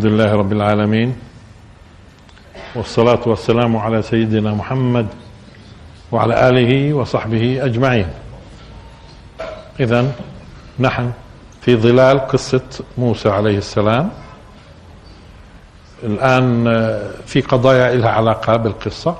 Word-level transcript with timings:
الحمد 0.00 0.12
لله 0.12 0.32
رب 0.34 0.52
العالمين 0.52 1.16
والصلاة 2.74 3.20
والسلام 3.26 3.76
على 3.76 4.02
سيدنا 4.02 4.54
محمد 4.54 5.06
وعلى 6.12 6.48
آله 6.48 6.94
وصحبه 6.94 7.64
أجمعين. 7.64 8.06
إذا 9.80 10.12
نحن 10.78 11.12
في 11.60 11.76
ظلال 11.76 12.26
قصة 12.28 12.84
موسى 12.98 13.28
عليه 13.28 13.58
السلام. 13.58 14.10
الآن 16.02 16.64
في 17.26 17.40
قضايا 17.40 17.94
لها 17.94 18.10
علاقة 18.10 18.56
بالقصة 18.56 19.16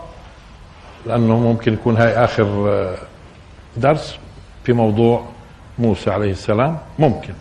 لأنه 1.07 1.39
ممكن 1.39 1.73
يكون 1.73 1.97
هاي 1.97 2.25
آخر 2.25 2.47
درس 3.77 4.17
في 4.65 4.73
موضوع 4.73 5.25
موسى 5.79 6.11
عليه 6.11 6.31
السلام 6.31 6.79
ممكن. 6.99 7.35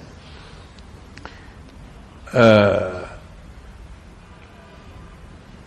آه 2.35 2.98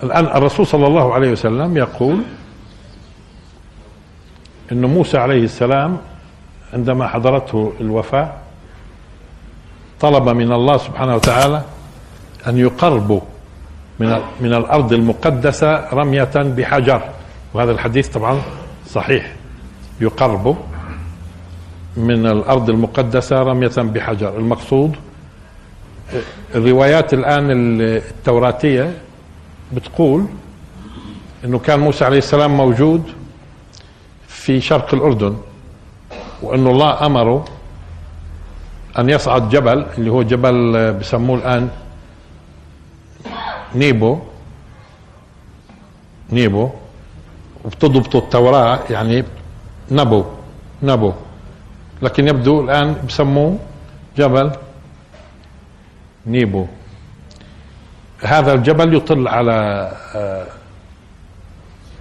الآن 0.03 0.25
الرسول 0.25 0.67
صلى 0.67 0.87
الله 0.87 1.15
عليه 1.15 1.31
وسلم 1.33 1.77
يقول 1.77 2.23
أن 4.73 4.85
موسى 4.85 5.19
عليه 5.19 5.45
السلام 5.45 5.99
عندما 6.73 7.09
حضرته 7.09 7.73
الوفاة 7.81 8.33
طلب 10.01 10.29
من 10.29 10.53
الله 10.53 10.77
سبحانه 10.77 11.15
وتعالى 11.15 11.63
أن 12.47 12.59
يقربوا 12.59 13.21
من 13.99 14.21
من 14.41 14.55
الأرض 14.55 14.93
المقدسة 14.93 15.89
رمية 15.93 16.31
بحجر. 16.35 17.03
وهذا 17.55 17.71
الحديث 17.71 18.09
طبعا 18.09 18.43
صحيح. 18.91 19.33
يقربوا 20.01 20.55
من 21.97 22.27
الأرض 22.27 22.71
المقدسة 22.71 23.43
رمية 23.43 23.77
بحجر. 23.77 24.37
المقصود 24.37 24.97
الروايات 26.55 27.15
الآن 27.15 27.51
التوراتية 27.81 28.93
بتقول 29.73 30.27
إنه 31.45 31.59
كان 31.59 31.81
موسى 31.81 32.05
عليه 32.05 32.19
السلام 32.19 32.57
موجود 32.57 33.03
في 34.29 34.61
شرق 34.61 34.95
الأردن 34.95 35.37
وإنه 36.43 36.71
الله 36.71 37.07
أمره 37.07 37.45
أن 38.99 39.11
يصعد 39.11 39.49
جبل 39.49 39.87
اللي 39.99 40.11
هو 40.11 40.23
جبل 40.23 40.93
بسموه 40.93 41.39
الآن 41.39 41.71
نيبو. 43.75 44.19
نيبو. 46.33 46.71
وبتضبطوا 47.65 48.21
التوراة 48.21 48.81
يعني 48.91 49.25
نبو 49.91 50.25
نبو. 50.83 51.13
لكن 52.03 52.29
يبدو 52.29 52.61
الآن 52.65 52.97
بسموه 53.09 53.59
جبل 54.19 54.51
نيبو. 56.27 56.67
هذا 58.23 58.53
الجبل 58.55 58.95
يطل 58.95 59.29
على 59.29 59.91
آه، 60.15 60.47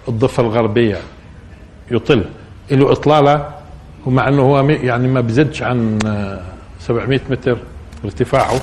الضفة 0.08 0.44
الغربية. 0.44 0.98
يطل. 1.92 2.26
له 2.72 2.92
إطلالة 2.92 3.48
ومع 4.06 4.28
أنه 4.28 4.42
هو 4.42 4.70
يعني 4.70 5.08
ما 5.08 5.22
بزدش 5.22 5.64
عن 5.64 6.00
700 6.80 7.20
آه، 7.20 7.31
متر 7.31 7.58
ارتفاعه. 8.06 8.62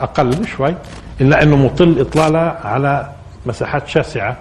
أقل 0.00 0.46
شوي 0.46 0.74
إلا 1.20 1.42
أنه 1.42 1.56
مطل 1.56 2.00
إطلالة 2.00 2.38
على 2.64 3.12
مساحات 3.46 3.88
شاسعة 3.88 4.36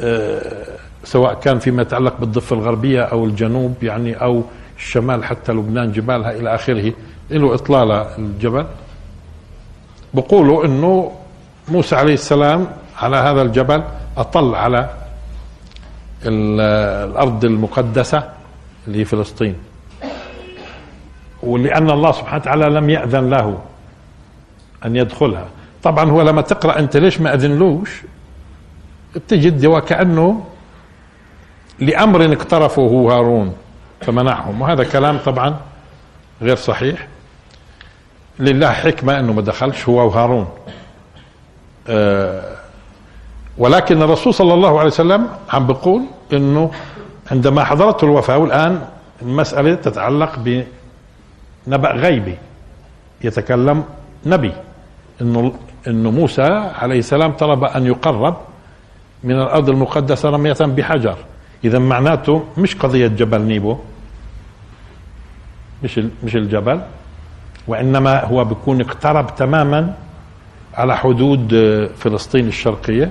آه، 0.00 0.78
سواء 1.04 1.34
كان 1.34 1.58
فيما 1.58 1.82
يتعلق 1.82 2.16
بالضفة 2.20 2.56
الغربية 2.56 3.02
أو 3.02 3.24
الجنوب 3.24 3.74
يعني 3.82 4.14
أو 4.14 4.44
الشمال 4.78 5.24
حتى 5.24 5.52
لبنان 5.52 5.92
جبالها 5.92 6.30
إلى 6.30 6.54
آخره. 6.54 6.92
له 7.30 7.54
إطلالة 7.54 8.16
الجبل. 8.18 8.66
بقولوا 10.14 10.64
إنه 10.64 11.12
موسى 11.68 11.96
عليه 11.96 12.14
السلام 12.14 12.66
على 12.98 13.16
هذا 13.16 13.42
الجبل 13.42 13.82
أطل 14.16 14.54
على 14.54 14.90
الأرض 16.26 17.44
المقدسة 17.44 18.28
اللي 18.86 19.00
هي 19.00 19.04
فلسطين. 19.04 19.56
ولأن 21.42 21.90
الله 21.90 22.12
سبحانه 22.12 22.42
وتعالى 22.42 22.64
لم 22.64 22.90
يأذن 22.90 23.30
له 23.30 23.58
أن 24.84 24.96
يدخلها. 24.96 25.46
طبعا 25.82 26.10
هو 26.10 26.22
لما 26.22 26.42
تقرأ 26.42 26.78
أنت 26.78 26.96
ليش 26.96 27.20
ما 27.20 27.34
أذنلوش؟ 27.34 28.02
بتجد 29.14 29.66
وكانه 29.66 30.44
لأمر 31.78 32.32
اقترفه 32.32 33.08
هارون 33.10 33.54
فمنعهم. 34.00 34.60
وهذا 34.60 34.84
كلام 34.84 35.18
طبعا 35.18 35.56
غير 36.42 36.56
صحيح. 36.56 37.08
لله 38.42 38.70
حكمة 38.70 39.18
أنه 39.18 39.32
ما 39.32 39.42
دخلش 39.42 39.88
هو 39.88 40.06
وهارون. 40.06 40.48
آه 41.88 42.56
ولكن 43.58 44.02
الرسول 44.02 44.34
صلى 44.34 44.54
الله 44.54 44.78
عليه 44.78 44.86
وسلم 44.86 45.28
عم 45.50 45.66
بيقول 45.66 46.02
أنه 46.32 46.70
عندما 47.30 47.64
حضرته 47.64 48.04
الوفاة 48.04 48.38
والآن 48.38 48.82
المسألة 49.22 49.74
تتعلق 49.74 50.38
بنبأ 51.66 51.92
غيبي 51.92 52.36
يتكلم 53.24 53.84
نبي 54.26 54.52
إنه 55.20 55.52
إنه 55.86 56.10
موسى 56.10 56.42
عليه 56.80 56.98
السلام 56.98 57.32
طلب 57.32 57.64
أن 57.64 57.86
يقرب 57.86 58.36
من 59.24 59.34
الأرض 59.40 59.68
المقدسة 59.68 60.30
رمية 60.30 60.56
بحجر. 60.60 61.16
إذا 61.64 61.78
معناته 61.78 62.44
مش 62.58 62.76
قضية 62.76 63.06
جبل 63.06 63.40
نيبو 63.40 63.76
مش 65.82 66.00
مش 66.24 66.36
الجبل. 66.36 66.80
وإنما 67.66 68.24
هو 68.24 68.44
بيكون 68.44 68.80
اقترب 68.80 69.36
تماما 69.36 69.94
على 70.74 70.96
حدود 70.96 71.54
آه، 71.54 71.86
فلسطين 71.86 72.48
الشرقية. 72.48 73.10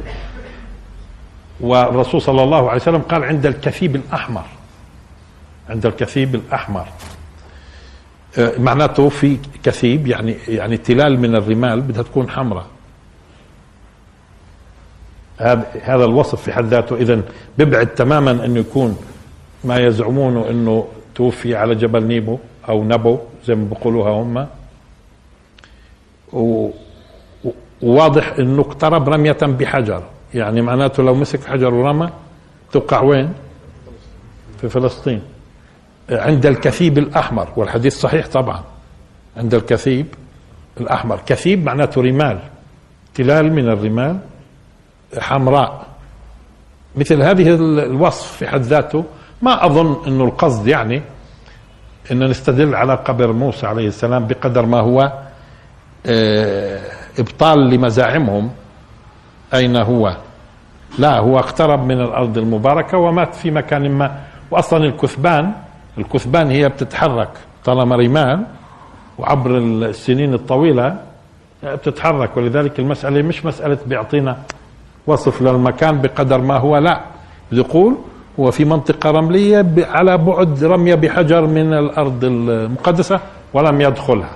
والرسول 1.60 2.22
صلى 2.22 2.44
الله 2.44 2.70
عليه 2.70 2.82
وسلم 2.82 3.02
قال 3.02 3.24
عند 3.24 3.46
الكثيب 3.46 3.96
الأحمر 3.96 4.44
عند 5.70 5.86
الكثيب 5.86 6.36
الأحمر. 6.36 6.88
آه، 8.38 8.60
معناته 8.60 9.10
في 9.10 9.38
كثيب 9.64 10.08
يعني 10.08 10.36
يعني 10.48 10.78
تلال 10.78 11.20
من 11.20 11.36
الرمال 11.36 11.82
بدها 11.82 12.04
تكون 12.04 12.30
حمراء. 12.30 12.66
هذا 15.38 15.66
هذا 15.84 16.06
الوصف 16.06 16.42
في 16.42 16.54
حد 16.54 16.66
ذاته. 16.66 16.96
اذا 16.96 17.22
بيبعد 17.58 17.88
تماما 17.88 18.32
انه 18.32 18.60
يكون 18.60 18.98
ما 19.64 19.78
يزعمونه 19.78 20.50
إنه 20.50 20.88
توفي 21.16 21.56
على 21.56 21.76
جبل 21.76 22.04
نيبو. 22.04 22.38
أو 22.70 22.84
نبو 22.84 23.20
زي 23.46 23.56
ما 23.56 23.66
بيقولوها 23.66 24.12
هم. 24.12 24.48
وواضح 27.82 28.34
إنه 28.40 28.62
اقترب 28.62 29.10
رمية 29.10 29.38
بحجر. 29.42 30.04
يعني 30.34 30.62
معناته 30.62 31.04
لو 31.04 31.16
مسك 31.16 31.46
حجر 31.46 31.74
ورمى 31.74 32.10
توقع 32.72 33.02
وين؟ 33.02 33.34
في 34.62 34.70
فلسطين. 34.70 35.22
عند 36.10 36.46
الكثيب 36.46 36.98
الأحمر 36.98 37.48
والحديث 37.56 38.00
صحيح 38.00 38.28
طبعا. 38.28 38.64
عند 39.38 39.54
الكثيب 39.54 40.06
الأحمر. 40.80 41.20
كثيب 41.26 41.66
معناته 41.66 42.02
رمال. 42.02 42.40
تلال 43.14 43.54
من 43.54 43.70
الرمال 43.70 44.20
حمراء. 45.18 45.88
مثل 46.96 47.22
هذه 47.22 47.56
الوصف 47.84 48.32
في 48.32 48.48
حد 48.48 48.62
ذاته. 48.62 49.04
ما 49.42 49.66
أظن 49.66 50.08
إنه 50.08 50.24
القصد 50.24 50.68
يعني 50.68 51.02
ان 52.12 52.30
نستدل 52.30 52.76
على 52.76 52.96
قبر 52.96 53.32
موسى 53.34 53.68
عليه 53.68 53.88
السلام 53.88 54.28
بقدر 54.28 54.66
ما 54.66 54.80
هو 54.80 55.12
آه، 56.06 56.80
إبطال 57.20 57.70
لمزاعمهم 57.70 58.52
أين 59.54 59.76
هو؟ 59.78 60.18
لا 61.00 61.20
هو 61.20 61.40
اقترب 61.40 61.86
من 61.86 62.02
الأرض 62.02 62.38
المباركة 62.38 62.98
ومات 62.98 63.36
في 63.36 63.52
مكان 63.52 63.92
ما. 63.92 64.20
واصلا 64.52 64.86
الكثبان 64.86 65.52
الكثبان 65.98 66.52
هي 66.52 66.70
بتتحرك 66.70 67.30
طالما 67.66 67.96
رمال 67.96 68.44
وعبر 69.18 69.58
السنين 69.58 70.34
الطويلة 70.34 70.96
بتتحرك. 71.64 72.38
ولذلك 72.38 72.80
المسألة 72.80 73.22
مش 73.22 73.46
مسألة 73.46 73.78
بيعطينا 73.86 74.38
وصف 75.08 75.42
للمكان 75.42 76.02
بقدر 76.02 76.38
ما 76.42 76.58
هو 76.58 76.78
لا. 76.78 77.02
يقول 77.52 77.98
هو 78.40 78.52
في 78.52 78.66
منطقة 78.66 79.12
رملية 79.12 79.66
على 79.78 80.18
بعد 80.18 80.64
رمية 80.64 80.96
بحجر 80.96 81.42
من 81.48 81.74
الأرض 81.74 82.24
المقدسة 82.24 83.20
ولم 83.54 83.82
يدخلها. 83.82 84.32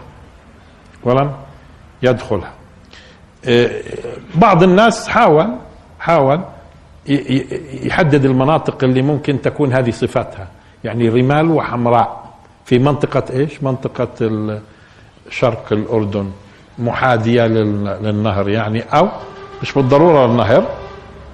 ولم 1.03 1.31
يدخلها. 2.03 2.51
إيه، 3.47 3.83
بعض 4.36 4.63
الناس 4.63 5.07
حاول 5.07 5.47
حاول 6.00 6.39
يحدد 7.83 8.25
المناطق 8.25 8.83
اللي 8.83 9.01
ممكن 9.01 9.42
تكون 9.42 9.74
هذه 9.74 9.92
صفاتها. 9.92 10.48
يعني 10.83 11.09
رمال 11.09 11.51
وحمراء. 11.51 12.25
في 12.65 12.80
منطقة 12.80 13.24
إيش؟ 13.33 13.63
منطقة 13.63 14.07
شرق 15.30 15.65
الأردن. 15.71 16.31
محاذية 16.80 17.48
للنهر 17.48 18.50
يعني 18.50 18.81
أو 18.81 19.07
مش 19.62 19.74
بالضرورة 19.74 20.25
النهر. 20.25 20.65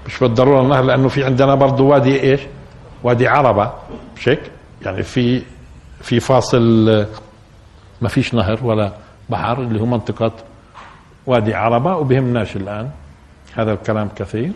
مش 0.07 0.19
بالضرورة 0.19 0.61
النهر 0.61 0.83
لأنه 0.83 1.07
في 1.07 1.23
عندنا 1.23 1.55
برضه 1.55 1.83
وادي 1.83 2.21
إيش؟ 2.21 2.41
وادي 3.03 3.27
عربة 3.27 3.71
مش 4.17 4.29
هيك؟ 4.29 4.41
يعني 4.85 5.03
في 5.03 5.41
في 6.01 6.19
فاصل 6.19 7.05
ما 8.01 8.07
فيش 8.09 8.33
نهر 8.33 8.59
ولا 8.63 8.91
بحر 9.29 9.61
اللي 9.61 9.81
هو 9.81 9.85
منطقة 9.85 10.31
وادي 11.27 11.53
عربة 11.53 11.95
وبهمناش 11.95 12.55
الآن 12.55 12.89
هذا 13.55 13.73
الكلام 13.73 14.09
كثير 14.15 14.51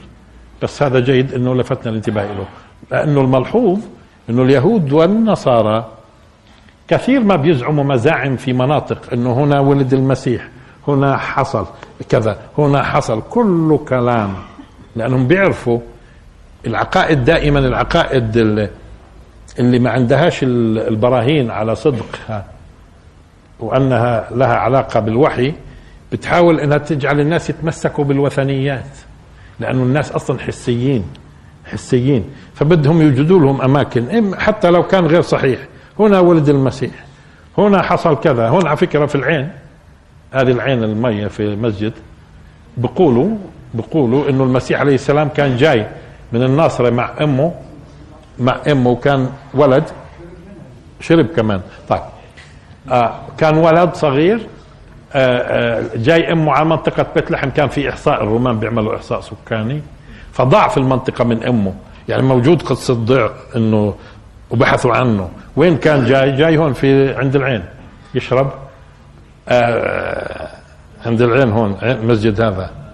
بس 0.63 0.83
هذا 0.83 0.99
جيد 0.99 1.33
إنه 1.33 1.55
لفتنا 1.55 1.89
الانتباه 1.91 2.23
له 2.33 2.45
لأنه 2.91 3.21
الملحوظ 3.21 3.79
إنه 4.29 4.41
اليهود 4.43 4.91
والنصارى 4.91 5.85
كثير 6.87 7.19
ما 7.23 7.35
بيزعموا 7.35 7.83
مزاعم 7.83 8.35
في 8.35 8.53
مناطق 8.53 9.13
إنه 9.13 9.33
هنا 9.33 9.59
ولد 9.59 9.93
المسيح 9.93 10.47
هنا 10.87 11.17
حصل 11.17 11.65
كذا 12.09 12.39
هنا 12.57 12.83
حصل 12.83 13.21
كله 13.29 13.77
كلام 13.77 14.33
لأنهم 14.95 15.27
بيعرفوا 15.27 15.79
العقائد 16.67 17.25
دائما 17.25 17.59
العقائد 17.59 18.37
اللي, 19.59 19.79
ما 19.79 19.89
عندهاش 19.89 20.39
البراهين 20.43 21.51
على 21.51 21.75
صدقها 21.75 22.45
وأنها 23.59 24.27
لها 24.31 24.55
علاقة 24.55 24.99
بالوحي 24.99 25.53
بتحاول 26.11 26.59
إنها 26.59 26.77
تجعل 26.77 27.19
الناس 27.19 27.49
يتمسكوا 27.49 28.03
بالوثنيات 28.03 28.85
لأنه 29.59 29.83
الناس 29.83 30.11
أصلا 30.11 30.39
حسيين 30.39 31.03
حسيين. 31.65 32.23
فبدهم 32.53 33.01
يوجدوا 33.01 33.39
لهم 33.39 33.61
أماكن. 33.61 34.35
حتى 34.39 34.69
لو 34.69 34.83
كان 34.83 35.05
غير 35.05 35.21
صحيح. 35.21 35.59
هنا 35.99 36.19
ولد 36.19 36.49
المسيح. 36.49 36.91
هنا 37.57 37.81
حصل 37.81 38.19
كذا. 38.19 38.49
هنا 38.49 38.69
على 38.69 38.77
فكرة 38.77 39.05
في 39.05 39.15
العين 39.15 39.49
هذه 40.31 40.51
العين 40.51 40.83
المية 40.83 41.27
في 41.27 41.39
المسجد 41.39 41.93
بقولوا 42.77 43.37
بقولوا 43.75 44.29
إنه 44.29 44.43
المسيح 44.43 44.79
عليه 44.79 44.95
السلام 44.95 45.27
كان 45.29 45.57
جاي 45.57 45.87
من 46.31 46.43
الناصرة 46.43 46.89
مع 46.89 47.11
أمه 47.21 47.53
مع 48.39 48.57
أمه 48.71 48.95
كان 48.95 49.29
ولد 49.53 49.83
شرب 51.01 51.25
كمان. 51.25 51.61
طيب. 51.89 52.01
آه 52.91 53.13
كان 53.37 53.57
ولد 53.57 53.93
صغير 53.93 54.39
آه 55.13 55.37
آه 55.37 55.83
جاي 55.95 56.31
أمه 56.31 56.51
على 56.51 56.65
منطقة 56.65 57.05
بيت 57.15 57.31
لحم 57.31 57.49
كان 57.49 57.67
في 57.67 57.89
إحصاء 57.89 58.23
الرومان 58.23 58.59
بيعملوا 58.59 58.95
إحصاء 58.95 59.21
سكاني. 59.21 59.81
فضاع 60.31 60.67
في 60.67 60.77
المنطقة 60.77 61.23
من 61.23 61.43
أمه. 61.43 61.73
يعني 62.09 62.23
موجود 62.23 62.61
قصة 62.61 62.93
ضيع 62.93 63.29
إنه 63.55 63.95
وبحثوا 64.49 64.93
عنه. 64.95 65.29
وين 65.55 65.77
كان 65.77 66.05
جاي؟ 66.05 66.31
جاي 66.31 66.57
هون 66.57 66.73
في 66.73 67.15
عند 67.15 67.35
العين. 67.35 67.63
يشرب. 68.15 68.51
آه 69.49 70.47
عند 71.05 71.21
العين 71.21 71.51
هون 71.51 71.77
المسجد 71.83 72.41
هذا. 72.41 72.84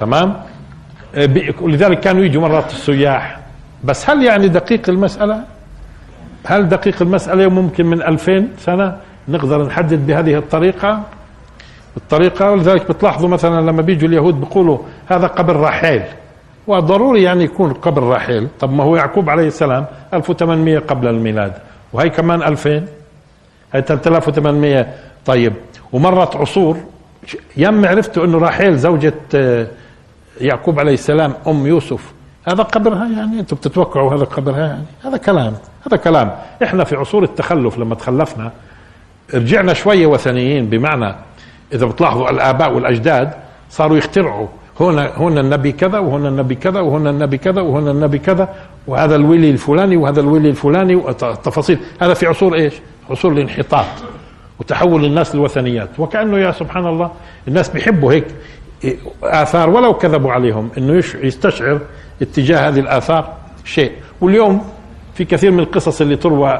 تمام؟ 0.00 0.36
آه 1.14 1.28
ولذلك 1.60 2.00
كانوا 2.00 2.24
يجوا 2.24 2.42
مرات 2.42 2.70
السياح. 2.72 3.38
بس 3.84 4.10
هل 4.10 4.22
يعني 4.24 4.48
دقيق 4.48 4.88
المسألة؟ 4.88 5.44
هل 6.46 6.68
دقيق 6.68 7.02
المسألة 7.02 7.48
ممكن 7.48 7.86
من 7.86 8.02
ألفين 8.02 8.48
سنة 8.58 8.96
نقدر 9.28 9.66
نحدد 9.66 10.06
بهذه 10.06 10.34
الطريقة؟ 10.38 11.02
الطريقة 11.96 12.50
ولذلك 12.50 12.88
بتلاحظوا 12.88 13.28
مثلا 13.28 13.60
لما 13.70 13.82
بيجوا 13.82 14.08
اليهود 14.08 14.40
بيقولوا 14.40 14.78
هذا 15.06 15.26
قبر 15.26 15.60
رحيل 15.60 16.02
وضروري 16.66 17.22
يعني 17.22 17.44
يكون 17.44 17.72
قبر 17.72 18.08
رحيل 18.08 18.48
طب 18.60 18.72
ما 18.72 18.84
هو 18.84 18.96
يعقوب 18.96 19.30
عليه 19.30 19.46
السلام 19.46 19.86
1800 20.14 20.78
قبل 20.78 21.08
الميلاد. 21.08 21.52
وهي 21.92 22.10
كمان 22.10 22.42
2000 22.42 22.70
هي 23.72 23.82
3800 23.82 24.86
طيب 25.26 25.52
ومرت 25.92 26.36
عصور. 26.36 26.76
يم 27.56 27.86
عرفتوا 27.86 28.24
إنه 28.24 28.38
راحيل 28.38 28.78
زوجة 28.78 29.14
آه، 29.34 29.66
يعقوب 30.40 30.80
عليه 30.80 30.94
السلام 30.94 31.34
أم 31.46 31.66
يوسف. 31.66 32.12
هذا 32.48 32.62
قبرها 32.62 33.08
يعني؟ 33.08 33.40
أنتم 33.40 33.56
بتتوقعوا 33.56 34.14
هذا 34.14 34.24
قبرها 34.24 34.66
يعني؟ 34.66 34.84
هذا 35.04 35.16
كلام 35.16 35.54
هذا 35.86 35.96
كلام. 35.96 36.36
إحنا 36.62 36.84
في 36.84 36.96
عصور 36.96 37.22
التخلف 37.22 37.78
لما 37.78 37.94
تخلفنا 37.94 38.50
رجعنا 39.34 39.74
شوية 39.74 40.06
وثنيين 40.06 40.66
بمعنى 40.66 41.14
إذا 41.72 41.86
بتلاحظوا 41.86 42.30
الآباء 42.30 42.72
والأجداد 42.72 43.30
صاروا 43.70 43.96
يخترعوا. 43.96 44.46
هنا 44.80 45.10
هنا 45.16 45.40
النبي 45.40 45.72
كذا 45.72 45.98
وهنا 45.98 46.28
النبي 46.28 46.54
كذا 46.54 46.80
وهنا 46.80 47.10
النبي 47.10 47.38
كذا 47.38 47.60
وهنا 47.60 47.90
النبي 47.90 48.18
كذا 48.18 48.48
وهذا 48.86 49.16
الولي 49.16 49.50
الفلاني 49.50 49.96
وهذا 49.96 50.20
الولي 50.20 50.50
الفلاني 50.50 50.94
والتفاصيل 50.94 51.78
هذا 52.00 52.14
في 52.14 52.26
عصور 52.26 52.54
إيش؟ 52.54 52.74
عصور 53.10 53.32
الانحطاط 53.32 53.86
وتحول 54.60 55.04
الناس 55.04 55.34
للوثنيات 55.34 55.88
وكأنه 55.98 56.38
يا 56.38 56.52
سبحان 56.52 56.86
الله 56.86 57.10
الناس 57.48 57.68
بيحبوا 57.68 58.12
هيك. 58.12 58.26
آثار 59.22 59.70
ولو 59.70 59.94
كذبوا 59.94 60.32
عليهم 60.32 60.70
إنه 60.78 61.02
يستشعر 61.22 61.80
اتجاه 62.22 62.68
هذه 62.68 62.80
الآثار 62.80 63.32
شيء. 63.64 63.92
واليوم 64.20 64.64
في 65.14 65.24
كثير 65.24 65.50
من 65.50 65.60
القصص 65.60 66.00
اللي 66.00 66.16
تروى 66.16 66.50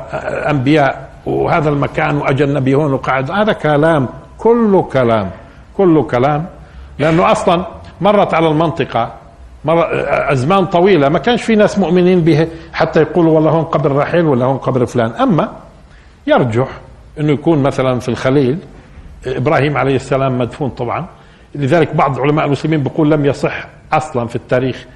أنبياء 0.51 1.11
وهذا 1.27 1.69
المكان 1.69 2.17
واجى 2.17 2.45
النبي 2.45 2.75
هون 2.75 2.93
وقعد 2.93 3.31
هذا 3.31 3.53
كلام 3.53 4.09
كله 4.39 4.83
كلام 4.83 5.31
كله 5.77 6.03
كلام. 6.03 6.47
لأنه 6.99 7.33
أصلا 7.33 7.67
مرت 8.01 8.35
على 8.35 8.49
المنطقة 8.49 9.13
مر 9.65 9.87
أزمان 10.33 10.67
طويلة 10.67 11.09
ما 11.09 11.19
كانش 11.19 11.43
في 11.43 11.57
ناس 11.57 11.79
مؤمنين 11.79 12.21
به 12.21 12.49
حتى 12.73 13.01
يقولوا 13.01 13.33
والله 13.33 13.51
هون 13.51 13.65
قبر 13.65 13.97
رحيل 13.97 14.25
ولا 14.25 14.45
هون 14.45 14.57
قبر 14.57 14.87
فلان. 14.87 15.11
أما 15.11 15.53
يرجح 16.27 16.69
إنه 17.21 17.33
يكون 17.33 17.63
مثلا 17.63 18.01
في 18.01 18.09
الخليل 18.09 18.59
إبراهيم 19.27 19.77
عليه 19.77 19.97
السلام 19.97 20.39
مدفون 20.39 20.71
طبعا. 20.71 21.07
لذلك 21.55 21.95
بعض 21.95 22.21
علماء 22.21 22.45
المسلمين 22.47 22.83
بيقول 22.83 23.11
لم 23.11 23.27
يصح 23.27 23.67
أصلا 23.93 24.27
في 24.27 24.37
التاريخ 24.37 24.87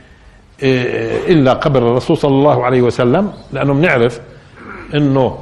إيه، 0.62 1.32
إلا 1.32 1.52
قبر 1.52 1.78
الرسول 1.90 2.16
صلى 2.16 2.34
الله 2.34 2.64
عليه 2.64 2.82
وسلم 2.82 3.32
لأنه 3.52 3.74
بنعرف 3.74 4.20
إنه 4.94 5.38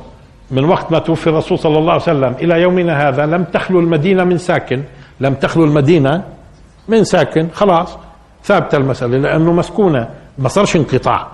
من 0.50 0.64
وقت 0.64 0.92
ما 0.92 0.98
توفي 0.98 1.26
الرسول 1.26 1.58
صلى 1.58 1.78
الله 1.78 1.92
عليه 1.92 2.02
وسلم 2.02 2.34
إلى 2.40 2.60
يومنا 2.62 3.08
هذا 3.08 3.26
لم 3.26 3.44
تخلو 3.44 3.80
المدينة 3.80 4.24
من 4.24 4.38
ساكن 4.38 4.82
لم 5.20 5.34
تخلو 5.34 5.64
المدينة 5.64 6.22
من 6.88 7.04
ساكن 7.04 7.48
خلاص 7.54 7.98
ثابته 8.44 8.76
المسألة 8.76 9.18
لأنه 9.18 9.52
مسكونة 9.52 10.08
ما 10.38 10.48
صارش 10.48 10.76
انقطاع 10.76 11.28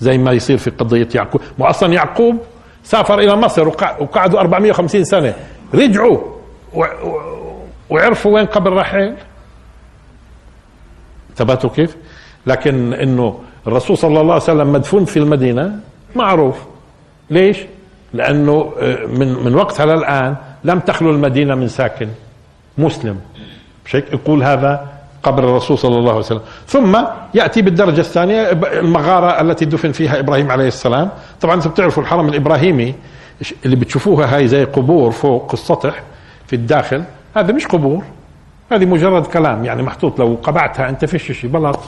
زي 0.00 0.18
ما 0.18 0.32
يصير 0.32 0.58
في 0.58 0.70
قضية 0.70 1.08
يعقوب. 1.14 1.40
واصلا 1.58 1.92
يعقوب 1.92 2.36
سافر 2.84 3.18
إلى 3.18 3.36
مصر 3.36 3.68
وقعدوا 3.68 4.40
450 4.40 5.04
سنة 5.04 5.34
رجعوا 5.74 6.18
وعرفوا 7.90 8.34
وين 8.34 8.46
قبر 8.46 8.72
رحيل. 8.72 9.14
ثبتوا 11.36 11.70
كيف؟ 11.70 11.96
لكن 12.46 12.92
إنه 12.92 13.40
الرسول 13.66 13.98
صلى 13.98 14.20
الله 14.20 14.32
عليه 14.34 14.42
وسلم 14.42 14.72
مدفون 14.72 15.04
في 15.04 15.18
المدينة 15.18 15.78
معروف. 16.16 16.56
ليش؟ 17.30 17.58
لأنه 18.14 18.72
آه، 18.80 19.06
من 19.06 19.44
من 19.44 19.54
وقتها 19.54 19.86
للان 19.86 20.36
لم 20.64 20.78
تخلو 20.80 21.10
المدينة 21.10 21.54
من 21.54 21.68
ساكن 21.68 22.08
مسلم. 22.78 23.20
مش 23.86 23.94
يقول 23.94 24.42
هذا 24.42 24.86
قبر 25.22 25.44
الرسول 25.44 25.78
صلى 25.78 25.98
الله 25.98 26.10
عليه 26.10 26.20
وسلم. 26.20 26.40
ثم 26.66 26.98
يأتي 27.34 27.62
بالدرجة 27.62 28.00
الثانية 28.00 28.50
المغارة 28.52 29.40
التي 29.40 29.64
دفن 29.64 29.92
فيها 29.92 30.18
إبراهيم 30.18 30.50
عليه 30.50 30.68
السلام. 30.68 31.10
طبعا 31.40 31.54
أنتم 31.54 31.70
بتعرفوا 31.70 32.02
الحرم 32.02 32.28
الإبراهيمي 32.28 32.94
اللي 33.64 33.76
بتشوفوها 33.76 34.36
هاي 34.36 34.48
زي 34.48 34.64
قبور 34.64 35.10
فوق 35.10 35.52
السطح 35.52 36.02
في 36.46 36.56
الداخل. 36.56 37.04
هذا 37.36 37.52
مش 37.52 37.66
قبور. 37.66 38.04
هذه 38.72 38.84
مجرد 38.84 39.26
كلام 39.26 39.64
يعني 39.64 39.82
محطوط. 39.82 40.18
لو 40.18 40.38
قبعتها 40.42 40.88
أنت 40.88 41.04
فيش 41.04 41.32
شيء 41.32 41.50
بلط 41.50 41.80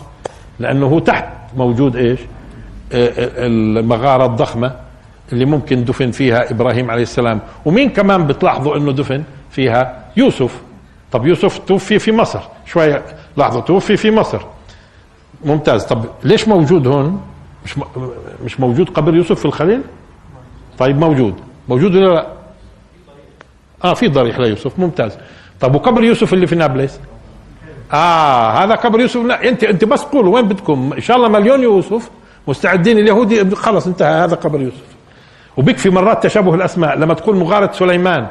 لأنه 0.58 0.86
هو 0.86 0.98
تحت 0.98 1.28
موجود 1.56 1.96
إيش؟ 1.96 2.20
المغارة 2.92 4.26
الضخمة 4.26 4.72
اللي 5.32 5.44
ممكن 5.44 5.84
دفن 5.84 6.10
فيها 6.10 6.50
إبراهيم 6.50 6.90
عليه 6.90 7.02
السلام. 7.02 7.40
ومين 7.64 7.90
كمان 7.90 8.26
بتلاحظوا 8.26 8.76
إنه 8.76 8.92
دفن 8.92 9.22
فيها؟ 9.50 10.04
يوسف. 10.16 10.60
طب 11.12 11.26
يوسف 11.26 11.58
توفي 11.58 11.98
في 11.98 12.12
مصر. 12.12 12.40
شوية 12.66 13.02
لحظة 13.36 13.60
توفي 13.60 13.96
في 13.96 14.10
مصر. 14.10 14.38
ممتاز. 15.44 15.84
طب 15.84 16.04
ليش 16.24 16.48
موجود 16.48 16.86
هون؟ 16.86 17.20
مش 17.64 17.74
مش 18.44 18.60
موجود 18.60 18.90
قبر 18.90 19.14
يوسف 19.14 19.38
في 19.38 19.44
الخليل؟ 19.44 19.80
طيب 20.78 20.98
موجود. 20.98 21.34
موجود 21.68 21.96
ولا 21.96 22.14
لا؟ 22.14 22.26
آه 23.84 23.94
في 23.94 24.08
ضريح 24.08 24.38
ليوسف. 24.38 24.78
ممتاز. 24.78 25.18
طب 25.60 25.74
وقبر 25.74 26.04
يوسف 26.04 26.34
اللي 26.34 26.46
في 26.46 26.56
نابلس؟ 26.56 27.00
آه 27.92 28.50
هذا 28.50 28.74
قبر 28.74 29.00
يوسف. 29.00 29.24
لا 29.24 29.48
انت 29.48 29.64
أنت 29.64 29.84
بس 29.84 30.02
قولوا 30.02 30.34
وين 30.34 30.48
بدكم؟ 30.48 30.92
إن 30.96 31.00
شاء 31.00 31.16
الله 31.16 31.28
مليون 31.28 31.62
يوسف. 31.62 32.10
مستعدين 32.48 32.98
اليهودي 32.98 33.54
خلص 33.54 33.86
انتهى 33.86 34.24
هذا 34.24 34.34
قبر 34.36 34.60
يوسف. 34.60 34.88
وبيكفي 35.56 35.90
مرات 35.90 36.22
تشابه 36.22 36.54
الأسماء. 36.54 36.98
لما 36.98 37.14
تقول 37.14 37.36
مغارة 37.36 37.72
سليمان 37.72 38.26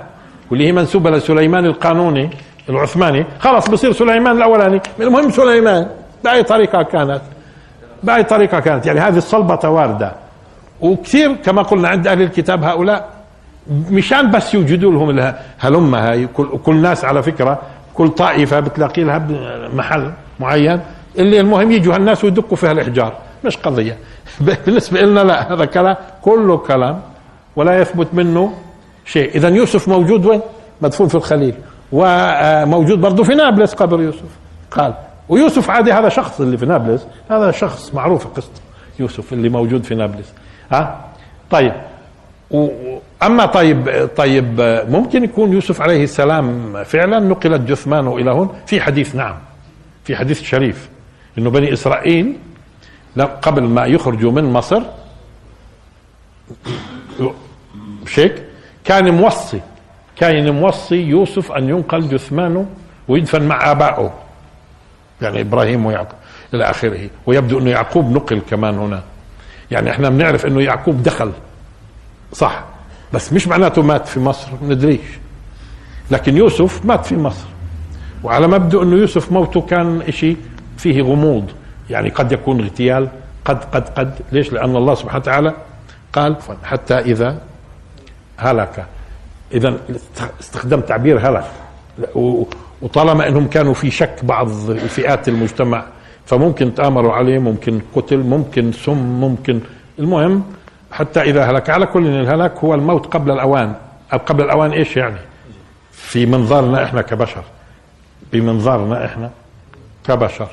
واللي 0.52 0.68
هي 0.68 0.72
منسوبة 0.72 1.10
لسليمان 1.10 1.66
القانوني 1.66 2.30
العثماني 2.70 3.26
خلاص 3.40 3.70
بصير 3.70 3.92
سليمان 3.92 4.38
الأولاني. 4.38 4.82
المهم 5.00 5.30
سليمان 5.30 5.88
بأي 6.24 6.44
طريقة 6.44 6.84
كانت؟ 6.84 7.22
بأي 8.04 8.24
طريقة 8.24 8.60
كانت؟ 8.60 8.86
يعني 8.86 9.00
هذه 9.00 9.18
الصلبة 9.18 9.70
وارده 9.70 10.12
وكثير 10.82 11.34
كما 11.34 11.62
قلنا 11.62 11.88
عند 11.90 12.08
أهل 12.08 12.22
الكتاب 12.22 12.64
هؤلاء 12.64 13.17
مشان 13.70 14.32
بس 14.32 14.54
يوجدوا 14.54 14.92
لهم 14.92 15.34
هلمة 15.60 16.10
هاي. 16.10 16.28
كل, 16.28 16.58
كل 16.66 16.76
ناس 16.76 17.06
على 17.06 17.24
فكرة 17.24 17.62
كل 17.94 18.10
طائفة 18.10 18.60
بتلاقي 18.60 19.04
لها 19.04 19.28
محل 19.74 20.12
معين. 20.40 20.80
اللي 21.18 21.40
المهم 21.40 21.72
يجوا 21.72 21.96
الناس 21.96 22.24
ويدقوا 22.24 22.58
فيها 22.58 22.72
الإحجار. 22.72 23.14
مش 23.46 23.58
قضية. 23.58 23.98
بالنسبة 24.66 25.02
لنا 25.02 25.20
لا 25.20 25.54
هذا 25.54 25.66
كلام 25.66 25.96
كله 26.22 26.58
كلام 26.58 27.02
ولا 27.56 27.82
يثبت 27.82 28.08
منه 28.14 28.54
شيء. 29.06 29.36
اذا 29.36 29.50
يوسف 29.50 29.88
موجود 29.88 30.26
وين؟ 30.26 30.42
مدفون 30.82 31.08
في 31.08 31.16
الخليل. 31.16 31.54
وموجود 31.92 33.02
برضه 33.02 33.24
في 33.24 33.36
نابلس 33.36 33.74
قبر 33.74 34.02
يوسف. 34.02 34.30
قال 34.72 34.94
ويوسف 35.30 35.70
عادي 35.70 35.94
هذا 35.94 36.10
شخص 36.10 36.42
اللي 36.42 36.58
في 36.58 36.66
نابلس. 36.66 37.08
هذا 37.32 37.52
شخص 37.52 37.94
معروف 37.94 38.28
قصته 38.28 38.62
يوسف 39.00 39.34
اللي 39.34 39.50
موجود 39.50 39.84
في 39.84 39.96
نابلس. 39.96 40.34
ها؟ 40.72 41.06
طيب. 41.52 41.74
و 42.52 42.68
أما 43.24 43.46
طيب 43.46 44.10
طيب 44.18 44.62
ممكن 44.90 45.24
يكون 45.24 45.54
يوسف 45.54 45.82
عليه 45.82 46.04
السلام 46.04 46.74
فعلا 46.84 47.20
نقلت 47.20 47.62
جثمانه 47.62 48.18
إلى 48.18 48.32
هون؟ 48.32 48.60
في 48.66 48.82
حديث 48.82 49.16
نعم. 49.16 49.36
في 50.04 50.16
حديث 50.16 50.44
شريف 50.44 50.90
إنه 51.38 51.50
بني 51.50 51.74
إسرائيل 51.74 52.36
قبل 53.42 53.64
ما 53.64 53.86
يخرجوا 53.86 54.32
من 54.32 54.44
مصر 54.44 54.82
مش 58.06 58.20
هيك 58.20 58.44
كان 58.84 59.10
موصي 59.14 59.62
كان 60.16 60.50
موصي 60.52 60.96
يوسف 60.96 61.52
أن 61.52 61.70
ينقل 61.70 62.10
جثمانه 62.10 62.66
ويدفن 63.08 63.44
مع 63.48 63.72
آبائه 63.72 64.14
يعني 65.22 65.42
إبراهيم 65.42 65.86
ويعقوب 65.86 66.20
إلى 66.54 66.64
آخره 66.64 67.10
ويبدو 67.26 67.60
إنه 67.60 67.70
يعقوب 67.70 68.12
نقل 68.12 68.42
كمان 68.50 68.80
هنا. 68.80 69.04
يعني 69.72 69.92
إحنا 69.92 70.10
بنعرف 70.10 70.46
إنه 70.46 70.62
يعقوب 70.62 71.04
دخل 71.04 71.32
صح. 72.34 72.64
بس 73.14 73.34
مش 73.34 73.48
معناته 73.48 73.82
مات 73.82 74.08
في 74.08 74.20
مصر 74.20 74.48
ندريش. 74.64 75.00
لكن 76.12 76.38
يوسف 76.38 76.86
مات 76.86 77.06
في 77.06 77.18
مصر. 77.18 77.46
وعلى 78.24 78.48
مبدأ 78.48 78.84
أنه 78.84 78.96
يوسف 78.96 79.32
موته 79.32 79.62
كان 79.62 80.02
إشي 80.02 80.36
فيه 80.78 81.02
غموض. 81.02 81.46
يعني 81.90 82.10
قد 82.10 82.32
يكون 82.32 82.62
اغتيال 82.62 83.08
قد 83.46 83.64
قد 83.64 83.90
قد. 83.90 84.14
ليش؟ 84.32 84.54
لأن 84.54 84.76
الله 84.76 84.96
سبحانه 84.96 85.20
وتعالى 85.20 85.54
قال 86.14 86.36
حتى 86.64 86.94
إذا 86.94 87.42
هلك. 88.38 88.86
إذا 89.54 89.78
استخدم 90.40 90.82
تعبير 90.82 91.30
هلك. 91.30 91.46
وطالما 92.82 93.28
إنهم 93.28 93.48
كانوا 93.48 93.74
في 93.74 93.92
شك 93.92 94.20
بعض 94.24 94.48
فئات 94.72 95.28
المجتمع 95.28 95.86
فممكن 96.26 96.76
تآمروا 96.76 97.14
عليه 97.14 97.40
ممكن 97.40 97.82
قتل 97.96 98.18
ممكن 98.18 98.72
سم 98.72 98.98
ممكن. 98.98 99.60
المهم 100.00 100.44
حتى 100.92 101.22
إذا 101.22 101.44
هلك 101.44 101.70
على 101.70 101.86
كل 101.86 102.08
الهلاك 102.08 102.58
هو 102.58 102.74
الموت 102.74 103.06
قبل 103.14 103.32
الأوان. 103.32 103.74
أو 104.14 104.18
قبل 104.18 104.44
الأوان 104.44 104.72
إيش 104.72 104.98
يعني؟ 104.98 105.18
في 105.92 106.26
منظارنا 106.26 106.84
إحنا 106.84 107.02
كبشر. 107.02 107.44
بمنظارنا 108.34 109.06
إحنا 109.06 109.30
كبشر 110.08 110.48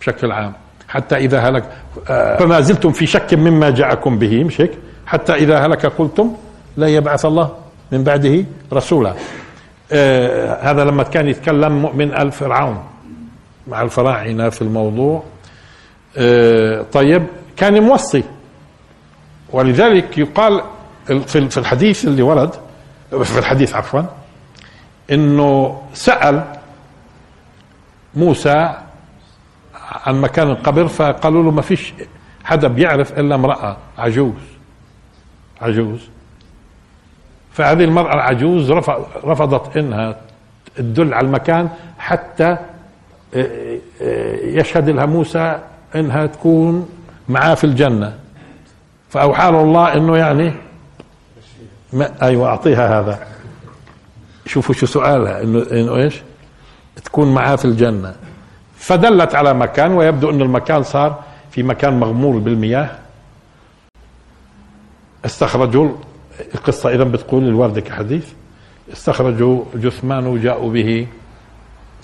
بشكل 0.00 0.32
عام. 0.32 0.52
حتى 0.88 1.16
إذا 1.16 1.40
هلك 1.40 1.64
آه، 2.10 2.36
فما 2.36 2.60
زلتم 2.60 2.92
في 2.92 3.06
شك 3.06 3.34
مما 3.34 3.70
جاءكم 3.70 4.18
به 4.18 4.44
مش 4.44 4.60
هيك؟ 4.60 4.70
حتى 5.06 5.34
إذا 5.34 5.66
هلك 5.66 5.86
قلتم 5.86 6.36
لا 6.76 6.86
يبعث 6.86 7.24
الله 7.24 7.54
من 7.92 8.04
بعده 8.04 8.44
رسولا. 8.72 9.14
آه 9.92 10.70
هذا 10.70 10.84
لما 10.84 11.02
كان 11.02 11.28
يتكلم 11.28 11.82
مؤمن 11.82 12.14
آل 12.14 12.32
فرعون 12.32 12.84
مع 13.68 13.82
الفراعنة 13.82 14.48
في 14.48 14.62
الموضوع. 14.62 15.22
آه 16.16 16.84
طيب 16.92 17.26
كان 17.56 17.82
موصي. 17.82 18.22
ولذلك 19.52 20.18
يقال 20.18 20.62
في 21.06 21.58
الحديث 21.58 22.04
اللي 22.04 22.22
ورد 22.22 22.50
في 23.10 23.38
الحديث 23.38 23.74
عفوا 23.74 24.02
إنه 25.10 25.82
سأل 25.94 26.44
موسى 28.14 28.74
عن 30.06 30.20
مكان 30.20 30.50
القبر 30.50 30.88
فقالوا 30.88 31.42
له 31.42 31.50
ما 31.50 31.62
فيش 31.62 31.94
حدا 32.44 32.68
بيعرف 32.68 33.18
إلا 33.18 33.34
امرأة 33.34 33.76
عجوز 33.98 34.32
عجوز. 35.62 36.08
فهذه 37.52 37.84
المرأة 37.84 38.14
العجوز 38.14 38.72
رفضت 39.24 39.76
إنها 39.76 40.16
تدل 40.76 41.14
على 41.14 41.26
المكان 41.26 41.68
حتى 41.98 42.56
آه، 43.34 43.78
آه، 44.02 44.36
يشهد 44.44 44.90
لها 44.90 45.06
موسى 45.06 45.58
إنها 45.94 46.26
تكون 46.26 46.88
معاه 47.28 47.54
في 47.54 47.64
الجنة. 47.64 48.18
فأوحى 49.16 49.50
له 49.50 49.60
الله 49.62 49.94
إنه 49.94 50.16
يعني 50.16 50.52
ما 51.92 52.22
أيوه 52.22 52.48
أعطيها 52.48 53.00
هذا. 53.00 53.26
شوفوا 54.46 54.74
شو 54.74 54.86
سؤالها 54.86 55.42
انه 55.42 55.66
إنه 55.72 55.96
إيش؟ 55.96 56.22
تكون 57.04 57.34
معاه 57.34 57.56
في 57.56 57.64
الجنة. 57.64 58.14
فدلت 58.76 59.34
على 59.34 59.54
مكان 59.54 59.92
ويبدو 59.92 60.30
ان 60.30 60.42
المكان 60.42 60.82
صار 60.82 61.22
في 61.50 61.62
مكان 61.62 62.00
مغمور 62.00 62.38
بالمياه. 62.38 62.90
استخرجوا 65.24 65.88
القصة 66.54 66.94
إذا 66.94 67.04
بتقول 67.04 67.44
الواردة 67.48 67.80
كحديث. 67.80 68.28
استخرجوا 68.92 69.64
جثمانه 69.74 70.28
وجاءوا 70.28 70.72
به 70.72 71.06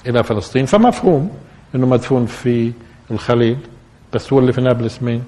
إلى 0.07 0.23
فلسطين. 0.23 0.67
فمفهوم 0.67 1.31
أنه 1.75 1.87
مدفون 1.87 2.27
في 2.27 2.73
الخليل 3.11 3.59
بس 4.13 4.33
هو 4.33 4.39
اللي 4.39 4.53
في 4.53 4.61
نابلس 4.61 5.03
مين؟ 5.03 5.25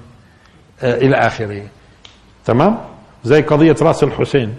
آه، 0.84 0.94
إلى 0.96 1.16
آخره. 1.16 1.62
تمام؟ 2.44 2.78
زي 3.24 3.42
قضية 3.42 3.76
رأس 3.82 4.04
الحسين. 4.04 4.54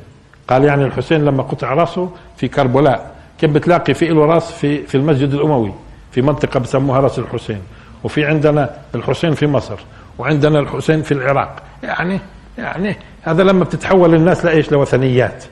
قال 0.48 0.63
يعني 0.63 0.86
الحسين 0.86 1.25
لما 1.25 1.44
قطع 1.44 1.74
رأسه 1.74 2.10
في 2.38 2.48
كربلاء. 2.48 3.15
كيف 3.39 3.51
بتلاقي 3.51 3.94
في 3.94 4.08
له 4.08 4.25
راس 4.25 4.51
في 4.51 4.84
في 4.88 4.96
المسجد 4.96 5.34
الأموي 5.34 5.74
في 6.12 6.22
منطقة 6.22 6.60
بسموها 6.60 7.00
رأس 7.00 7.20
الحسين. 7.20 7.62
وفي 8.03 8.25
عندنا 8.25 8.75
الحسين 8.96 9.34
في 9.34 9.48
مصر 9.48 9.79
وعندنا 10.17 10.60
الحسين 10.60 11.01
في 11.01 11.12
العراق. 11.12 11.63
يعني 11.84 12.20
يعني 12.58 12.96
هذا 13.22 13.44
لما 13.44 13.63
بتتحول 13.63 14.15
الناس 14.15 14.46
لإيش؟ 14.46 14.72
لوثنيات. 14.72 15.44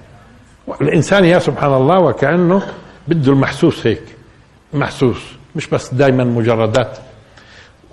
الانسان 0.81 1.25
يا 1.25 1.39
سبحان 1.39 1.73
الله 1.73 1.99
وكأنه 1.99 2.61
بده 3.07 3.31
المحسوس 3.31 3.87
هيك. 3.87 4.03
محسوس. 4.73 5.21
مش 5.55 5.67
بس 5.67 5.93
دائما 5.93 6.23
مجردات. 6.23 6.97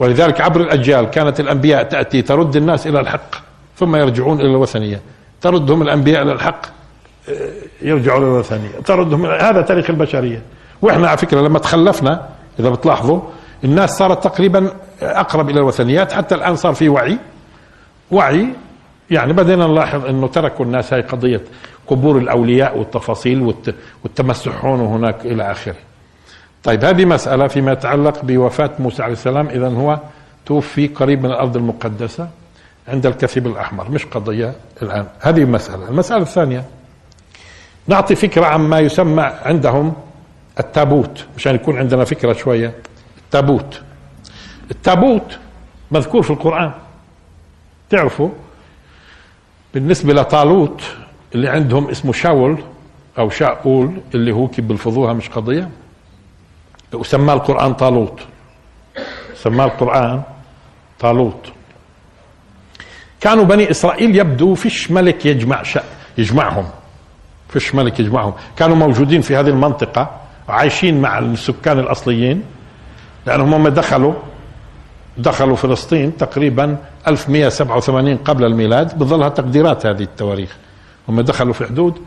ولذلك 0.01 0.41
عبر 0.41 0.61
الأجيال 0.61 1.11
كانت 1.11 1.41
الأنبياء 1.41 1.83
تأتي 1.83 2.23
ترد 2.23 2.57
الناس 2.57 2.87
إلى 2.87 3.01
الحق 3.01 3.35
ثم 3.77 3.97
يرجعون 3.97 4.41
إلى 4.41 4.51
الوثنية. 4.51 5.01
تردهم 5.41 5.83
الأنبياء 5.83 6.23
إلى 6.23 6.33
الحق 6.33 6.67
آه، 7.29 7.51
يرجعوا 7.83 8.19
إلى 8.19 8.27
الوثنية. 8.27 8.81
تردهم 8.85 9.27
هذا 9.27 9.63
تاريخ 9.63 9.91
البشرية. 9.91 10.43
وإحنا 10.83 11.09
على 11.09 11.19
فكرة 11.19 11.41
لما 11.41 11.59
تخلفنا 11.59 12.29
إذا 12.61 12.71
بتلاحظوا 12.71 13.21
الناس 13.65 13.99
صارت 13.99 14.25
تقريبا 14.25 14.71
أقرب 15.03 15.51
إلى 15.51 15.59
الوثنيات 15.59 16.13
حتى 16.13 16.35
الآن 16.35 16.57
صار 16.57 16.75
في 16.75 16.89
وعي. 16.89 17.19
وعي 18.11 18.49
يعني 19.11 19.33
بدينا 19.33 19.67
نلاحظ 19.67 20.07
إنه 20.07 20.27
تركوا 20.27 20.65
الناس 20.65 20.93
هاي 20.95 21.03
قضية 21.03 21.41
قبور 21.87 22.19
الأولياء 22.19 22.79
والتفاصيل 22.79 23.55
والتمسح 24.05 24.65
هون 24.65 24.81
وهناك 24.81 25.27
إلى 25.27 25.51
آخره. 25.51 25.90
طيب 26.65 26.85
هذه 26.85 27.05
مسألة 27.05 27.47
فيما 27.49 27.73
يتعلق 27.73 28.25
بوفاة 28.25 28.71
موسى 28.79 29.03
عليه 29.03 29.13
السلام. 29.13 29.47
إذا 29.47 29.69
هو 29.69 29.99
توفي 30.47 30.87
قريب 30.87 31.23
من 31.23 31.31
الأرض 31.31 31.57
المقدسة 31.57 32.29
عند 32.89 33.07
الكثيب 33.07 33.47
الأحمر 33.47 33.91
مش 33.91 34.07
قضية 34.07 34.55
الآن. 34.83 35.07
هذه 35.21 35.45
مسألة. 35.45 35.89
المسألة 35.89 36.23
الثانية 36.23 36.65
نعطي 37.87 38.15
فكرة 38.15 38.47
عما 38.47 38.79
يسمى 38.79 39.23
عندهم 39.23 39.95
التابوت 40.61 41.25
مشان 41.37 41.55
يكون 41.55 41.79
عندنا 41.79 42.05
فكرة 42.05 42.33
شوية. 42.33 42.75
التابوت. 43.19 43.81
التابوت 44.71 45.39
مذكور 45.91 46.23
في 46.23 46.31
القرآن. 46.31 46.73
تعرفوا 47.91 48.29
بالنسبة 49.75 50.15
لطالوت 50.15 50.83
اللي 51.35 51.49
عندهم 51.49 51.89
اسمه 51.89 52.13
شاول 52.13 52.59
أو 53.19 53.31
شاول 53.31 53.93
اللي 54.15 54.33
هو 54.33 54.49
كيف 54.49 54.65
بلفظوها 54.65 55.13
مش 55.13 55.29
قضية. 55.29 55.69
وسماه 56.95 57.35
القرآن 57.35 57.75
طالوت. 57.75 58.21
سماه 59.35 59.65
القرآن 59.65 60.23
طالوت. 61.01 61.53
كانوا 63.21 63.45
بني 63.45 63.71
إسرائيل 63.71 64.17
يبدو 64.17 64.55
فيش 64.55 64.91
ملك 64.91 65.27
يجمع 65.27 65.63
يجمعهم. 66.19 66.67
فيش 67.49 67.75
ملك 67.75 68.01
يجمعهم. 68.01 68.33
كانوا 68.57 68.77
موجودين 68.77 69.21
في 69.21 69.37
هذه 69.37 69.49
المنطقة 69.49 70.11
عايشين 70.49 71.01
مع 71.01 71.19
السكان 71.19 71.79
الأصليين 71.79 72.43
لأنهم 73.27 73.55
هم 73.55 73.69
دخلوا 73.69 74.15
دخلوا 75.19 75.57
فلسطين 75.57 76.17
تقريبا 76.17 76.77
1187 77.09 78.17
قبل 78.17 78.45
الميلاد 78.45 78.99
بظلها 78.99 79.29
تقديرات 79.29 79.87
هذه 79.87 80.03
التواريخ. 80.03 80.57
هم 81.09 81.21
دخلوا 81.21 81.53
في 81.53 81.65
حدود 81.67 81.99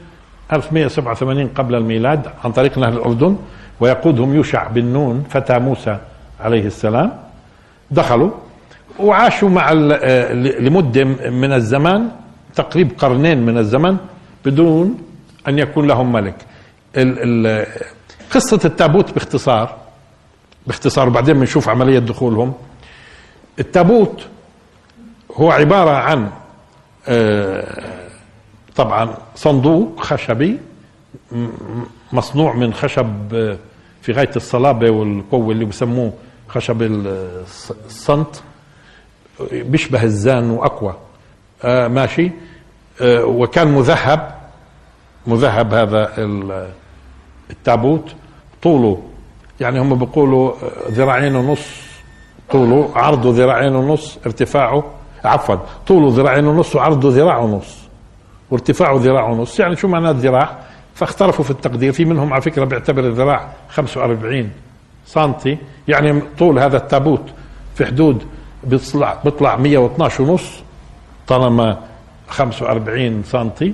1187 0.54 1.48
قبل 1.48 1.75
الميلاد 1.75 2.28
عن 2.44 2.52
طريق 2.52 2.78
نهر 2.78 2.94
الأردن. 2.94 3.38
ويقودهم 3.80 4.36
يوشع 4.36 4.68
بن 4.68 4.86
نون 4.86 5.24
فتى 5.30 5.60
موسى 5.60 5.98
عليه 6.39 6.65
السلام. 6.65 7.12
دخلوا 7.92 8.32
وعاشوا 9.00 9.50
مع 9.50 9.72
آه، 9.72 10.34
لمدة 10.34 11.03
من 11.30 11.53
الزمان 11.53 12.10
تقريب 12.56 12.92
قرنين 12.98 13.46
من 13.46 13.58
الزمن 13.58 13.98
بدون 14.46 14.98
أن 15.48 15.60
يكون 15.60 15.88
لهم 15.88 16.12
ملك. 16.12 16.36
قصة 18.32 18.60
التابوت 18.65 19.13
باختصار 19.13 19.75
باختصار 20.68 21.08
وبعدين 21.08 21.39
بنشوف 21.39 21.70
عملية 21.70 22.00
دخولهم. 22.00 22.53
التابوت 23.60 24.27
هو 25.36 25.51
عبارة 25.51 25.92
عن 25.92 26.30
آه، 27.08 27.84
طبعا 28.75 29.13
صندوق 29.36 30.00
خشبي 30.00 30.60
مصنوع 32.13 32.53
من 32.53 32.74
خشب 32.74 33.34
آه، 33.34 33.58
في 34.01 34.12
غاية 34.12 34.32
الصلابة 34.36 34.91
والقوة 34.91 35.51
اللي 35.51 35.65
بسموه 35.65 36.13
خشب 36.48 36.82
الصنت 37.86 38.36
بيشبه 39.51 40.03
الزان 40.03 40.50
وأقوى. 40.50 40.96
آه 41.63 41.88
ماشي. 41.88 42.32
آه 43.01 43.25
وكان 43.25 43.67
مذهب 43.67 44.36
مذهب 45.27 45.74
هذا 45.74 46.13
التابوت. 47.50 48.15
طوله 48.62 49.01
يعني 49.60 49.79
هم 49.79 49.96
بيقولوا 49.96 50.53
ذراعين 50.89 51.36
ونص. 51.36 51.67
طوله 52.51 52.89
عرضه 52.96 53.32
ذراعين 53.32 53.75
ونص 53.75 54.17
ارتفاعه 54.25 54.84
عفوا. 55.25 55.55
طوله 55.88 56.15
ذراعين 56.15 56.46
ونص 56.48 56.75
وعرضه 56.75 57.10
ذراع 57.10 57.38
ونص. 57.38 57.77
وارتفاعه 58.51 58.96
ذراع 58.98 59.29
ونص. 59.29 59.60
يعني 59.60 59.75
شو 59.75 59.88
معناه 59.88 60.12
الذراع 60.12 60.60
فاختلفوا 60.96 61.46
في 61.46 61.52
التقدير. 61.52 61.94
في 61.94 62.06
منهم 62.06 62.34
على 62.34 62.42
فكرة 62.42 62.66
بيعتبر 62.66 63.04
الذراع 63.04 63.50
45 63.70 64.50
سنتي 65.06 65.58
يعني 65.88 66.22
طول 66.40 66.60
هذا 66.60 66.78
التابوت 66.78 67.24
في 67.76 67.86
حدود 67.86 68.24
بيطلع 68.64 69.22
بيطلع 69.26 69.56
112 69.56 70.24
ونص 70.24 70.64
طالما 71.28 71.80
45 72.28 73.24
سنتي. 73.24 73.74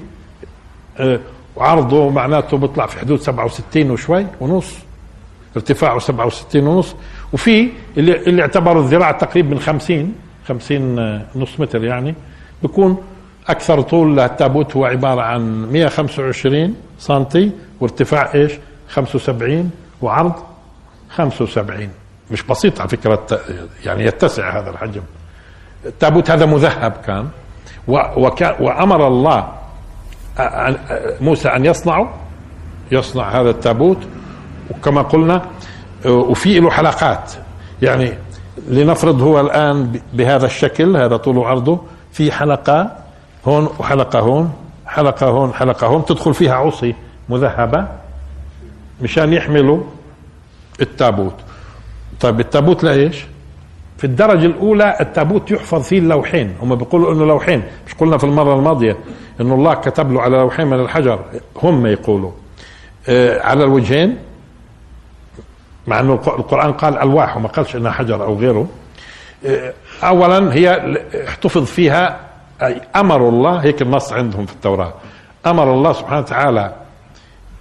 أه 0.97 1.19
وعرضه 1.55 2.09
معناته 2.09 2.57
بيطلع 2.57 2.85
في 2.85 2.99
حدود 2.99 3.21
67 3.21 3.91
وشوي 3.91 4.25
ونص 4.41 4.73
ارتفاعه 5.55 5.99
67 5.99 6.67
ونص. 6.67 6.95
وفي 7.33 7.69
اللي, 7.97 8.17
اللي 8.17 8.41
اعتبروا 8.41 8.81
الذراع 8.81 9.11
تقريبا 9.11 9.49
من 9.49 9.59
50 9.59 10.15
50 10.47 11.23
نص 11.35 11.59
متر 11.59 11.83
يعني 11.83 12.15
بيكون 12.61 12.97
أكثر 13.49 13.81
طول 13.81 14.17
للتابوت 14.17 14.75
هو 14.75 14.85
عبارة 14.85 15.21
عن 15.21 15.71
125 15.71 16.75
سنتي 16.99 17.51
وارتفاع 17.79 18.33
إيش؟ 18.33 18.51
75 18.89 19.71
وعرض 20.01 20.33
75 21.09 21.89
مش 22.31 22.43
بسيط 22.43 22.79
على 22.79 22.89
فكرة 22.89 23.39
يعني 23.85 24.05
يتسع 24.05 24.59
هذا 24.59 24.69
الحجم. 24.69 25.01
التابوت 25.85 26.31
هذا 26.31 26.45
مذهب 26.45 26.91
كان 26.91 27.27
وأمر 28.59 29.07
الله 29.07 29.51
موسى 31.21 31.47
أن 31.49 31.65
يصنعه 31.65 32.13
يصنع 32.91 33.29
هذا 33.41 33.49
التابوت 33.49 33.97
وكما 34.71 35.01
قلنا 35.01 35.45
وفي 36.05 36.59
له 36.59 36.69
حلقات. 36.69 37.33
يعني 37.81 38.13
لنفرض 38.67 39.21
هو 39.21 39.39
الآن 39.39 39.99
بهذا 40.13 40.45
الشكل 40.45 40.97
هذا 40.97 41.17
طول 41.17 41.39
عرضه 41.39 41.79
في 42.11 42.31
حلقة 42.31 42.91
هون 43.47 43.69
وحلقة 43.79 44.19
هون 44.19 44.53
حلقة 44.87 45.27
هون 45.27 45.53
حلقة 45.53 45.87
هون 45.87 46.05
تدخل 46.05 46.33
فيها 46.33 46.53
عصي 46.53 46.95
مذهبة 47.29 47.87
مشان 49.01 49.33
يحملوا 49.33 49.83
التابوت. 50.81 51.33
طيب 52.19 52.39
التابوت 52.39 52.83
لإيش؟ 52.83 53.25
في 53.97 54.03
الدرجة 54.03 54.45
الأولى 54.45 54.97
التابوت 55.01 55.51
يحفظ 55.51 55.83
فيه 55.83 55.99
اللوحين. 55.99 56.55
هم 56.61 56.75
بيقولوا 56.75 57.13
أنه 57.13 57.25
لوحين 57.25 57.63
مش 57.87 57.93
قلنا 57.93 58.17
في 58.17 58.23
المرة 58.23 58.55
الماضية 58.55 58.97
أنه 59.41 59.55
الله 59.55 59.73
كتب 59.73 60.11
له 60.11 60.21
على 60.21 60.37
لوحين 60.37 60.67
من 60.67 60.79
الحجر. 60.79 61.19
هم 61.63 61.85
يقولوا. 61.85 62.31
آه 63.09 63.41
على 63.41 63.63
الوجهين 63.63 64.17
مع 65.87 65.99
أنه 65.99 66.13
القرآن 66.13 66.73
قال 66.73 66.97
ألواح 66.97 67.37
وما 67.37 67.47
قالش 67.47 67.75
أنها 67.75 67.91
حجر 67.91 68.23
أو 68.23 68.35
غيره. 68.35 68.67
آه 69.45 69.73
أولا 70.03 70.53
هي 70.53 70.97
احتفظ 71.27 71.65
فيها 71.65 72.19
أي 72.63 72.81
أمر 72.95 73.29
الله 73.29 73.57
هيك 73.57 73.81
النص 73.81 74.13
عندهم 74.13 74.45
في 74.45 74.53
التوراة. 74.53 74.93
أمر 75.45 75.73
الله 75.73 75.93
سبحانه 75.93 76.19
وتعالى 76.19 76.73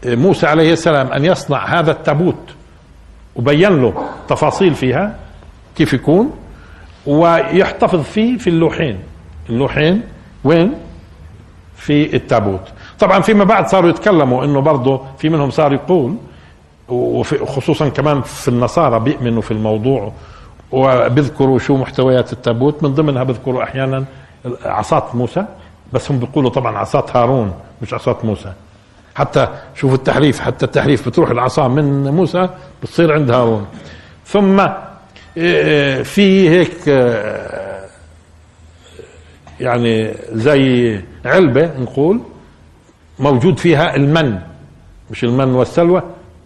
آه، 0.06 0.14
موسى 0.14 0.46
عليه 0.46 0.72
السلام 0.72 1.12
أن 1.12 1.24
يصنع 1.24 1.64
هذا 1.64 1.90
التابوت 1.90 2.54
وبين 3.36 3.82
له 3.82 4.04
تفاصيل 4.28 4.74
فيها 4.74 5.16
كيف 5.76 5.92
يكون 5.92 6.30
ويحتفظ 7.06 8.02
فيه 8.02 8.38
في 8.38 8.50
اللوحين. 8.50 8.98
اللوحين 9.48 10.02
وين؟ 10.44 10.74
في 11.76 12.16
التابوت. 12.16 12.60
طبعا 12.98 13.20
فيما 13.20 13.44
بعد 13.44 13.68
صاروا 13.68 13.90
يتكلموا 13.90 14.44
إنه 14.44 14.60
برضه 14.60 15.00
في 15.18 15.28
منهم 15.28 15.50
صار 15.50 15.72
يقول 15.72 16.16
وخصوصا 16.88 17.88
كمان 17.88 18.22
في 18.22 18.48
النصارى 18.48 19.00
بيؤمنوا 19.00 19.42
في 19.42 19.50
الموضوع 19.50 20.12
وبيذكروا 20.72 21.58
شو 21.58 21.76
محتويات 21.76 22.32
التابوت 22.32 22.82
من 22.82 22.94
ضمنها 22.94 23.22
بيذكروا 23.24 23.62
أحيانا 23.62 24.04
عصات 24.64 25.14
موسى 25.14 25.44
بس 25.92 26.10
هم 26.10 26.18
بيقولوا 26.18 26.50
طبعا 26.50 26.78
عصات 26.78 27.16
هارون 27.16 27.52
مش 27.82 27.94
عصات 27.94 28.24
موسى. 28.24 28.52
حتى 29.14 29.48
شوفوا 29.74 29.96
التحريف 29.96 30.40
حتى 30.40 30.64
التحريف 30.64 31.08
بتروح 31.08 31.30
العصا 31.30 31.68
من 31.68 32.08
موسى 32.08 32.48
بتصير 32.82 33.12
عند 33.12 33.30
هارون. 33.30 33.66
ثم 34.26 34.60
إيه، 35.36 36.02
في 36.02 36.48
هيك 36.50 36.88
آه، 36.88 37.84
يعني 39.60 40.14
زي 40.32 41.00
علبة 41.24 41.70
نقول 41.78 42.20
موجود 43.18 43.58
فيها 43.58 43.96
المن. 43.96 44.38
مش 45.10 45.24
المن 45.24 45.54
والسلوى 45.54 46.02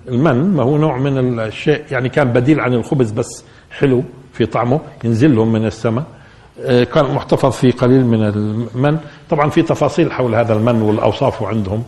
المن 0.09 0.55
ما 0.57 0.63
هو 0.63 0.77
نوع 0.79 0.99
من 0.99 1.41
الشيء 1.41 1.85
يعني 1.91 2.09
كان 2.09 2.33
بديل 2.33 2.61
عن 2.61 2.75
الخبز 2.75 3.11
بس 3.11 3.45
حلو 3.71 4.03
في 4.33 4.47
طعمه 4.47 4.81
ينزل 5.05 5.37
لهم 5.37 5.53
من 5.53 5.67
السماء. 5.67 6.05
آه، 6.05 6.22
كان 6.67 7.15
محتفظ 7.15 7.51
فيه 7.53 7.73
قليل 7.73 8.05
من 8.07 8.23
المن. 8.23 8.99
طبعا 9.31 9.51
في 9.51 9.63
تفاصيل 9.63 10.13
حول 10.13 10.35
هذا 10.35 10.55
المن 10.55 10.83
والأوصاف 10.83 11.43
عندهم. 11.43 11.85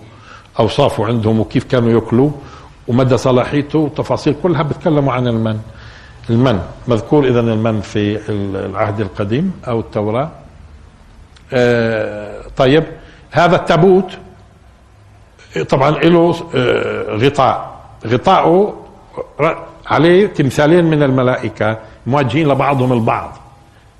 اوصافه 0.58 1.06
عندهم 1.06 1.40
وكيف 1.40 1.64
كانوا 1.64 1.90
يأكلوه 1.90 2.32
ومدى 2.88 3.16
صلاحيته. 3.16 3.78
وتفاصيل 3.78 4.34
كلها 4.42 4.62
بتكلموا 4.62 5.12
عن 5.12 5.28
المن. 5.28 5.60
المن 6.30 6.60
مذكور 6.88 7.24
اذا 7.24 7.40
المن 7.40 7.80
في 7.80 8.20
العهد 8.28 9.00
القديم 9.00 9.52
أو 9.68 9.80
التوراة. 9.80 10.30
آه 11.52 12.42
طيب 12.56 12.84
هذا 13.30 13.56
التابوت 13.56 14.18
طبعا 15.68 15.90
له 15.90 16.34
آه 16.54 17.16
غطاء. 17.16 17.74
غطاؤه 18.06 18.74
عليه 19.86 20.26
تمثالين 20.26 20.84
من 20.84 21.02
الملائكة 21.02 21.78
موجهين 22.06 22.48
لبعضهم 22.48 22.92
البعض. 22.92 23.38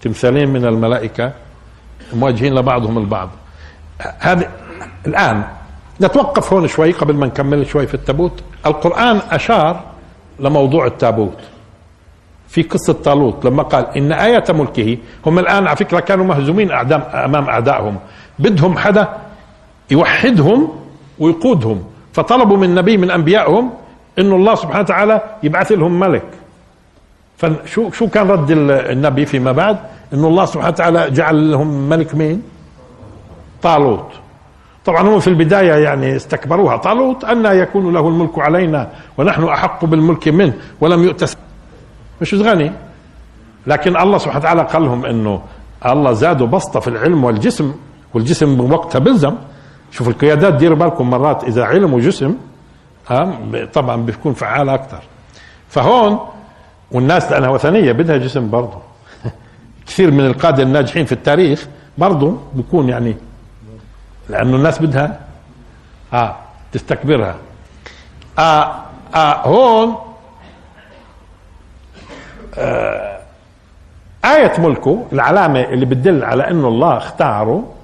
تمثالين 0.05 0.49
من 0.49 0.65
الملائكة 0.65 1.33
موجهين 2.13 2.55
لبعضهم 2.55 2.99
البعض. 2.99 3.29
هذا 4.19 4.51
الآن 5.07 5.43
نتوقف 6.01 6.53
هون 6.53 6.69
شوي 6.69 6.93
قبل 6.93 7.15
ما 7.15 7.27
نكمل 7.27 7.67
شوي 7.67 7.87
في 7.87 7.95
التابوت. 7.95 8.43
القرآن 8.67 9.21
أشار 9.31 9.81
لموضوع 10.41 10.87
التابوت. 10.87 11.39
في 12.49 12.63
قصة 12.63 12.93
طالوت 12.93 13.45
لما 13.45 13.63
قال 13.63 13.87
إن 13.97 14.13
آية 14.13 14.45
ملكه 14.49 14.99
هم 15.27 15.39
الآن 15.39 15.67
على 15.67 15.77
فكرة 15.77 16.01
كانوا 16.01 16.25
مهزومين 16.25 16.71
أمام 16.71 17.49
أعدائهم. 17.49 17.99
بدهم 18.39 18.79
حدا 18.79 19.09
يوحدهم 19.91 20.69
ويقودهم. 21.19 21.85
فطلبوا 22.13 22.57
من 22.57 22.75
نبي 22.75 22.97
من 22.97 23.11
أنبيائهم 23.11 23.71
إنه 24.19 24.37
الله 24.37 24.55
سبحانه 24.55 24.81
وتعالى 24.81 25.21
يبعث 25.43 25.73
لهم 25.73 26.01
ملك. 26.01 26.25
فشو 27.37 27.91
شو 27.91 28.09
كان 28.09 28.29
رد 28.29 28.51
النبي 28.51 29.27
فيما 29.27 29.53
بعد؟ 29.53 29.79
إنه 30.15 30.29
الله 30.29 30.45
سبحانه 30.45 30.69
وتعالى 30.69 31.11
جعل 31.11 31.51
لهم 31.51 31.89
ملك 31.89 32.15
مين؟ 32.15 32.43
طالوت. 33.63 34.09
طبعا 34.85 35.03
هم 35.09 35.21
في 35.21 35.29
البداية 35.29 35.73
يعني 35.75 36.17
استكبروها. 36.17 36.77
طالوت 36.77 37.25
أن 37.25 37.47
يكون 37.47 37.93
له 37.93 38.09
الملك 38.09 38.39
علينا 38.39 38.89
ونحن 39.19 39.45
أحق 39.45 39.85
بالملك 39.85 40.29
منه 40.29 40.55
ولم 40.81 41.03
يؤت 41.03 41.37
مش 42.21 42.35
غني. 42.35 42.73
لكن 43.67 43.97
الله 43.97 44.19
سبحانه 44.19 44.39
وتعالى 44.41 44.63
قال 44.63 44.83
لهم 44.83 45.07
إنه 45.07 45.43
الله 45.87 46.13
زادوا 46.13 46.47
بسطة 46.47 46.81
في 46.81 46.89
العلم 46.89 47.25
والجسم 47.25 47.75
والجسم 48.15 48.57
بوقتها 48.57 48.99
بلزم 48.99 49.35
شوف 49.91 50.09
القيادات 50.09 50.55
ديروا 50.55 50.77
بالكم 50.79 51.11
مرات 51.11 51.45
إذا 51.45 51.65
علم 51.65 51.95
وجسم 51.95 52.35
طبعا 53.73 53.97
بيكون 53.97 54.33
فعال 54.33 54.69
أكثر 54.69 55.01
فهون 55.69 56.19
والناس 56.95 57.33
لأنها 57.33 57.49
وثنية 57.49 57.93
بدها 57.93 58.17
جسم 58.17 58.51
برضه 58.51 58.79
كثير 59.87 60.11
من 60.11 60.27
القادة 60.27 60.63
الناجحين 60.63 61.05
في 61.05 61.13
التاريخ 61.13 61.69
برضه 61.99 62.39
بيكون 62.55 62.89
يعني 62.89 63.17
لأنه 64.29 64.57
الناس 64.57 64.83
بدها 64.83 65.21
آه 66.13 66.37
تستكبرها. 66.73 67.37
آه 68.39 68.75
آه 69.15 69.47
هون 69.47 69.97
آه 72.59 73.19
آية 74.25 74.53
ملكه 74.59 75.07
العلامة 75.13 75.61
اللي 75.61 75.87
بتدل 75.87 76.25
على 76.25 76.51
إنه 76.51 76.69
الله 76.69 76.97
اختاره 76.97 77.75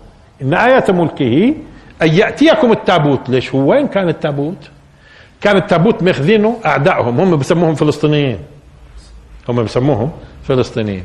إن 0.43 0.55
آية 0.55 0.85
ملكه 0.89 1.55
أن 2.03 2.09
يأتيكم 2.09 2.73
التابوت. 2.73 3.29
ليش 3.29 3.55
هو؟ 3.55 3.71
وين 3.71 3.89
كان 3.89 4.09
التابوت؟ 4.09 4.71
كان 5.41 5.57
التابوت 5.57 6.03
مخذينه 6.03 6.57
أعدائهم 6.67 7.21
هم 7.21 7.37
بسموهم 7.37 7.75
فلسطينيين. 7.75 8.39
هم 9.51 9.63
بسموهم 9.65 10.13
فلسطينيين. 10.49 11.05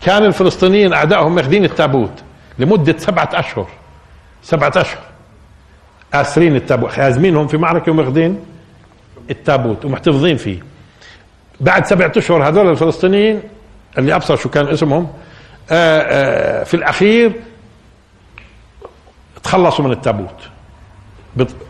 كان 0.00 0.24
الفلسطينيين 0.24 0.92
أعدائهم 0.92 1.34
ماخذين 1.34 1.64
التابوت 1.64 2.22
لمدة 2.58 2.98
سبعة 2.98 3.30
أشهر 3.34 3.66
سبعة 4.42 4.72
أشهر 4.76 5.00
آسرين 6.14 6.56
التابوت 6.56 6.98
هازمينهم 6.98 7.46
في 7.46 7.56
معركة 7.56 7.92
وماخذين 7.92 8.40
التابوت 9.30 9.84
ومحتفظين 9.84 10.36
فيه. 10.36 10.58
بعد 11.60 11.86
سبعة 11.86 12.12
أشهر 12.16 12.48
هذول 12.48 12.70
الفلسطينيين 12.70 13.40
اللي 13.98 14.14
أبصر 14.14 14.36
شو 14.36 14.48
كان 14.48 14.68
اسمهم 14.68 15.08
آآ 15.70 16.60
آآ 16.60 16.64
في 16.64 16.74
الأخير 16.74 17.32
تخلصوا 19.44 19.84
من 19.84 19.92
التابوت. 19.92 20.48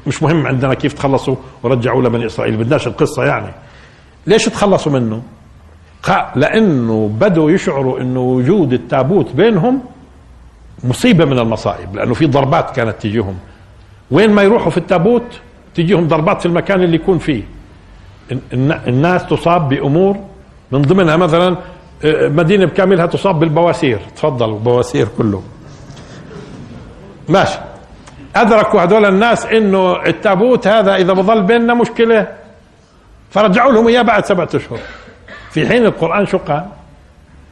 مش 0.07 0.23
مهم 0.23 0.47
عندنا 0.47 0.75
كيف 0.75 0.93
تخلصوا 0.93 1.37
ورجعوا 1.63 2.03
لبني 2.03 2.27
إسرائيل 2.27 2.57
بدناش 2.57 2.87
القصة 2.87 3.25
يعني. 3.25 3.53
ليش 4.27 4.45
تخلصوا 4.45 4.93
منه؟ 4.93 5.23
لأنه 6.37 7.11
بدوا 7.21 7.51
يشعروا 7.51 8.01
إنه 8.01 8.21
وجود 8.21 8.73
التابوت 8.73 9.33
بينهم 9.33 9.83
مصيبة 10.85 11.25
من 11.25 11.39
المصائب 11.39 11.97
لأنه 11.97 12.15
في 12.15 12.27
ضربات 12.27 12.77
كانت 12.77 13.03
تجيهم. 13.03 13.37
وين 14.11 14.31
ما 14.31 14.43
يروحوا 14.43 14.71
في 14.71 14.79
التابوت 14.79 15.41
تجيهم 15.75 16.09
ضربات 16.09 16.41
في 16.41 16.47
المكان 16.47 16.83
اللي 16.83 16.97
يكون 16.97 17.19
فيه. 17.19 17.43
الناس 18.63 19.27
تصاب 19.27 19.69
بأمور 19.69 20.17
من 20.73 20.83
ضمنها 20.83 21.17
مثلا 21.17 21.57
آه، 22.05 22.29
مدينة 22.29 22.65
بكاملها 22.67 23.07
تصاب 23.07 23.39
بالبواسير. 23.39 23.99
تفضلوا 24.17 24.59
بواسير 24.59 25.09
كله. 25.19 25.43
ماشي. 27.29 27.59
أدركوا 28.37 28.83
هذول 28.83 29.05
الناس 29.05 29.47
إنه 29.47 30.07
التابوت 30.07 30.67
هذا 30.67 30.95
إذا 30.95 31.13
بظل 31.13 31.43
بيننا 31.43 31.75
مشكلة 31.75 32.27
فرجعوا 33.31 33.73
لهم 33.73 33.89
إياه 33.89 34.03
بعد 34.03 34.25
سبعة 34.25 34.49
أشهر. 34.55 34.79
في 35.57 35.69
حين 35.69 35.85
القرآن 35.85 36.27
شو 36.27 36.39
قال؟ 36.39 36.65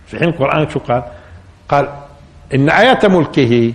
في 0.07 0.19
حين 0.19 0.29
القرآن 0.29 0.69
شو 0.71 0.79
قال؟ 0.79 1.03
قال 1.69 1.89
إن 2.55 2.69
آيات 2.69 3.07
ملكه 3.07 3.73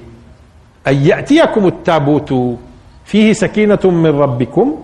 أن 0.87 0.95
يأتيكم 0.95 1.67
التابوت 1.67 2.57
فيه 3.05 3.33
سكينة 3.33 3.79
من 3.85 4.19
ربكم 4.19 4.75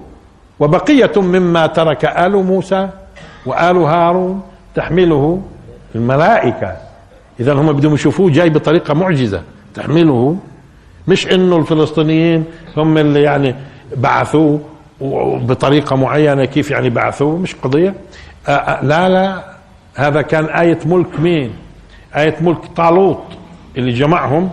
وبقية 0.59 1.11
مما 1.17 1.67
ترك 1.67 2.05
آل 2.05 2.31
موسى 2.31 2.89
وآل 3.45 3.77
هارون 3.77 4.41
تحمله 4.75 5.41
الملائكة. 5.95 6.77
اذا 7.39 7.53
هم 7.53 7.73
بدهم 7.73 7.93
يشوفوه 7.93 8.31
جاي 8.31 8.49
بطريقة 8.49 8.93
معجزة. 8.93 9.41
تحمله. 9.73 10.37
مش 11.07 11.27
إنه 11.27 11.57
الفلسطينيين 11.57 12.45
هم 12.77 12.97
اللي 12.97 13.21
يعني 13.21 13.55
بعثوه 13.97 14.59
بطريقة 15.41 15.95
معينة 15.95 16.45
كيف 16.45 16.71
يعني 16.71 16.89
بعثوه. 16.89 17.37
مش 17.37 17.55
قضية. 17.55 17.93
لا 18.81 19.09
لا 19.09 19.43
هذا 19.95 20.21
كان 20.21 20.45
آية 20.45 20.79
ملك 20.85 21.19
مين؟ 21.19 21.55
آية 22.15 22.35
ملك 22.41 22.65
طالوت 22.75 23.23
اللي 23.77 23.91
جمعهم 23.91 24.49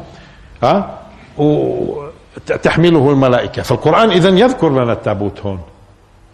ها 0.62 0.98
وتحمله 1.38 3.10
الملائكة. 3.10 3.62
فالقرآن 3.62 4.10
إذا 4.10 4.28
يذكر 4.28 4.70
لنا 4.70 4.92
التابوت 4.92 5.40
هون. 5.40 5.60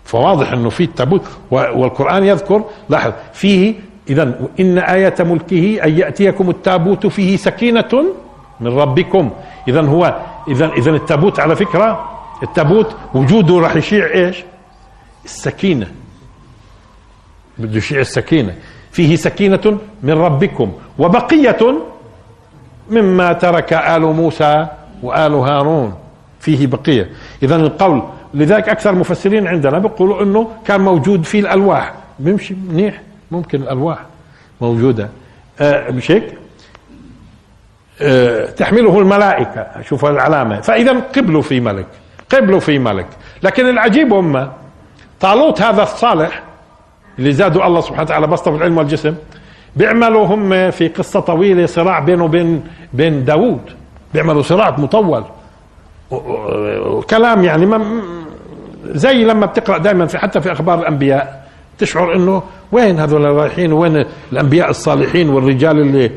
فواضح 0.04 0.52
إنه 0.52 0.68
في 0.68 0.84
التابوت 0.84 1.22
والقرآن 1.50 2.24
يذكر. 2.24 2.64
لاحظ 2.88 3.12
فيه 3.32 3.74
إذا 4.10 4.40
إن 4.60 4.78
آية 4.78 5.14
ملكه 5.20 5.84
أن 5.84 5.98
يأتيكم 5.98 6.50
التابوت 6.50 7.06
فيه 7.06 7.36
سكينة 7.36 8.04
من 8.60 8.78
ربكم. 8.78 9.30
اذا 9.68 9.82
هو 9.82 10.16
اذا 10.48 10.66
اذا 10.72 10.90
التابوت 10.90 11.40
على 11.40 11.56
فكرة 11.56 12.10
التابوت 12.42 12.96
وجوده 13.14 13.58
راح 13.58 13.76
يشيع 13.76 14.06
إيش؟ 14.14 14.44
السكينة. 15.24 15.86
بده 17.58 17.76
يشيع 17.76 18.00
السكينة. 18.00 18.54
فيه 18.92 19.16
سكينة 19.16 19.78
من 20.02 20.12
ربكم 20.12 20.72
وبقية 20.98 21.78
مما 22.90 23.32
ترك 23.32 23.72
آل 23.72 24.02
موسى 24.02 24.66
وآل 25.02 25.34
هارون. 25.34 25.94
فيه 26.40 26.66
بقية. 26.66 27.10
اذا 27.42 27.56
القول 27.56 28.02
لذلك 28.34 28.68
أكثر 28.68 28.90
المفسرين 28.90 29.46
عندنا 29.46 29.78
بيقولوا 29.78 30.22
إنه 30.22 30.50
كان 30.66 30.80
موجود 30.80 31.24
فيه 31.24 31.40
الألواح. 31.40 31.94
بيمشي 32.18 32.54
منيح. 32.54 33.00
ممكن 33.30 33.62
الألواح 33.62 33.98
موجودة. 34.60 35.08
آه 35.60 35.90
مش 35.90 36.10
هيك؟ 36.10 36.34
آه، 38.00 38.46
تحمله 38.50 38.98
الملائكة. 38.98 39.66
شوف 39.82 40.04
العلامة. 40.04 40.60
فإذا 40.60 40.92
قبلوا 40.92 41.42
في 41.42 41.60
ملك. 41.60 41.86
قبلوا 42.32 42.60
في 42.60 42.78
ملك. 42.78 43.06
لكن 43.42 43.68
العجيب 43.68 44.12
هم 44.12 44.48
طالوت 45.20 45.62
هذا 45.62 45.82
الصالح 45.82 46.42
اللي 47.18 47.32
زادوا 47.32 47.66
الله 47.66 47.80
سبحانه 47.80 48.02
وتعالى 48.02 48.26
بسطه 48.26 48.50
في 48.50 48.56
العلم 48.56 48.78
والجسم 48.78 49.14
بيعملوا 49.76 50.26
هم 50.26 50.70
في 50.70 50.88
قصة 50.88 51.20
طويلة 51.20 51.66
صراع 51.66 51.98
بينه 51.98 52.24
وبين 52.24 52.62
بين 52.92 53.24
داوود. 53.24 53.60
بيعملوا 54.14 54.42
صراع 54.42 54.76
مطول. 54.78 55.24
كلام 57.10 57.44
يعني 57.44 57.66
ما 57.66 58.00
زي 58.84 59.24
لما 59.24 59.46
بتقرأ 59.46 59.78
دائما 59.78 60.06
في 60.06 60.18
حتى 60.18 60.40
في 60.40 60.52
أخبار 60.52 60.78
الأنبياء 60.78 61.48
تشعر 61.78 62.16
إنه 62.16 62.42
وين 62.72 62.98
هذول 62.98 63.24
رايحين 63.24 63.72
وين 63.72 64.04
الأنبياء 64.32 64.70
الصالحين 64.70 65.28
والرجال 65.28 65.80
اللي 65.80 66.10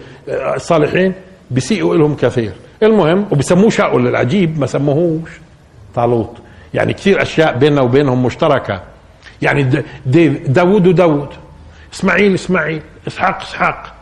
الصالحين؟ 0.56 1.14
بيسيئوا 1.52 1.96
لهم 1.96 2.16
كثير. 2.16 2.52
المهم 2.84 3.26
وبسموه 3.32 3.70
شاول 3.70 4.08
العجيب 4.08 4.60
ما 4.60 4.66
سموهوش 4.66 5.30
طالوت. 5.96 6.38
يعني 6.74 6.94
كثير 6.94 7.22
أشياء 7.22 7.58
بيننا 7.58 7.82
وبينهم 7.82 8.26
مشتركة. 8.26 8.82
يعني 9.42 9.84
داود 10.48 10.88
وداود 10.88 11.30
إسماعيل 11.94 12.34
إسماعيل 12.34 12.82
إسحاق 13.08 13.42
إسحاق. 13.42 13.94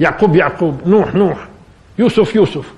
يعقوب 0.00 0.36
يعقوب. 0.36 0.80
نوح 0.86 1.14
نوح. 1.14 1.48
يوسف 1.98 2.34
يوسف. 2.34 2.72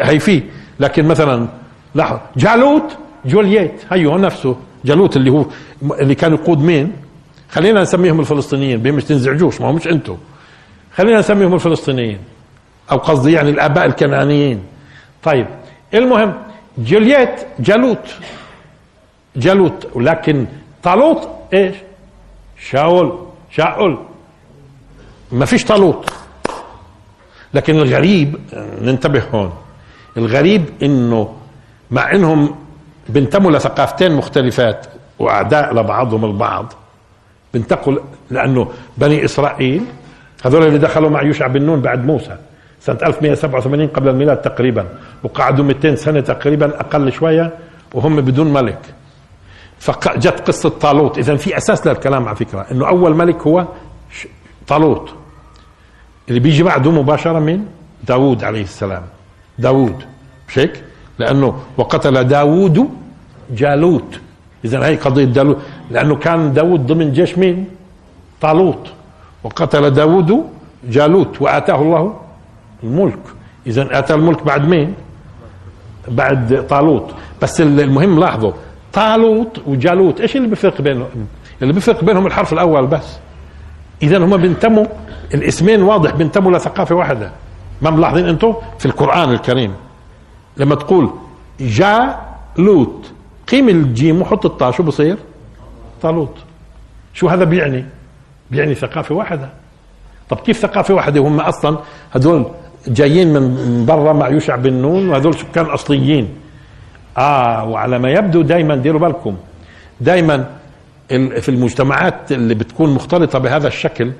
هي 0.00 0.18
في 0.18 0.42
لكن 0.80 1.04
مثلا 1.08 1.48
لاحظ 1.94 2.18
جالوت 2.36 2.96
جولييت. 3.24 3.72
هيو 3.90 4.18
نفسه. 4.18 4.56
جالوت 4.84 5.16
اللي 5.16 5.30
هو 5.30 5.46
اللي 5.82 6.14
كان 6.14 6.32
يقود 6.34 6.58
مين؟ 6.58 6.92
خلينا 7.50 7.82
نسميهم 7.82 8.20
الفلسطينيين. 8.20 8.94
مش 8.94 9.04
تنزعجوش 9.04 9.60
ما 9.60 9.66
هو 9.66 9.72
مش 9.72 9.88
أنتم 9.88 10.16
خلينا 10.96 11.18
نسميهم 11.18 11.54
الفلسطينيين. 11.54 12.18
أو 12.92 12.96
قصدي 12.96 13.32
يعني 13.32 13.50
الآباء 13.50 13.86
الكنعانيين. 13.86 14.62
طيب. 15.22 15.46
المهم 15.94 16.34
جولييت 16.78 17.46
جالوت. 17.58 18.14
جالوت. 19.36 19.88
ولكن 19.94 20.46
طالوت 20.82 21.28
إيش؟ 21.54 21.76
شاول 22.70 23.18
شاول 23.50 23.98
ما 25.32 25.44
فيش 25.44 25.64
طالوت. 25.64 26.10
لكن 27.54 27.76
الغريب 27.76 28.36
ننتبه 28.80 29.22
هون. 29.34 29.52
الغريب 30.16 30.64
إنه 30.82 31.34
مع 31.90 32.12
إنهم 32.12 32.54
بنتموا 33.08 33.50
لثقافتين 33.50 34.12
مختلفات 34.12 34.86
وأعداء 35.18 35.74
لبعضهم 35.74 36.24
البعض 36.24 36.72
بنتقوا 37.54 37.96
لأنه 38.30 38.68
بني 38.98 39.24
إسرائيل 39.24 39.84
هذول 40.44 40.66
اللي 40.66 40.78
دخلوا 40.78 41.10
مع 41.10 41.22
يوشع 41.22 41.46
بن 41.46 41.62
نون 41.62 41.80
بعد 41.80 42.06
موسى 42.06 42.36
سنة 42.80 42.98
1187 43.02 43.86
قبل 43.86 44.08
الميلاد 44.08 44.36
تقريبا 44.36 44.86
وقعدوا 45.22 45.64
200 45.64 45.94
سنة 45.94 46.20
تقريبا 46.20 46.80
أقل 46.80 47.12
شوية 47.12 47.52
وهم 47.94 48.16
بدون 48.20 48.52
ملك. 48.52 48.78
فجت 49.84 50.40
قصة 50.48 50.68
طالوت. 50.68 51.18
إذا 51.18 51.36
في 51.36 51.56
أساس 51.56 51.86
للكلام 51.86 52.28
على 52.28 52.36
فكرة 52.36 52.66
إنه 52.72 52.88
أول 52.88 53.14
ملك 53.16 53.42
هو 53.46 53.66
طالوت. 54.66 55.14
اللي 56.28 56.40
بيجي 56.40 56.62
بعده 56.62 56.90
مباشرة 56.90 57.38
من 57.38 57.66
داوود 58.08 58.44
عليه 58.44 58.62
السلام. 58.62 59.02
داوود. 59.58 60.04
مش 60.48 60.58
هيك؟ 60.58 60.84
لأنه 61.18 61.58
وقتل 61.76 62.24
داوود 62.24 62.88
جالوت. 63.50 64.20
إذا 64.64 64.86
هي 64.86 64.96
قضية 64.96 65.24
داوود 65.24 65.58
لأنه 65.90 66.16
كان 66.16 66.52
داوود 66.52 66.86
ضمن 66.86 67.12
جيش 67.12 67.38
مين؟ 67.38 67.66
طالوت. 68.40 68.88
وقتل 69.44 69.90
داوود 69.90 70.44
جالوت 70.84 71.42
وآتاه 71.42 71.82
الله 71.82 72.20
الملك. 72.82 73.24
اذا 73.66 73.98
اتى 73.98 74.14
الملك 74.14 74.42
بعد 74.42 74.68
مين؟ 74.68 74.94
بعد 76.08 76.66
طالوت. 76.68 77.10
بس 77.42 77.60
المهم 77.60 78.20
لاحظوا 78.20 78.52
طالوت 78.94 79.60
وجالوت 79.66 80.20
إيش 80.20 80.36
اللي 80.36 80.48
بيفرق 80.48 80.82
بينهم؟ 80.82 81.26
اللي 81.62 81.72
بيفرق 81.72 82.04
بينهم 82.04 82.26
الحرف 82.26 82.52
الأول 82.52 82.86
بس. 82.86 83.18
اذا 84.02 84.18
هم 84.18 84.36
بينتموا 84.36 84.86
الاسمين 85.34 85.82
واضح 85.82 86.14
بينتموا 86.14 86.52
لثقافه 86.52 86.94
واحدة. 86.94 87.30
ما 87.82 87.90
ملاحظين 87.90 88.28
أنتم؟ 88.28 88.54
في 88.78 88.86
القرآن 88.86 89.32
الكريم. 89.32 89.74
لما 90.56 90.74
تقول 90.74 91.10
جالوت 91.60 93.12
قيم 93.48 93.68
الجيم 93.68 94.22
وحط 94.22 94.46
الطاء 94.46 94.70
شو 94.70 94.82
بصير؟ 94.82 95.16
طالوت. 96.02 96.36
شو 97.14 97.28
هذا 97.28 97.44
بيعني؟ 97.44 97.84
بيعني 98.50 98.74
ثقافة 98.74 99.14
واحدة. 99.14 99.48
طب 100.28 100.36
كيف 100.36 100.58
ثقافة 100.58 100.94
واحدة؟ 100.94 101.20
هم 101.20 101.40
أصلا 101.40 101.78
هذول 102.10 102.46
جايين 102.86 103.32
من 103.32 103.86
برا 103.86 104.12
مع 104.12 104.28
يوشع 104.28 104.56
بن 104.56 104.72
نون 104.72 105.08
وهذول 105.08 105.34
سكان 105.34 105.64
أصليين. 105.64 106.28
آه 107.18 107.64
وعلى 107.68 107.98
ما 107.98 108.10
يبدو 108.10 108.42
دائما 108.42 108.76
ديروا 108.76 109.00
بالكم 109.00 109.36
دائما 110.00 110.46
في 111.40 111.48
المجتمعات 111.48 112.32
اللي 112.32 112.54
بتكون 112.54 112.90
مختلطة 112.94 113.38
بهذا 113.38 113.68
الشكل 113.68 114.12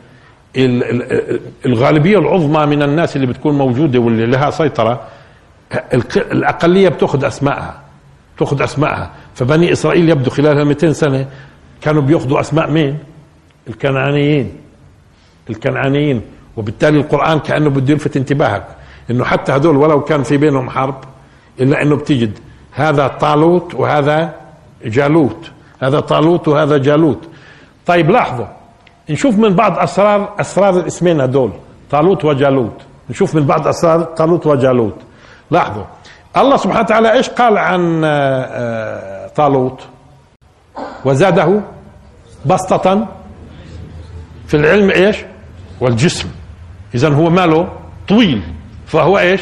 الغالبية 1.66 2.18
العظمى 2.18 2.66
من 2.76 2.82
الناس 2.82 3.16
اللي 3.16 3.26
بتكون 3.26 3.58
موجودة 3.58 3.98
واللي 3.98 4.26
لها 4.26 4.50
سيطرة 4.50 5.00
الأقلية 6.16 6.88
بتأخذ 6.88 7.24
اسمائها 7.24 7.80
بتأخذ 8.36 8.62
اسمائها 8.62 9.10
فبني 9.34 9.72
إسرائيل 9.72 10.08
يبدو 10.08 10.30
خلال 10.30 10.64
200 10.64 10.92
سنة 10.92 11.26
كانوا 11.82 12.02
بيأخذوا 12.02 12.40
أسماء 12.40 12.70
مين؟ 12.70 12.98
الكنعانيين. 13.68 14.52
الكنعانيين. 15.50 16.20
وبالتالي 16.56 16.98
القرآن 16.98 17.38
كأنه 17.38 17.70
بده 17.70 17.92
يلفت 17.92 18.16
انتباهك 18.16 18.66
إنه 19.10 19.24
حتى 19.24 19.52
هدول 19.52 19.76
ولو 19.76 20.04
كان 20.04 20.22
في 20.22 20.36
بينهم 20.36 20.70
حرب 20.70 21.04
إلا 21.60 21.82
إنه 21.82 21.96
بتجد 21.96 22.38
هذا 22.74 23.06
طالوت 23.08 23.74
وهذا 23.74 24.34
جالوت. 24.84 25.50
هذا 25.82 26.00
طالوت 26.00 26.48
وهذا 26.48 26.78
جالوت. 26.78 27.28
طيب 27.86 28.10
لاحظوا 28.10 28.46
نشوف 29.10 29.38
من 29.38 29.54
بعض 29.54 29.78
أسرار 29.78 30.34
أسرار 30.40 30.78
الاسمين 30.78 31.20
هدول 31.20 31.50
طالوت 31.90 32.24
وجالوت. 32.24 32.80
نشوف 33.10 33.34
من 33.34 33.46
بعض 33.46 33.68
أسرار 33.68 34.02
طالوت 34.02 34.46
وجالوت. 34.46 34.94
لاحظوا 35.50 35.84
الله 36.36 36.56
سبحانه 36.56 36.80
وتعالى 36.80 37.12
إيش 37.12 37.28
قال 37.30 37.58
عن 37.58 38.04
آه، 38.04 38.08
آه، 38.08 39.28
طالوت؟ 39.28 39.80
وزاده 41.04 41.60
بسطة 42.46 43.06
في 44.46 44.56
العلم 44.56 44.90
إيش؟ 44.90 45.24
والجسم. 45.80 46.28
اذا 46.94 47.08
هو 47.08 47.30
ماله 47.30 47.68
طويل 48.08 48.42
فهو 48.86 49.18
إيش؟ 49.18 49.40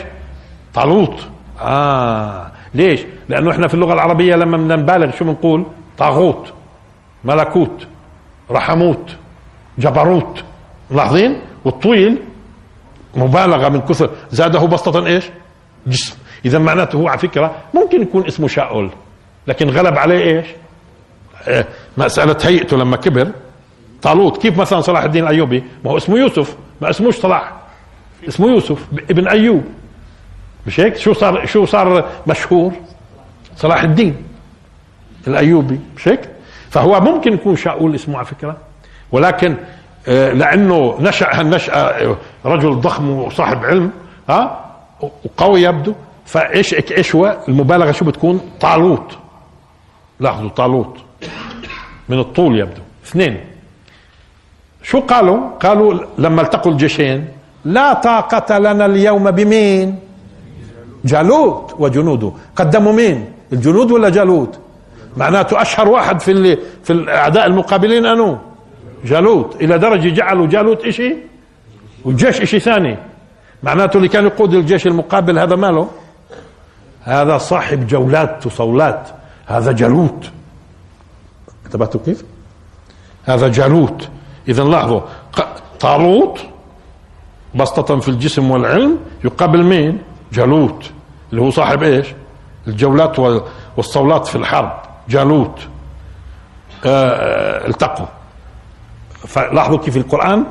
طالوت. 0.75 1.29
آه. 1.61 2.52
ليش؟ 2.75 3.01
لأنه 3.29 3.51
إحنا 3.51 3.69
في 3.69 3.75
اللغة 3.75 3.93
العربية 3.93 4.35
لما 4.35 4.57
بدنا 4.57 4.77
نبالغ 4.77 5.11
شو 5.17 5.25
بنقول؟ 5.25 5.65
طاغوت 5.99 6.53
ملكوت 7.25 7.87
رحموت 8.51 9.17
جبروت. 9.79 10.45
ملاحظين 10.91 11.41
والطويل 11.65 12.19
مبالغة 13.17 13.69
من 13.69 13.81
كثر 13.81 14.11
زاده 14.31 14.59
بسطة 14.67 15.07
إيش؟ 15.07 15.25
جسم. 15.87 16.17
إذا 16.45 16.59
معناته 16.59 16.97
هو 16.97 17.09
على 17.09 17.19
فكرة 17.19 17.55
ممكن 17.75 18.03
يكون 18.03 18.27
اسمه 18.27 18.49
شاول 18.49 18.91
لكن 19.47 19.71
غلب 19.71 19.99
عليه 19.99 20.19
إيش؟ 20.25 20.47
إيه 21.49 21.69
مسألة 21.97 22.37
هيئته 22.43 22.77
لما 22.77 22.97
كبر. 22.97 23.29
طالوت 24.03 24.43
كيف 24.43 24.59
مثلا 24.59 24.81
صلاح 24.81 25.03
الدين 25.03 25.23
الأيوبي؟ 25.23 25.65
ما 25.85 25.91
هو 25.91 25.97
اسمه 25.97 26.19
يوسف 26.19 26.57
ما 26.81 26.91
اسموش 26.91 27.17
صلاح. 27.17 27.53
اسمه 28.29 28.49
يوسف 28.49 28.87
ابن 29.11 29.29
أيوب. 29.29 29.65
مش 30.67 30.81
هيك؟ 30.81 30.97
شو 30.97 31.13
صار 31.13 31.47
شو 31.47 31.67
صار 31.67 32.09
مشهور؟ 32.27 32.73
صلاح 33.57 33.83
الدين 33.83 34.17
الأيوبي 35.27 35.81
مش 35.97 36.09
هيك؟ 36.09 36.21
فهو 36.71 37.01
ممكن 37.01 37.33
يكون 37.33 37.57
شاول 37.57 37.95
اسمه 37.95 38.17
على 38.17 38.27
فكرة 38.27 38.57
ولكن 39.13 39.57
آه، 40.09 40.33
لأنه 40.33 40.97
نشأ 41.01 41.29
هالنشاه 41.33 41.75
آه، 41.75 42.17
رجل 42.45 42.81
ضخم 42.81 43.11
وصاحب 43.11 43.65
علم 43.65 43.91
ها 44.29 44.65
وقوي 45.01 45.63
يبدو 45.63 45.95
فإيش 46.27 46.75
إيش 46.75 47.15
هو؟ 47.15 47.39
المبالغة 47.49 47.93
شو 47.93 48.05
بتكون؟ 48.05 48.51
طالوت. 48.61 49.19
لاحظوا 50.21 50.49
طالوت. 50.49 50.97
من 52.09 52.19
الطول 52.19 52.59
يبدو. 52.59 52.81
اثنين. 53.07 53.41
شو 54.83 55.01
قالوا؟ 55.01 55.39
قالوا 55.61 55.95
لما 56.19 56.43
التقوا 56.43 56.73
الجيشين 56.73 57.29
لا 57.65 57.93
طاقة 57.93 58.59
لنا 58.59 58.87
اليوم 58.87 59.31
بمين؟ 59.31 59.99
جالوت 61.05 61.75
وجنوده. 61.79 62.33
قدموا 62.57 62.93
مين؟ 62.93 63.33
الجنود 63.53 63.91
ولا 63.91 64.09
جالوت؟ 64.09 64.59
معناته 65.17 65.63
أشهر 65.63 65.89
واحد 65.89 66.21
في 66.21 66.31
اللي 66.31 66.59
في 66.85 66.93
الأعداء 66.93 67.47
المقابلين 67.47 68.07
أنو؟ 68.07 68.39
جالوت. 69.05 69.57
إلى 69.63 69.79
درجة 69.79 70.09
جعلوا 70.09 70.47
جالوت 70.47 70.85
إشي؟ 70.85 71.17
والجيش 72.05 72.41
إشي 72.41 72.61
ثاني. 72.61 72.97
معناته 73.63 73.97
اللي 73.97 74.09
كان 74.09 74.25
يقود 74.25 74.55
الجيش 74.55 74.87
المقابل 74.87 75.39
هذا 75.39 75.57
ماله؟ 75.57 75.89
هذا 77.03 77.39
صاحب 77.39 77.87
جولات 77.87 78.47
وصولات. 78.47 79.09
هذا 79.47 79.73
جالوت. 79.73 80.31
انتبهتوا 81.67 82.01
كيف؟ 82.05 82.25
هذا 83.25 83.49
جالوت. 83.49 84.09
اذا 84.49 84.63
لاحظوا. 84.65 85.01
طالوت 85.81 86.41
بسطة 87.55 87.99
في 87.99 88.09
الجسم 88.09 88.51
والعلم 88.51 88.99
يقابل 89.25 89.63
مين؟ 89.63 89.99
جالوت 90.33 90.91
اللي 91.31 91.43
هو 91.43 91.51
صاحب 91.51 91.83
إيش؟ 91.83 92.07
الجولات 92.69 93.19
والصولات 93.77 94.27
في 94.27 94.37
الحرب 94.37 94.73
جالوت. 95.09 95.59
آه, 96.87 96.89
آه، 96.89 97.69
التقوا. 97.69 98.07
فلاحظوا 99.27 99.79
كيف 99.79 99.97
القرآن 99.97 100.45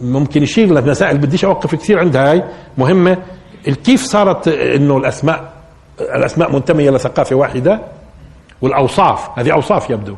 ممكن 0.00 0.42
يشير 0.42 0.68
لمسائل 0.68 1.18
بديش 1.18 1.44
أوقف 1.44 1.74
كثير 1.74 1.98
عندها 1.98 2.30
هاي 2.30 2.44
مهمة. 2.78 3.18
كيف 3.64 4.04
صارت 4.04 4.48
إنه 4.48 4.96
الأسماء 4.96 5.52
الأسماء 6.00 6.52
منتمية 6.52 6.90
لثقافة 6.90 7.36
واحدة؟ 7.36 7.80
والأوصاف 8.62 9.38
هذه 9.38 9.52
أوصاف 9.52 9.90
يبدو 9.90 10.16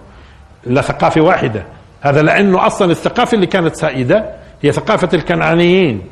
لثقافة 0.66 1.20
واحدة. 1.20 1.64
هذا 2.00 2.22
لأنه 2.22 2.66
أصلا 2.66 2.90
الثقافة 2.90 3.34
اللي 3.34 3.46
كانت 3.46 3.76
سائدة 3.76 4.30
هي 4.62 4.72
ثقافة 4.72 5.08
الكنعانيين. 5.14 6.02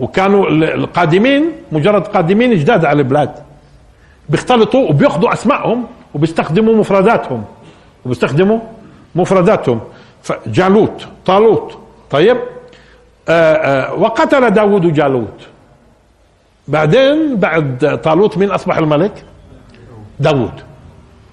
وكانوا 0.00 0.48
القادمين 0.48 1.52
مجرد 1.72 2.06
قادمين 2.06 2.54
جداد 2.54 2.84
على 2.84 2.98
البلاد. 2.98 3.30
بيختلطوا 4.28 4.88
وبياخذوا 4.88 5.32
أسمائهم 5.32 5.86
وبيستخدموا 6.14 6.74
مفرداتهم. 6.74 7.44
وبيستخدموا 8.04 8.58
مفرداتهم. 9.14 9.80
جالوت 10.46 11.06
طالوت. 11.26 11.78
طيب. 12.10 12.36
آآ 13.28 13.54
آآ 13.54 13.90
وقتل 13.90 14.50
داود 14.50 14.92
جالوت. 14.92 15.40
بعدين 16.68 17.36
بعد 17.36 18.00
طالوت 18.04 18.38
مين 18.38 18.50
أصبح 18.50 18.78
الملك؟ 18.78 19.24
داود 20.20 20.52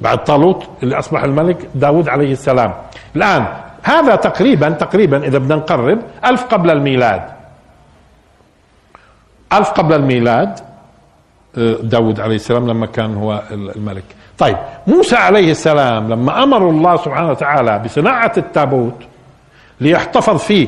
بعد 0.01 0.23
طالوت 0.23 0.63
اللي 0.83 0.99
أصبح 0.99 1.23
الملك 1.23 1.69
داود 1.75 2.09
عليه 2.09 2.31
السلام. 2.31 2.73
الآن 3.15 3.45
هذا 3.83 4.15
تقريبا 4.15 4.69
تقريبا 4.69 5.17
إذا 5.27 5.37
بدنا 5.37 5.55
نقرب 5.55 5.99
ألف 6.25 6.43
قبل 6.43 6.71
الميلاد. 6.71 7.38
ألف 9.53 9.69
قبل 9.69 9.95
الميلاد 9.95 10.59
آه، 11.57 11.73
داود 11.83 12.19
عليه 12.19 12.35
السلام 12.35 12.67
لما 12.67 12.85
كان 12.85 13.15
هو 13.15 13.41
الملك. 13.51 14.03
طيب 14.37 14.57
موسى 14.87 15.15
عليه 15.15 15.51
السلام 15.51 16.09
لما 16.13 16.43
أمر 16.43 16.69
الله 16.69 16.97
سبحانه 16.97 17.29
وتعالى 17.31 17.79
بصناعة 17.79 18.31
التابوت 18.37 18.95
ليحتفظ 19.81 20.37
فيه 20.37 20.67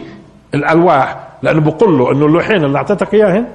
الألواح 0.54 1.20
لأنه 1.44 1.62
بقول 1.62 1.98
له 1.98 2.12
أنه 2.12 2.26
اللوحين 2.26 2.64
اللي 2.64 2.78
أعطيتك 2.78 3.14
إياهن 3.14 3.46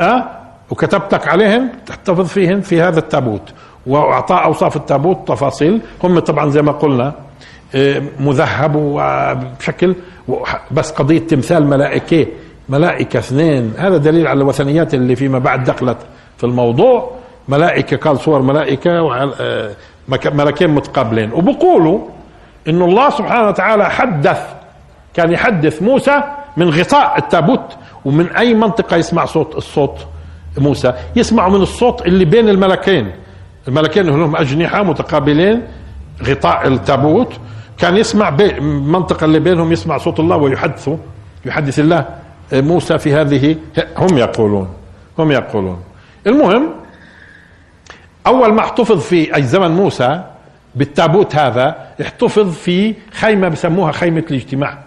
أه 0.00 0.24
وكتبتك 0.70 1.28
عليهن 1.28 1.68
تحتفظ 1.86 2.26
فيهن 2.28 2.60
في 2.60 2.82
هذا 2.82 2.98
التابوت. 2.98 3.52
واعطاه 3.86 4.44
أوصاف 4.44 4.76
التابوت 4.76 5.28
تفاصيل 5.28 5.80
هم 6.04 6.18
طبعا 6.18 6.50
زي 6.50 6.62
ما 6.62 6.72
قلنا 6.72 7.12
آه، 7.74 8.02
مذهب 8.20 8.72
وبشكل 8.76 9.94
بس 10.70 10.90
قضية 10.90 11.18
تمثال 11.18 11.66
ملائكة 11.66 12.26
ملائكة 12.68 13.18
اثنين. 13.18 13.72
هذا 13.78 13.96
دليل 13.96 14.26
على 14.26 14.40
الوثنيات 14.40 14.94
اللي 14.94 15.16
فيما 15.16 15.38
بعد 15.38 15.64
دخلت 15.64 15.98
في 16.36 16.44
الموضوع. 16.44 17.10
ملائكة 17.48 17.96
قال 17.96 18.18
صور 18.18 18.42
ملائكة 18.42 18.90
آه، 19.40 19.70
ملكين 20.24 20.70
متقابلين. 20.70 21.32
وبقولوا 21.32 22.00
انه 22.68 22.84
الله 22.84 23.10
سبحانه 23.10 23.48
وتعالى 23.48 23.90
حدث 23.90 24.40
كان 25.14 25.32
يحدث 25.32 25.82
موسى 25.82 26.22
من 26.56 26.70
غطاء 26.70 27.18
التابوت. 27.18 27.76
ومن 28.04 28.26
أي 28.36 28.54
منطقة 28.54 28.96
يسمع 28.96 29.24
صوت 29.24 29.56
الصوت 29.56 30.06
موسى؟ 30.58 30.92
يسمع 31.16 31.48
من 31.48 31.62
الصوت 31.62 32.06
اللي 32.06 32.24
بين 32.24 32.48
الملكين. 32.48 33.12
الملكين 33.68 34.06
لهم 34.06 34.36
أجنحة 34.36 34.82
متقابلين 34.82 35.62
غطاء 36.24 36.68
التابوت. 36.68 37.32
كان 37.78 37.96
يسمع 37.96 38.28
المنطقة 38.40 39.24
اللي 39.24 39.38
بينهم 39.38 39.72
يسمع 39.72 39.98
صوت 39.98 40.20
الله 40.20 40.36
ويحدثه 40.36 40.98
يحدث 41.44 41.78
الله. 41.78 42.25
موسى 42.52 42.98
في 42.98 43.14
هذه 43.14 43.56
هم 43.96 44.18
يقولون 44.18 44.68
هم 45.18 45.32
يقولون. 45.32 45.82
المهم 46.26 46.70
أول 48.26 48.52
ما 48.52 48.60
احتفظ 48.60 49.00
في 49.00 49.36
أي 49.36 49.42
زمن 49.42 49.70
موسى 49.70 50.22
بالتابوت 50.74 51.36
هذا 51.36 51.76
احتفظ 52.02 52.54
في 52.54 52.94
خيمة 53.12 53.48
بسموها 53.48 53.92
خيمة 53.92 54.24
الاجتماع. 54.30 54.78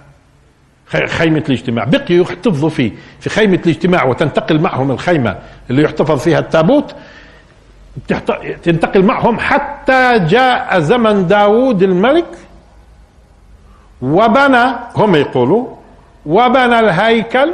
خيمة 1.08 1.44
الاجتماع. 1.50 1.84
بقيوا 1.84 2.26
يحتفظوا 2.26 2.70
فيه 2.70 2.92
في 3.20 3.30
خيمة 3.30 3.60
الاجتماع 3.66 4.04
وتنتقل 4.04 4.60
معهم 4.60 4.92
الخيمة 4.92 5.36
اللي 5.70 5.84
يحتفظ 5.84 6.20
فيها 6.20 6.40
التابوت. 6.40 6.96
تنتقل 8.64 9.04
معهم 9.04 9.40
حتى 9.40 10.20
جاء 10.20 10.80
زمن 10.80 11.28
داود 11.28 11.84
الملك 11.84 12.26
وبنى 14.02 14.66
هم 14.96 15.16
يقولوا 15.16 15.68
وبنى 16.26 16.80
الهيكل. 16.80 17.54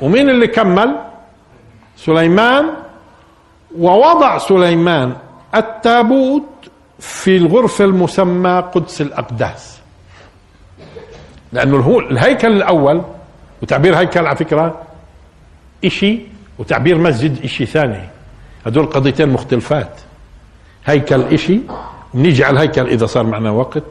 ومين 0.00 0.30
اللي 0.30 0.46
كمل؟ 0.46 0.96
سليمان. 1.96 2.70
ووضع 3.78 4.38
سليمان 4.38 5.16
التابوت 5.54 6.42
في 6.98 7.36
الغرفة 7.36 7.84
المسمى 7.84 8.64
قدس 8.74 9.00
الأقداس. 9.00 9.80
لأنه 11.52 11.98
الهيكل 11.98 12.52
الأول 12.52 13.02
وتعبير 13.62 13.98
هيكل 13.98 14.26
على 14.26 14.36
فكرة 14.36 14.82
إشي 15.84 16.18
وتعبير 16.58 16.98
مسجد 16.98 17.44
إشي 17.44 17.66
ثاني. 17.66 18.08
هدول 18.66 18.86
قضيتين 18.86 19.28
مختلفات. 19.28 20.00
هيكل 20.84 21.22
إشي 21.22 21.60
ونيجي 22.14 22.44
على 22.44 22.54
الهيكل 22.54 22.88
إذا 22.88 23.06
صار 23.06 23.22
معنا 23.22 23.50
وقت. 23.50 23.82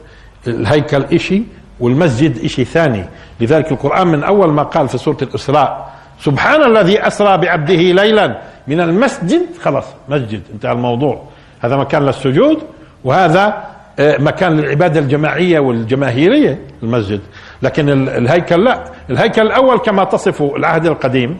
الهيكل 0.46 1.04
إشي 1.04 1.42
والمسجد 1.80 2.44
إشي 2.44 2.64
ثاني. 2.64 3.04
لذلك 3.40 3.72
القرآن 3.72 4.06
من 4.06 4.24
أول 4.24 4.48
ما 4.48 4.62
قال 4.62 4.88
في 4.88 4.98
سورة 4.98 5.16
الإسراء 5.22 5.94
سبحان 6.20 6.62
الذي 6.62 7.06
أسرى 7.06 7.38
بعبده 7.38 7.74
ليلا. 7.74 8.38
من 8.68 8.80
المسجد 8.80 9.42
خلاص 9.62 9.84
مسجد 10.08 10.42
انتهى 10.52 10.72
الموضوع. 10.72 11.22
هذا 11.60 11.76
مكان 11.76 12.06
للسجود 12.06 12.58
وهذا 13.04 13.64
آه، 13.98 14.18
مكان 14.18 14.56
للعبادة 14.56 15.00
الجماعية 15.00 15.58
والجماهيرية 15.58 16.60
المسجد. 16.82 17.20
لكن 17.62 18.08
الهيكل 18.08 18.64
لا. 18.64 18.84
الهيكل 19.10 19.42
الأول 19.42 19.78
كما 19.78 20.04
تصف 20.04 20.42
العهد 20.42 20.86
القديم 20.86 21.38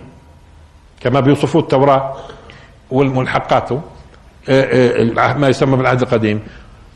كما 1.01 1.21
بيوصفوه 1.21 1.63
التوراة 1.63 2.17
والملحقاته 2.91 3.81
آه، 4.49 5.03
آه، 5.19 5.35
ما 5.39 5.49
يسمى 5.49 5.77
بالعهد 5.77 6.03
القديم. 6.03 6.41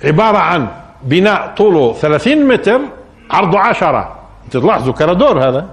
عبارة 0.04 0.38
عن 0.38 0.68
بناء 1.02 1.54
طوله 1.56 1.92
30 1.92 2.48
متر 2.48 2.80
عرضه 3.30 3.58
10 3.58 4.18
تلاحظوا 4.50 4.92
كرادور 4.92 5.48
هذا. 5.48 5.66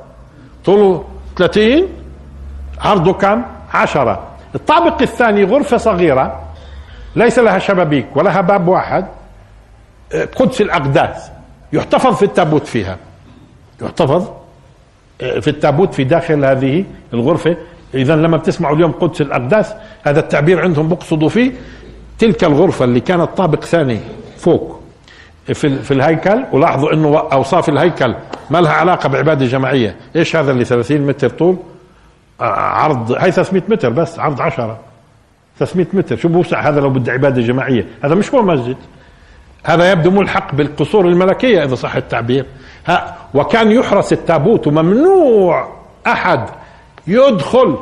طوله 0.66 1.04
30 1.38 1.88
عرضه 2.82 3.14
كم 3.14 3.42
10 3.74 4.28
الطابق 4.56 5.02
الثاني 5.02 5.44
غرفة 5.44 5.78
صغيرة 5.78 6.42
ليس 7.16 7.40
لها 7.40 7.60
شبابيك 7.60 8.08
ولها 8.16 8.42
باب 8.42 8.68
واحد. 8.68 9.06
آه، 10.14 10.26
قدس 10.26 10.62
الأقداس. 10.62 11.32
يحتفظ 11.74 12.16
في 12.16 12.26
التابوت 12.26 12.68
فيها. 12.68 12.98
يحتفظ 13.82 14.28
في 15.20 15.48
التابوت 15.48 15.94
في 15.94 16.04
داخل 16.04 16.46
هذه 16.46 16.86
الغرفة. 17.14 17.58
إذا 17.94 18.16
لما 18.16 18.38
بتسمعوا 18.38 18.76
اليوم 18.76 18.92
قدس 18.92 19.22
الأقداس 19.22 19.74
هذا 20.04 20.20
التعبير 20.20 20.62
عندهم 20.62 20.90
بقصدوا 20.90 21.30
فيه. 21.30 21.52
تلك 22.20 22.44
الغرفة 22.44 22.86
اللي 22.86 23.00
كانت 23.00 23.30
طابق 23.38 23.64
ثاني 23.64 24.00
فوق. 24.38 24.80
في, 25.54 25.80
في 25.80 25.92
الهيكل 25.92 26.44
ولاحظوا 26.52 26.94
إنه 26.94 27.18
أوصاف 27.18 27.70
الهيكل 27.70 28.16
ما 28.50 28.58
لها 28.62 28.72
علاقة 28.72 29.10
بعبادة 29.10 29.46
جماعية، 29.46 29.96
إيش 30.16 30.36
هذا 30.36 30.52
اللي 30.52 30.66
30 30.66 31.02
متر 31.02 31.30
طول؟ 31.30 31.58
آه، 32.42 32.44
عرض 32.54 33.12
هي 33.12 33.32
300 33.32 33.64
متر 33.70 33.90
بس 33.90 34.20
عرض 34.20 34.42
10 34.42 34.80
300 35.60 35.88
متر. 35.94 36.16
شو 36.16 36.28
بوسع 36.28 36.60
هذا 36.70 36.80
لو 36.80 36.90
بده 36.90 37.12
عبادة 37.12 37.42
جماعية؟ 37.42 37.88
هذا 38.04 38.16
مش 38.16 38.34
هو 38.34 38.42
مسجد 38.42 38.78
هذا 39.64 39.92
يبدو 39.92 40.12
ملحق 40.12 40.56
بالقصور 40.56 41.08
الملكية 41.08 41.64
إذا 41.64 41.76
صح 41.76 41.96
التعبير. 41.96 42.46
ها 42.88 43.16
وكان 43.34 43.72
يحرس 43.72 44.14
التابوت 44.14 44.68
وممنوع 44.68 45.70
أحد 46.08 46.50
يدخل. 47.08 47.78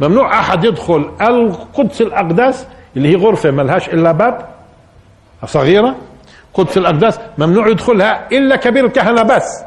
ممنوع 0.00 0.40
أحد 0.40 0.64
يدخل. 0.64 1.10
القدس 1.20 2.00
الاقداس 2.00 2.66
اللي 2.96 3.08
هي 3.08 3.16
غرفة 3.16 3.50
ما 3.50 3.62
لهاش 3.62 3.88
إلا 3.88 4.12
باب 4.12 4.48
صغيرة 5.46 5.96
قدس 6.54 6.78
الأقداس 6.78 7.20
ممنوع 7.38 7.68
يدخلها 7.68 8.28
إلا 8.32 8.56
كبير 8.56 8.86
الكهنة 8.86 9.22
بس. 9.22 9.62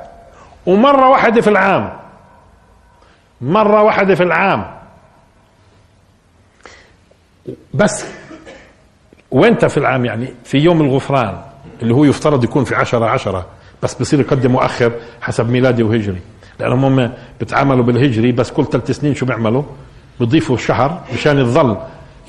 ومرة 0.65 1.09
واحدة 1.09 1.41
في 1.41 1.49
العام. 1.49 1.93
مرة 3.41 3.83
واحدة 3.83 4.15
في 4.15 4.23
العام. 4.23 4.65
بس 7.73 8.05
وانت 9.31 9.65
في 9.65 9.77
العام 9.77 10.05
يعني؟ 10.05 10.33
في 10.43 10.57
يوم 10.57 10.81
الغفران 10.81 11.41
اللي 11.81 11.93
هو 11.93 12.05
يفترض 12.05 12.43
يكون 12.43 12.63
في 12.63 12.75
عشرة 12.75 13.05
عشرة 13.05 13.45
بس 13.83 13.93
بصير 13.93 14.19
يقدم 14.19 14.51
مؤخر 14.51 14.91
حسب 15.21 15.49
ميلادي 15.49 15.83
وهجري. 15.83 16.21
لأنهم 16.59 16.85
هم 16.99 17.11
بتعاملوا 17.41 17.83
بالهجري 17.83 18.31
بس 18.31 18.51
كل 18.51 18.65
ثلاث 18.65 18.91
سنين 18.91 19.15
شو 19.15 19.25
بيعملوا؟ 19.25 19.63
بيضيفوا 20.19 20.57
شهر 20.57 21.01
مشان 21.13 21.37
يظل 21.37 21.77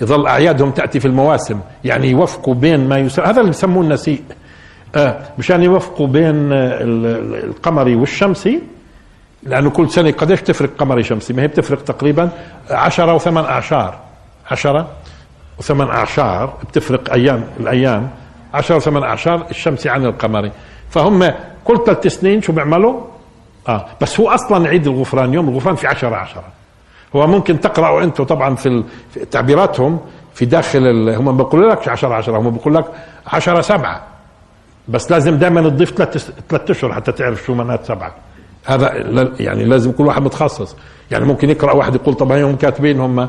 يظل 0.03 0.27
أعيادهم 0.27 0.71
تأتي 0.71 1.01
في 1.01 1.09
المواسم. 1.09 1.61
يعني 1.85 2.11
يوفقوا 2.11 2.55
بين 2.55 2.89
ما 2.89 2.99
يسمى 2.99 3.27
هذا 3.27 3.41
اللي 3.41 3.51
بسموه 3.51 3.85
النسيء. 3.85 4.23
آه 4.97 5.19
مشان 5.39 5.63
يوفقوا 5.63 6.07
بين 6.07 6.53
القمري 6.53 7.95
والشمسي 7.95 8.63
لأنه 9.43 9.71
كل 9.71 9.91
سنة 9.91 10.11
قديش 10.11 10.43
تفرق 10.43 10.71
قمري 10.79 11.03
شمسي؟ 11.03 11.33
ما 11.33 11.43
هي 11.43 11.47
بتفرق 11.47 11.85
تقريبا 11.85 12.31
عشرة 12.71 13.15
وثمان 13.15 13.45
أعشار. 13.45 13.99
عشرة 14.51 14.89
وثمان 15.59 15.89
أعشار 15.89 16.55
بتفرق 16.69 17.13
أيام 17.13 17.45
الأيام. 17.61 18.11
عشرة 18.55 18.77
وثمان 18.77 19.03
أعشار 19.03 19.47
الشمسي 19.51 19.89
عن 19.89 20.05
القمري 20.07 20.53
فهم 20.91 21.33
كل 21.65 21.79
ثلاث 21.87 22.07
سنين 22.07 22.43
شو 22.43 22.53
بيعملوا؟ 22.53 23.01
آه 23.69 23.87
بس 24.01 24.21
هو 24.21 24.29
أصلا 24.29 24.69
عيد 24.69 24.87
الغفران 24.87 25.35
يوم 25.35 25.49
الغفران 25.49 25.75
في 25.75 25.87
عشرة 25.87 26.17
عشرة 26.17 26.45
هو 27.17 27.27
ممكن 27.27 27.61
تقرأوا 27.61 28.03
أنتم 28.03 28.25
طبعا 28.25 28.55
في 28.55 28.83
تعبيراتهم 29.31 30.01
في 30.35 30.45
داخل 30.47 31.09
هم 31.11 31.25
ما 31.25 31.33
بيقولوا 31.33 31.71
لك 31.71 31.89
10 31.89 32.15
10 32.15 32.39
هم 32.39 32.51
بيقول 32.51 32.75
لك 32.75 32.85
10 33.27 33.61
7 33.61 34.03
بس 34.89 35.11
لازم 35.11 35.37
دائما 35.37 35.69
تضيف 35.69 35.91
ثلاث 35.91 36.71
أشهر 36.71 36.93
حتى 36.93 37.13
تعرف 37.13 37.43
شو 37.45 37.55
معنات 37.55 37.85
سبعة. 37.85 38.15
هذا 38.65 38.93
يعني 39.41 39.65
لازم 39.65 39.93
كل 39.93 40.07
واحد 40.07 40.23
متخصص. 40.23 40.77
يعني 41.11 41.25
ممكن 41.25 41.51
يقرأ 41.51 41.73
واحد 41.73 41.95
يقول 41.95 42.15
طب 42.15 42.33
هم 42.33 42.57
كاتبين 42.57 43.01
هم 43.01 43.29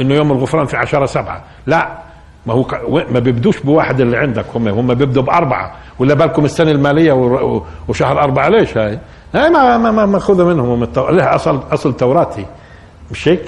إنه 0.00 0.14
يوم 0.14 0.32
الغفران 0.32 0.66
في 0.66 0.76
10 0.76 1.06
7 1.06 1.44
لا 1.66 1.98
ما 2.46 2.54
هو 2.54 2.64
ما 2.88 3.18
بيبدوش 3.18 3.60
بواحد 3.60 4.00
اللي 4.00 4.16
عندك 4.16 4.44
هم. 4.54 4.68
هم 4.68 4.94
بيبدوا 4.94 5.22
بأربعة. 5.22 5.74
ولا 5.98 6.14
بالكم 6.14 6.44
السنة 6.44 6.70
المالية 6.70 7.12
وشهر 7.88 8.20
أربعة 8.20 8.48
ليش 8.48 8.78
هاي؟ 8.78 8.98
هاي 9.34 9.50
ما 9.50 9.78
ما 9.78 9.90
ما 9.90 10.06
مأخوذة 10.06 10.44
منهم 10.44 10.88
لها 10.96 11.34
اصل 11.34 11.60
أصل 11.72 11.96
توراتي. 11.96 12.46
مش 13.10 13.28
هيك؟ 13.28 13.44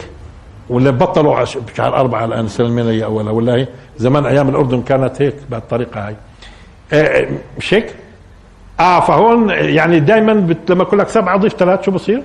ولا 0.70 0.90
بطلوا 0.90 1.44
شهر 1.44 1.96
أربعة 1.96 2.24
الآن 2.24 2.44
السنة 2.44 2.66
المالية 2.66 3.04
أولها. 3.04 3.32
ولا 3.32 3.54
هي؟ 3.54 3.68
زمان 3.96 4.26
أيام 4.26 4.48
الأردن 4.48 4.82
كانت 4.82 5.22
هيك 5.22 5.34
بهالطريقة 5.50 6.06
هاي. 6.06 6.16
مش 7.58 7.74
هيك؟ 7.74 7.94
آه 8.80 9.00
فهون 9.00 9.50
يعني 9.50 10.00
دائما 10.00 10.56
لما 10.68 10.82
أقول 10.82 10.98
لك 10.98 11.08
سبعة 11.08 11.36
ضيف 11.36 11.52
ثلاث 11.54 11.82
شو 11.84 11.90
بصير؟ 11.90 12.22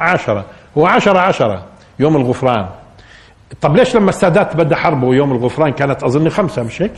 عشرة 0.00 0.44
هو 0.78 0.86
عشرة 0.86 1.18
عشرة 1.18 1.64
يوم 1.98 2.16
الغفران 2.16 2.66
طب 3.60 3.76
ليش 3.76 3.96
لما 3.96 4.08
السادات 4.10 4.56
بدأ 4.56 4.76
حربه 4.76 5.14
يوم 5.14 5.32
الغفران 5.32 5.72
كانت 5.72 6.02
أظن 6.02 6.28
خمسة 6.28 6.62
مش 6.62 6.82
هيك؟ 6.82 6.92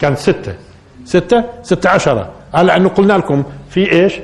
كانت 0.00 0.18
ستة 0.18 0.54
ستة 1.04 1.44
ستة 1.62 1.90
عشرة 1.90 2.30
هلا 2.54 2.66
لأنه 2.66 2.88
قلنا 2.88 3.12
لكم 3.12 3.44
في 3.70 3.92
إيش؟ 3.92 4.20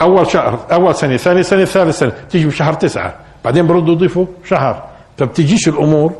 أول 0.00 0.26
شهر 0.30 0.58
أول 0.72 0.94
سنة 0.94 1.16
ثاني 1.16 1.42
سنة 1.42 1.64
ثالث 1.64 1.98
سنة 1.98 2.12
تيجي 2.30 2.46
بشهر 2.46 2.72
تسعة 2.74 3.14
بعدين 3.44 3.66
بردوا 3.66 3.94
يضيفوا 3.94 4.26
شهر 4.44 4.82
فبتجيش 5.18 5.68
الأمور 5.68 6.12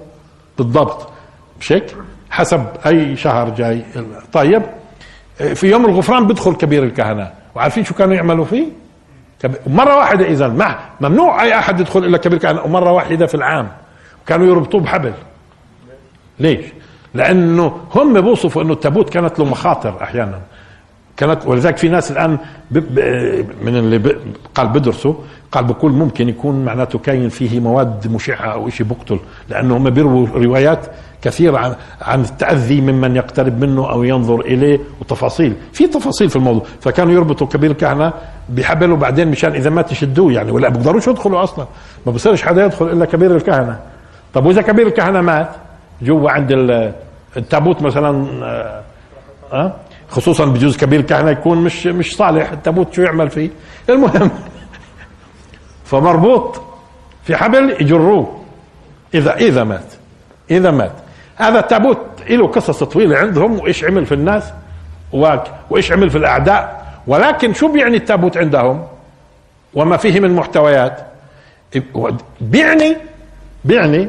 بالضبط 0.59 1.09
مش 1.61 1.72
هيك؟ 1.72 1.96
حسب 2.33 2.66
أي 2.87 3.16
شهر 3.16 3.51
جاي. 3.51 3.85
طيب 4.33 4.62
في 5.55 5.66
يوم 5.71 5.85
الغفران 5.85 6.27
بدخل 6.27 6.55
كبير 6.55 6.83
الكهنة. 6.85 7.31
وعارفين 7.55 7.85
شو 7.85 7.95
كانوا 7.95 8.14
يعملوا 8.14 8.45
فيه؟ 8.45 8.66
مرة 9.66 9.97
واحدة 9.97 10.27
إذا 10.27 10.49
مع 10.49 10.79
ممنوع 11.01 11.42
أي 11.42 11.59
أحد 11.59 11.81
يدخل 11.81 12.05
إلا 12.05 12.18
كبير 12.18 12.37
الكهنة. 12.37 12.62
ومرة 12.62 12.92
واحدة 12.92 13.27
في 13.27 13.35
العام 13.35 13.68
كانوا 14.27 14.47
يربطوه 14.47 14.81
بحبل. 14.81 15.12
ليش؟ 16.38 16.66
لأنه 17.14 17.81
هم 17.95 18.21
بيوصفوا 18.21 18.62
إنه 18.62 18.73
التابوت 18.73 19.11
كانت 19.11 19.38
له 19.38 19.45
مخاطر 19.45 20.02
أحيانا. 20.02 20.40
كانت 21.17 21.46
ولذلك 21.46 21.77
في 21.77 21.88
ناس 21.88 22.10
الآن 22.10 22.38
من 23.63 23.77
اللي 23.77 24.17
قال 24.54 24.69
بدرسوا 24.69 25.15
قال 25.52 25.65
بقول 25.65 25.92
ممكن 25.92 26.29
يكون 26.29 26.65
معناته 26.65 26.98
كاين 26.98 27.29
فيه 27.29 27.60
مواد 27.60 28.13
مشعة 28.13 28.52
أو 28.52 28.69
شيء 28.69 28.87
بقتل 28.87 29.19
لأنه 29.48 29.77
هم 29.77 29.90
بيرووا 29.90 30.27
روايات 30.35 30.87
كثيرة 31.23 31.58
عن 31.58 31.75
عن 32.02 32.21
التأذي 32.21 32.81
ممن 32.81 33.17
يقترب 33.17 33.65
منه 33.65 33.90
أو 33.90 34.02
ينظر 34.04 34.40
إليه 34.40 34.81
وتفاصيل. 35.00 35.54
في 35.73 35.87
تفاصيل 35.87 36.31
في 36.31 36.37
الموضوع 36.37 36.63
فكانوا 36.81 37.13
يربطوا 37.13 37.46
كبير 37.46 37.71
الكهنة 37.71 38.13
بحبل 38.48 38.92
وبعدين 38.92 39.29
مشان 39.29 39.52
إذا 39.52 39.71
ما 39.71 39.83
تشدوه 39.83 40.33
يعني 40.33 40.50
ولا 40.50 40.69
بيقدروش 40.69 41.08
يدخلوا 41.08 41.42
أصلا. 41.42 41.67
ما 42.06 42.13
بصيرش 42.13 42.42
حدا 42.42 42.65
يدخل 42.65 42.88
إلا 42.88 43.04
كبير 43.04 43.37
الكهنة. 43.37 43.79
طب 44.35 44.46
وإذا 44.46 44.63
كبير 44.63 44.87
الكهنة 44.87 45.21
مات؟ 45.21 45.48
جوا 46.02 46.31
عند 46.31 46.52
التابوت 47.37 47.83
مثلا 47.83 48.27
أه, 48.44 48.83
أه؟ 49.52 49.73
خصوصا 50.13 50.44
بجوز 50.44 50.77
كبير 50.77 51.00
الكهنه 51.00 51.31
يكون 51.31 51.58
مش 51.58 51.87
مش 51.87 52.17
صالح. 52.17 52.52
التابوت 52.52 52.94
شو 52.94 53.02
يعمل 53.02 53.31
فيه؟ 53.31 53.50
المهم. 53.88 54.31
فمربوط 55.90 56.63
في 57.25 57.37
حبل 57.37 57.77
يجروه. 57.81 58.40
اذا 59.15 59.37
إذا 59.37 59.65
مات. 59.65 59.92
إذا 60.50 60.71
مات. 60.71 60.92
هذا 61.37 61.58
التابوت 61.58 61.98
له 62.31 62.46
قصص 62.46 62.83
طويلة 62.85 63.17
عندهم 63.17 63.58
وإيش 63.58 63.85
عمل 63.85 64.06
في 64.06 64.15
الناس 64.15 64.52
وإيش 65.71 65.92
عمل 65.92 66.10
في 66.10 66.19
الأعداء. 66.19 66.83
ولكن 67.06 67.54
شو 67.54 67.73
بيعني 67.73 67.96
التابوت 67.96 68.37
عندهم؟ 68.37 68.87
وما 69.75 69.96
فيه 69.96 70.21
من 70.21 70.37
محتويات. 70.37 71.06
بيعني 72.40 72.96
بيعني 73.65 74.08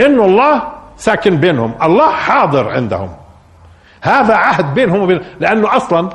إنه 0.00 0.24
الله 0.24 0.62
ساكن 0.96 1.36
بينهم. 1.36 1.74
الله 1.82 2.10
حاضر 2.10 2.70
عندهم. 2.70 3.23
هذا 4.04 4.34
عهد 4.34 4.74
بينهم 4.74 5.02
وبين 5.02 5.20
لأنه 5.40 5.76
أصلا 5.76 6.10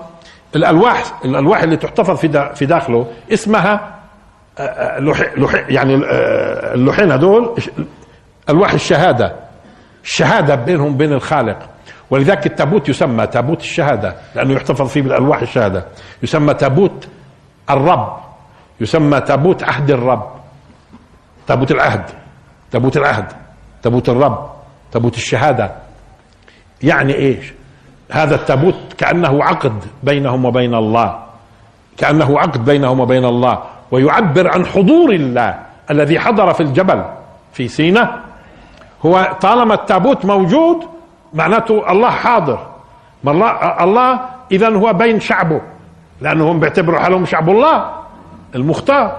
الالواح 0.56 1.04
الألواح 1.26 1.64
اللي 1.64 1.78
تحتفظ 1.78 2.18
في 2.18 2.56
في 2.56 2.66
داخله 2.66 3.08
اسمها 3.34 4.00
آه، 4.58 4.62
آه، 4.62 5.00
لوح 5.00 5.22
لوح 5.38 5.56
يعني 5.70 5.96
آه، 5.96 6.74
اللوحين 6.74 7.12
هذول 7.12 7.56
ألواح 8.50 8.74
الشهادة. 8.74 9.36
الشهادة 10.04 10.56
بينهم 10.56 10.98
بين 10.98 11.14
الخالق. 11.14 11.70
ولذلك 12.10 12.46
التابوت 12.46 12.90
يسمى 12.90 13.28
تابوت 13.28 13.62
الشهادة 13.62 14.16
لأنه 14.36 14.54
يحتفظ 14.54 14.88
فيه 14.88 15.02
بالألواح 15.02 15.42
الشهادة. 15.42 15.86
يسمى 16.24 16.54
تابوت 16.54 17.08
الرب. 17.70 18.18
يسمى 18.82 19.22
تابوت 19.22 19.64
عهد 19.64 19.92
الرب. 19.92 20.32
تابوت 21.48 21.72
العهد. 21.72 22.06
تابوت 22.72 22.98
العهد. 22.98 23.26
تابوت 23.82 24.10
الرب. 24.10 24.50
تابوت 24.92 25.18
الشهادة. 25.18 25.72
يعني 26.84 27.16
إيش؟ 27.16 27.54
هذا 28.10 28.36
التابوت 28.36 28.76
كأنه 28.98 29.44
عقد 29.44 29.74
بينهم 30.04 30.46
وبين 30.46 30.76
الله. 30.76 31.20
كأنه 31.98 32.40
عقد 32.40 32.66
بينهم 32.66 33.00
وبين 33.00 33.26
الله. 33.26 33.60
ويعبر 33.92 34.48
عن 34.48 34.66
حضور 34.66 35.12
الله 35.12 35.60
الذي 35.92 36.20
حضر 36.20 36.54
في 36.54 36.64
الجبل 36.64 37.04
في 37.54 37.68
سينا 37.68 38.20
هو 39.06 39.38
طالما 39.42 39.74
التابوت 39.74 40.26
موجود 40.26 40.78
معناته 41.34 41.92
الله 41.92 42.10
حاضر. 42.10 42.60
الله 43.28 43.50
الله 43.84 44.20
اذا 44.52 44.70
هو 44.70 44.94
بين 44.94 45.20
شعبه. 45.20 45.62
لأنهم 46.22 46.60
بيعتبروا 46.60 47.00
حالهم 47.00 47.26
شعب 47.26 47.50
الله 47.50 47.90
المختار. 48.56 49.18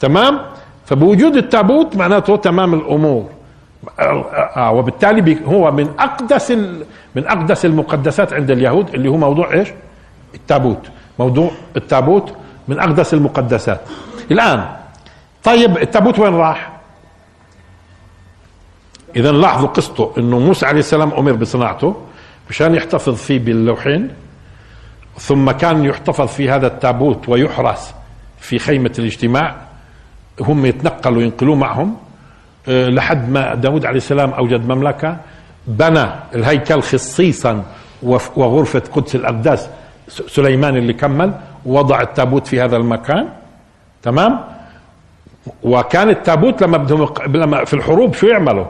تمام؟ 0.00 0.40
فبوجود 0.86 1.36
التابوت 1.36 1.96
معناته 1.96 2.36
تمام 2.36 2.74
الأمور. 2.74 3.39
آه 3.98 4.70
وبالتالي 4.70 5.38
هو 5.46 5.70
من 5.70 5.90
أقدس 5.98 6.50
من 7.14 7.26
أقدس 7.26 7.64
المقدسات 7.64 8.32
عند 8.32 8.50
اليهود 8.50 8.94
اللي 8.94 9.08
هو 9.08 9.16
موضوع 9.16 9.52
إيش؟ 9.52 9.68
التابوت 10.34 10.90
موضوع 11.18 11.50
التابوت 11.76 12.34
من 12.68 12.78
أقدس 12.80 13.14
المقدسات 13.14 13.80
الآن 14.30 14.76
طيب 15.44 15.78
التابوت 15.78 16.18
وين 16.18 16.34
راح؟ 16.34 16.80
اذا 19.16 19.32
لاحظوا 19.32 19.68
قصته 19.68 20.12
إنه 20.18 20.38
موسى 20.38 20.66
عليه 20.66 20.78
السلام 20.78 21.12
أمر 21.12 21.32
بصناعته 21.32 21.96
مشان 22.50 22.74
يحتفظ 22.74 23.14
فيه 23.14 23.38
باللوحين 23.38 24.10
ثم 25.18 25.50
كان 25.50 25.84
يحتفظ 25.84 26.26
في 26.28 26.50
هذا 26.50 26.66
التابوت 26.66 27.28
ويحرس 27.28 27.94
في 28.38 28.58
خيمة 28.58 28.92
الاجتماع 28.98 29.56
هم 30.40 30.66
يتنقلوا 30.66 31.22
ينقلوه 31.22 31.56
معهم 31.56 31.96
لحد 32.68 33.30
ما 33.30 33.54
داود 33.54 33.86
عليه 33.86 33.96
السلام 33.96 34.30
أوجد 34.30 34.68
مملكة 34.72 35.16
بنى 35.66 36.06
الهيكل 36.34 36.82
خصيصا 36.82 37.62
وغرفة 38.36 38.82
قدس 38.92 39.14
الأقداس 39.14 39.68
سليمان 40.08 40.76
اللي 40.76 40.92
كمل 40.92 41.32
وضع 41.66 42.00
التابوت 42.00 42.46
في 42.46 42.60
هذا 42.60 42.76
المكان. 42.76 43.28
تمام؟ 44.02 44.40
وكان 45.62 46.08
التابوت 46.08 46.62
لما 46.62 46.78
بدهم 46.78 47.08
لما 47.26 47.64
في 47.64 47.74
الحروب 47.74 48.14
شو 48.14 48.26
يعملوا؟ 48.26 48.66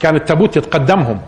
كان 0.00 0.16
التابوت 0.16 0.56
يتقدمهم. 0.56 1.20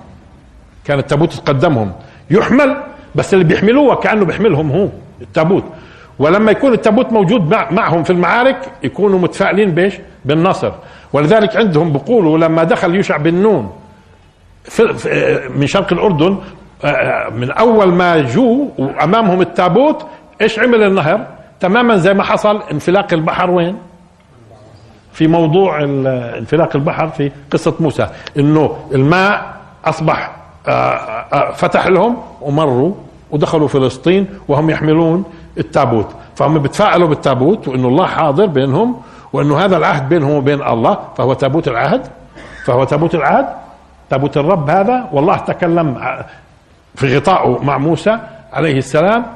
كان 0.84 0.98
التابوت 0.98 1.34
يتقدمهم. 1.34 1.92
يحمل 2.30 2.76
بس 3.14 3.34
اللي 3.34 3.44
بيحملوه 3.44 3.94
كأنه 3.94 4.24
بيحملهم 4.24 4.70
هو 4.70 4.88
التابوت. 5.20 5.64
ولما 6.18 6.52
يكون 6.52 6.72
التابوت 6.72 7.12
موجود 7.12 7.54
معهم 7.70 8.02
في 8.02 8.10
المعارك 8.10 8.70
يكونوا 8.82 9.18
متفائلين 9.18 9.70
بإيش؟ 9.70 9.94
بالنصر. 10.24 10.72
ولذلك 11.14 11.56
عندهم 11.56 11.92
بيقولوا 11.92 12.38
لما 12.38 12.64
دخل 12.64 12.94
يوشع 12.94 13.16
بن 13.16 13.34
نون 13.34 13.72
من 15.56 15.66
شرق 15.66 15.92
الأردن 15.92 16.38
آه، 16.84 16.86
آه، 16.86 17.30
من 17.30 17.50
أول 17.50 17.92
ما 17.92 18.20
جو 18.20 18.68
وامامهم 18.78 19.40
التابوت 19.40 20.06
إيش 20.40 20.58
عمل 20.58 20.82
النهر؟ 20.82 21.26
تماما 21.60 21.96
زي 21.96 22.14
ما 22.14 22.22
حصل 22.22 22.62
انفلاق 22.72 23.12
البحر 23.12 23.50
وين؟ 23.50 23.76
في 25.12 25.26
موضوع 25.26 25.82
انفلاق 26.38 26.76
البحر 26.76 27.08
في 27.08 27.30
قصة 27.50 27.74
موسى 27.80 28.08
إنه 28.38 28.76
الماء 28.94 29.54
أصبح 29.84 30.36
آه، 30.68 31.52
فتح 31.52 31.86
لهم 31.86 32.16
ومروا 32.40 32.94
ودخلوا 33.30 33.68
فلسطين 33.68 34.26
وهم 34.48 34.70
يحملون 34.70 35.24
التابوت 35.58 36.08
فهم 36.36 36.58
بتفاعلوا 36.58 37.08
بالتابوت 37.08 37.68
وإنه 37.68 37.88
الله 37.88 38.06
حاضر 38.06 38.46
بينهم 38.46 38.96
وانه 39.34 39.58
هذا 39.58 39.76
العهد 39.76 40.08
بينهم 40.08 40.30
وبين 40.30 40.62
الله 40.62 40.98
فهو 41.16 41.34
تابوت 41.34 41.68
العهد؟ 41.68 42.06
فهو 42.64 42.84
تابوت 42.84 43.14
العهد؟ 43.14 43.46
تابوت 44.10 44.36
الرب 44.36 44.70
هذا؟ 44.70 45.08
والله 45.12 45.36
تكلم 45.36 45.98
في 46.94 47.16
غطائه 47.16 47.58
مع 47.62 47.78
موسى 47.78 48.18
عليه 48.52 48.78
السلام. 48.78 49.26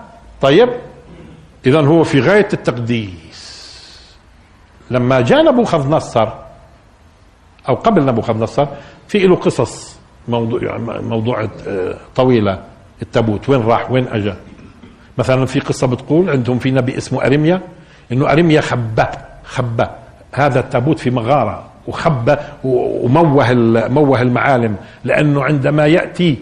طيب 0.41 0.69
اذا 1.67 1.81
هو 1.81 2.05
في 2.05 2.21
غاية 2.21 2.49
التقديس. 2.53 3.39
لما 4.91 5.21
جاء 5.21 5.45
نبوخذ 5.45 5.91
نصر 5.91 6.29
أو 7.69 7.75
قبل 7.75 8.05
نبوخذ 8.05 8.37
نصر 8.39 8.67
في 9.09 9.19
له 9.19 9.37
قصص 9.37 9.99
موضوع 10.29 10.79
موضوع 11.03 11.49
آه، 11.67 11.95
طويلة. 12.15 12.63
التابوت 13.03 13.49
وين 13.49 13.63
راح؟ 13.63 13.91
وين 13.91 14.09
اجى 14.09 14.35
مثلا 15.19 15.47
في 15.47 15.61
قصة 15.61 15.87
بتقول 15.87 16.31
عندهم 16.31 16.59
في 16.59 16.71
نبي 16.71 16.97
اسمه 16.97 17.25
أرميا 17.27 17.61
إنه 18.13 18.33
أرميا 18.33 18.61
خبى 18.61 19.07
خبى 19.49 19.87
هذا 20.33 20.61
التابوت 20.61 20.99
في 20.99 21.11
مغارة 21.11 21.65
وخبى 21.87 22.37
وموه 22.65 23.55
موه 23.89 24.23
المعالم. 24.23 24.77
لأنه 25.05 25.45
عندما 25.45 25.87
يأتي 25.87 26.39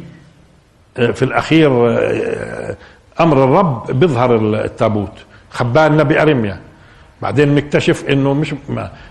آه، 0.98 1.10
في 1.10 1.24
الأخير 1.24 1.70
آه، 1.90 2.76
أمر 3.20 3.44
الرب 3.44 4.00
بيظهر 4.00 4.36
التابوت. 4.64 5.12
خباه 5.50 5.86
النبي 5.86 6.22
أرميا. 6.22 6.60
بعدين 7.22 7.54
نكتشف 7.54 8.04
إنه 8.08 8.34
مش 8.34 8.54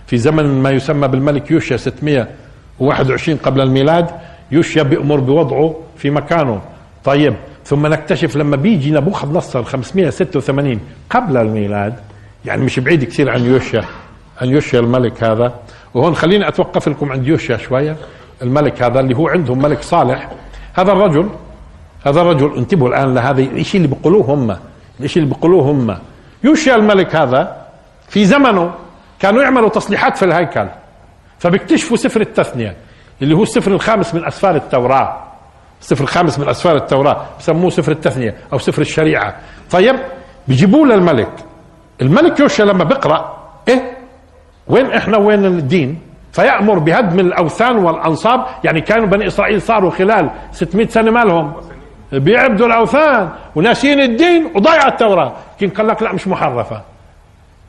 في 0.06 0.18
زمن 0.18 0.62
ما 0.62 0.70
يسمى 0.70 1.08
بالملك 1.08 1.50
يوشيا 1.50 1.76
621 1.76 3.38
قبل 3.38 3.60
الميلاد 3.60 4.10
يوشيا 4.52 4.82
بيأمر 4.82 5.20
بوضعه 5.20 5.74
في 5.96 6.10
مكانه. 6.10 6.60
طيب 7.04 7.34
ثم 7.64 7.86
نكتشف 7.86 8.36
لما 8.36 8.56
بيجي 8.56 8.90
نبوخذ 8.90 9.32
نصر 9.32 9.64
586 9.64 10.80
قبل 11.10 11.36
الميلاد 11.36 11.94
يعني 12.46 12.64
مش 12.64 12.80
بعيد 12.80 13.04
كثير 13.04 13.30
عن 13.30 13.44
يوشيا 13.44 13.84
عن 14.40 14.48
يوشيا 14.48 14.80
الملك 14.80 15.24
هذا. 15.24 15.54
وهون 15.94 16.14
خليني 16.14 16.48
اتوقف 16.48 16.88
لكم 16.88 17.12
عند 17.12 17.26
يوشيا 17.26 17.56
شوية 17.56 17.96
الملك 18.42 18.82
هذا 18.82 19.00
اللي 19.00 19.16
هو 19.16 19.28
عندهم 19.28 19.62
ملك 19.62 19.82
صالح. 19.82 20.30
هذا 20.74 20.92
الرجل 20.92 21.30
هذا 22.06 22.20
الرجل 22.20 22.56
انتبهوا 22.56 22.88
الآن 22.88 23.14
لهذا 23.14 23.40
الشيء 23.42 23.80
اللي 23.80 23.94
بيقولوه 23.94 24.24
هم 24.34 24.56
الشيء 25.00 25.22
اللي 25.22 25.34
بيقولوه 25.34 25.62
هم. 25.70 25.98
يوشيا 26.44 26.74
الملك 26.74 27.16
هذا 27.16 27.66
في 28.08 28.24
زمنه 28.24 28.74
كانوا 29.18 29.42
يعملوا 29.42 29.68
تصليحات 29.68 30.16
في 30.16 30.24
الهيكل 30.24 30.66
فبيكتشفوا 31.38 31.96
سفر 31.96 32.20
التثنية 32.20 32.76
اللي 33.22 33.34
هو 33.34 33.42
السفر 33.42 33.70
الخامس 33.70 34.14
من 34.14 34.26
أسفار 34.26 34.56
التوراة. 34.56 35.22
السفر 35.80 36.04
الخامس 36.04 36.38
من 36.38 36.48
أسفار 36.48 36.76
التوراة 36.76 37.26
بسموه 37.38 37.70
سفر 37.70 37.92
التثنية 37.92 38.34
أو 38.52 38.58
سفر 38.58 38.82
الشريعة. 38.82 39.36
طيب 39.70 39.96
بيجيبوه 40.48 40.86
للملك. 40.86 41.32
الملك 42.02 42.40
يوشع 42.40 42.64
لما 42.64 42.84
بيقرأ 42.84 43.36
إيه؟ 43.68 43.96
وين 44.68 44.86
إحنا؟ 44.92 45.18
وين 45.18 45.44
الدين؟ 45.44 45.98
فيأمر 46.32 46.78
بهدم 46.78 47.20
الأوثان 47.20 47.76
والأنصاب. 47.76 48.46
يعني 48.64 48.80
كانوا 48.80 49.06
بني 49.06 49.26
إسرائيل 49.26 49.62
صاروا 49.62 49.90
خلال 49.90 50.30
600 50.52 50.86
سنة 50.88 51.10
مالهم 51.10 51.52
بيعبدوا 52.12 52.66
الأوثان 52.66 53.28
وناسين 53.56 54.00
الدين 54.00 54.50
وضيع 54.54 54.88
التوراة. 54.88 55.32
لكن 55.56 55.70
قال 55.70 55.86
لك 55.86 56.02
لا 56.02 56.12
مش 56.12 56.28
محرفة. 56.28 56.82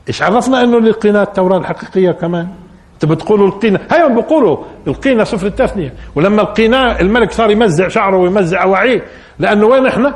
إيش 0.08 0.22
عرفنا 0.22 0.64
إنه 0.64 0.80
لقينا 0.80 1.22
التوراة 1.22 1.58
الحقيقية 1.58 2.10
كمان؟ 2.10 2.48
انت 2.94 3.04
بتقولوا 3.04 3.48
لقينا 3.48 3.80
هيهم 3.90 4.14
بيقولوا 4.14 4.56
لقينا 4.86 5.24
سفر 5.24 5.46
التثنية. 5.46 5.94
ولما 6.14 6.42
لقيناه 6.42 7.00
الملك 7.00 7.32
صار 7.32 7.50
يمزع 7.50 7.88
شعره 7.88 8.16
ويمزع 8.16 8.62
اواعيه 8.62 9.02
لأنه 9.38 9.66
وين 9.66 9.86
إحنا؟ 9.86 10.14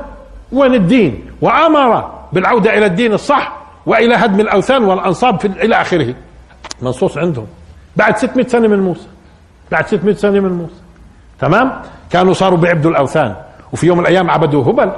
وين 0.53 0.75
الدين؟ 0.75 1.25
وآمر 1.41 2.11
بالعودة 2.33 2.79
إلى 2.79 2.87
الدين 2.87 3.13
الصح. 3.13 3.62
وإلى 3.87 4.15
هدم 4.15 4.41
الأوثان 4.41 4.85
والأنصاب 4.85 5.41
في 5.41 5.47
إلى 5.47 5.81
آخره. 5.81 6.15
منصوص 6.83 7.19
عندهم. 7.19 7.47
بعد 7.97 8.17
600 8.17 8.47
سنة 8.47 8.69
من 8.69 8.81
موسى. 8.81 9.07
بعد 9.71 9.87
600 9.87 10.15
سنة 10.15 10.41
من 10.41 10.53
موسى. 10.53 10.81
تمام؟ 11.41 11.83
كانوا 12.11 12.33
صاروا 12.33 12.59
بيعبدوا 12.59 12.91
الأوثان. 12.91 13.35
وفي 13.73 13.87
يوم 13.87 13.99
من 13.99 14.05
الأيام 14.05 14.31
عبدوا 14.31 14.65
هبل. 14.65 14.93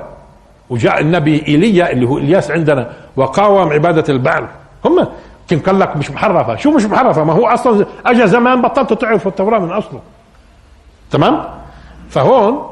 وجاء 0.70 1.00
النبي 1.00 1.44
إيليا 1.48 1.92
اللي 1.92 2.08
هو 2.08 2.18
إلياس 2.18 2.50
عندنا 2.50 2.92
وقاوم 3.16 3.72
عبادة 3.72 4.04
البعل. 4.08 4.46
هم 4.84 5.08
كان 5.48 5.58
قال 5.58 5.78
لك 5.78 5.96
مش 5.96 6.10
محرفة. 6.10 6.56
شو 6.56 6.70
مش 6.70 6.84
محرفة؟ 6.84 7.24
ما 7.24 7.32
هو 7.32 7.46
أصلا 7.46 7.86
اجى 8.06 8.26
زمان 8.26 8.62
بطلتوا 8.62 8.96
تعرفوا 8.96 9.30
التوراة 9.30 9.58
من 9.58 9.70
أصله. 9.70 10.00
تمام؟ 11.10 11.44
فهون 12.08 12.70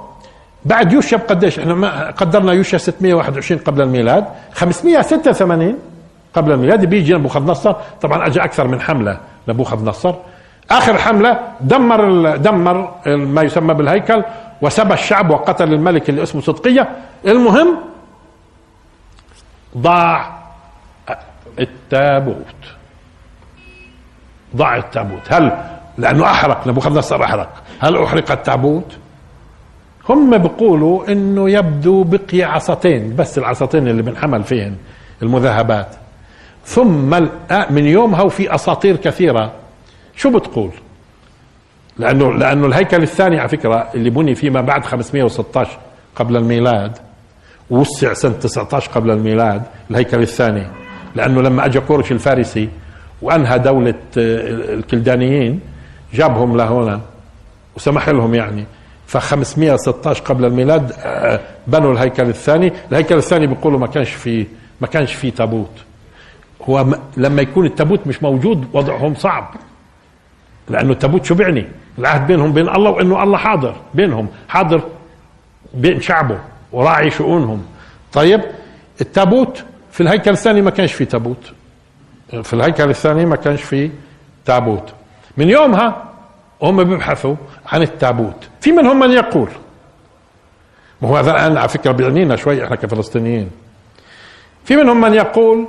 بعد 0.65 0.93
يوشع 0.93 1.17
قديش؟ 1.17 1.59
إحنا 1.59 1.75
ما 1.75 2.11
قدرنا 2.11 2.53
يوشع 2.53 2.79
621 2.79 3.61
قبل 3.61 3.83
الميلاد. 3.83 4.25
586 4.53 5.79
قبل 6.35 6.53
الميلاد 6.53 6.85
بيجي 6.85 7.15
نبوخذ 7.15 7.43
نصر. 7.43 7.73
طبعا 8.01 8.27
اجى 8.27 8.41
أكثر 8.41 8.69
من 8.69 8.81
حملة 8.81 9.21
نبوخذ 9.49 9.85
نصر. 9.85 10.15
آخر 10.71 10.99
حملة 10.99 11.39
دمر 11.61 12.37
دمر 12.37 12.95
ما 13.07 13.43
يسمى 13.43 13.75
بالهيكل 13.75 14.25
وسبى 14.63 14.95
الشعب 14.95 15.31
وقتل 15.31 15.73
الملك 15.73 16.11
اللي 16.11 16.23
اسمه 16.23 16.41
صدقية. 16.41 16.89
المهم 17.27 17.79
ضاع 19.79 20.43
التابوت. 21.59 22.55
ضع 24.57 24.77
التابوت. 24.77 25.33
هل 25.33 25.53
لأنه 25.99 26.25
أحرق؟ 26.25 26.67
نبوخذ 26.67 26.99
نصر 26.99 27.25
أحرق. 27.25 27.63
هل 27.81 27.97
أحرق 27.97 28.31
التابوت؟ 28.33 28.97
هم 30.09 30.39
بيقولوا 30.39 31.13
إنه 31.13 31.51
يبدو 31.51 32.05
بقي 32.05 32.43
عصتين 32.43 33.17
بس 33.17 33.39
العصتين 33.39 33.89
اللي 33.89 34.03
بنحمل 34.03 34.45
فيهن 34.45 34.77
المذهبات. 35.23 35.89
ثم 36.65 37.23
من 37.71 37.87
يومها 37.87 38.23
وفي 38.23 38.55
أساطير 38.55 38.97
كثيرة. 38.97 39.53
شو 40.17 40.39
بتقول؟ 40.39 40.71
لأنه 41.99 42.33
لأنه 42.33 42.67
الهيكل 42.67 43.03
الثاني 43.03 43.39
على 43.39 43.49
فكرة 43.49 43.89
اللي 43.95 44.11
بني 44.11 44.35
فيما 44.35 44.61
بعد 44.61 44.85
516 44.85 45.79
قبل 46.17 46.37
الميلاد. 46.37 46.99
ووسع 47.71 48.13
سنة 48.13 48.33
19 48.33 48.91
قبل 48.91 49.11
الميلاد 49.11 49.63
الهيكل 49.91 50.23
الثاني. 50.23 50.67
لأنه 51.15 51.43
لما 51.43 51.67
أجى 51.67 51.81
كورش 51.81 52.13
الفارسي 52.13 52.69
وأنهى 53.23 53.59
دولة 53.59 53.95
الكلدانيين 54.17 55.61
جابهم 56.15 56.57
لهنا 56.57 57.01
وسمح 57.77 58.09
لهم 58.09 58.35
يعني. 58.35 58.65
ف 59.07 59.17
516 59.17 60.23
قبل 60.23 60.45
الميلاد 60.45 60.93
بنوا 61.67 61.93
الهيكل 61.93 62.29
الثاني. 62.29 62.73
الهيكل 62.93 63.17
الثاني 63.17 63.47
بيقولوا 63.47 63.79
ما 63.79 63.87
كانش 63.87 64.11
فيه 64.11 64.47
ما 64.81 64.87
كانش 64.87 65.15
فيه 65.15 65.31
تابوت. 65.31 65.71
هو 66.65 66.87
لما 67.17 67.43
يكون 67.43 67.67
التابوت 67.67 68.07
مش 68.07 68.23
موجود 68.23 68.67
وضعهم 68.73 69.15
صعب. 69.15 69.55
لأنه 70.69 70.93
التابوت 70.93 71.25
شو 71.25 71.35
بيعني؟ 71.35 71.67
العهد 71.99 72.27
بينهم 72.27 72.53
بين 72.53 72.69
الله 72.69 72.91
وإنه 72.91 73.23
الله 73.23 73.39
حاضر 73.39 73.77
بينهم 73.95 74.29
حاضر 74.49 74.83
بين 75.75 76.01
شعبه 76.01 76.39
وراعي 76.73 77.11
شؤونهم. 77.11 77.65
طيب 78.13 78.41
التابوت 79.01 79.65
في 79.93 80.01
الهيكل 80.01 80.31
الثاني 80.31 80.63
ما 80.63 80.71
كانش 80.71 80.93
فيه 80.93 81.05
تابوت. 81.05 81.53
في 82.43 82.53
الهيكل 82.53 82.91
الثاني 82.91 83.27
ما 83.27 83.37
كانش 83.37 83.63
فيه 83.63 83.91
تابوت. 84.45 84.93
من 85.37 85.51
يومها 85.51 86.05
هم 86.63 86.85
بيبحثوا 86.85 87.37
عن 87.67 87.83
التابوت. 87.83 88.49
في 88.61 88.73
منهم 88.73 88.99
من 88.99 89.11
يقول. 89.11 89.49
وهو 91.03 91.17
هذا 91.17 91.31
الآن 91.31 91.57
على 91.57 91.69
فكرة 91.69 91.93
بيعنينا 91.93 92.37
شوي 92.37 92.65
إحنا 92.65 92.77
كفلسطينيين. 92.77 93.51
في 94.65 94.77
منهم 94.77 95.01
من 95.01 95.15
يقول 95.15 95.67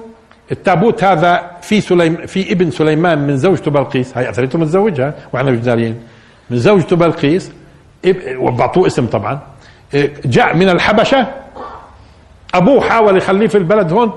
التابوت 0.51 1.03
هذا 1.03 1.51
في 1.61 1.81
سليم 1.81 2.15
في 2.15 2.51
ابن 2.51 2.71
سليمان 2.71 3.27
من 3.27 3.37
زوجته 3.37 3.71
بلقيس. 3.71 4.17
هي 4.17 4.29
اثرته 4.29 4.59
متزوجها 4.59 5.13
وإحنا 5.33 5.51
مش 5.51 5.59
دارين 5.59 5.99
من 6.49 6.57
زوجته 6.57 6.95
بلقيس. 6.95 7.51
وبعطوه 8.37 8.87
اسم 8.87 9.05
طبعا. 9.05 9.39
جاء 10.25 10.55
من 10.55 10.69
الحبشة. 10.69 11.27
أبوه 12.53 12.81
حاول 12.81 13.17
يخليه 13.17 13.47
في 13.47 13.57
البلد 13.57 13.93
هون. 13.93 14.11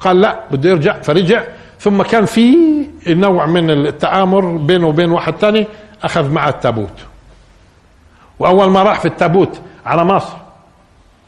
قال 0.00 0.20
لا 0.20 0.40
بده 0.50 0.70
يرجع. 0.70 1.00
فرجع. 1.00 1.42
ثم 1.78 2.02
كان 2.02 2.24
في 2.24 2.56
نوع 3.06 3.46
من 3.46 3.70
التآمر 3.70 4.56
بينه 4.56 4.88
وبين 4.88 5.10
واحد 5.10 5.34
ثاني 5.34 5.66
أخذ 6.02 6.30
معه 6.30 6.48
التابوت. 6.48 6.98
وأول 8.38 8.70
ما 8.70 8.82
راح 8.82 9.00
في 9.00 9.08
التابوت 9.08 9.60
على 9.86 10.04
مصر. 10.04 10.36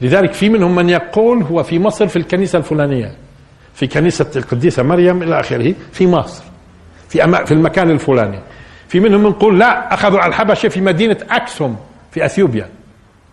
لذلك 0.01 0.33
في 0.33 0.49
منهم 0.49 0.75
من 0.75 0.89
يقول 0.89 1.43
هو 1.43 1.63
في 1.63 1.79
مصر 1.79 2.07
في 2.07 2.17
الكنيسة 2.17 2.59
الفلانية. 2.59 3.15
في 3.75 3.87
كنيسة 3.87 4.31
القديسة 4.37 4.83
مريم 4.83 5.23
إلى 5.23 5.41
آخره 5.41 5.75
في 5.93 6.07
مصر 6.07 6.45
في 7.09 7.25
أما 7.25 7.45
في 7.45 7.55
المكان 7.55 7.91
الفلاني. 7.91 8.39
في 8.89 9.01
منهم 9.01 9.27
يقول 9.27 9.59
لا 9.59 9.95
أخذوا 9.95 10.21
على 10.21 10.31
الحبشة 10.31 10.69
في 10.69 10.81
مدينة 10.81 11.17
أكسوم 11.31 11.77
في 12.11 12.25
أثيوبيا. 12.25 12.69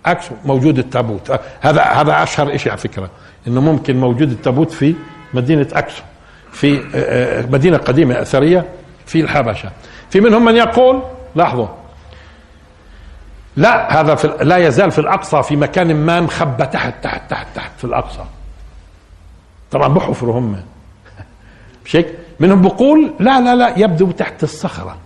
أكسوم 0.06 0.38
موجود 0.46 0.78
التابوت. 0.78 1.32
هذا 1.62 1.82
هذا 1.82 2.24
أشهر 2.24 2.58
شيء 2.58 2.72
على 2.72 2.82
فكرة 2.82 3.10
إنه 3.48 3.62
ممكن 3.62 3.98
موجود 3.98 4.32
التابوت 4.32 4.72
في 4.72 4.96
مدينة 5.34 5.68
أكسوم 5.74 6.06
في 6.52 6.78
آه، 6.78 6.82
آه، 6.96 7.46
مدينة 7.46 7.78
قديمة 7.78 8.22
أثرية 8.22 8.66
في 9.06 9.22
الحبشة. 9.22 9.70
في 10.10 10.22
منهم 10.22 10.46
من 10.46 10.56
يقول 10.56 11.02
لاحظوا 11.36 11.68
لا 13.58 14.02
هذا 14.02 14.16
في 14.16 14.38
لا 14.42 14.58
يزال 14.58 14.92
في 14.92 15.00
الأقصى 15.00 15.44
في 15.44 15.56
مكان 15.56 15.96
ما 15.96 16.22
مخبى 16.22 16.66
تحت 16.66 17.04
تحت 17.04 17.30
تحت 17.30 17.48
تحت 17.56 17.72
في 17.78 17.84
الأقصى. 17.84 18.24
طبعا 19.72 19.88
بحفروا 19.88 20.40
هم. 20.40 20.56
مش 21.86 21.96
هيك؟ 21.96 22.08
منهم 22.40 22.62
بقول 22.62 23.14
لا 23.20 23.42
لا 23.42 23.56
لا 23.56 23.80
يبدو 23.80 24.12
تحت 24.12 24.44
الصخرة. 24.44 24.98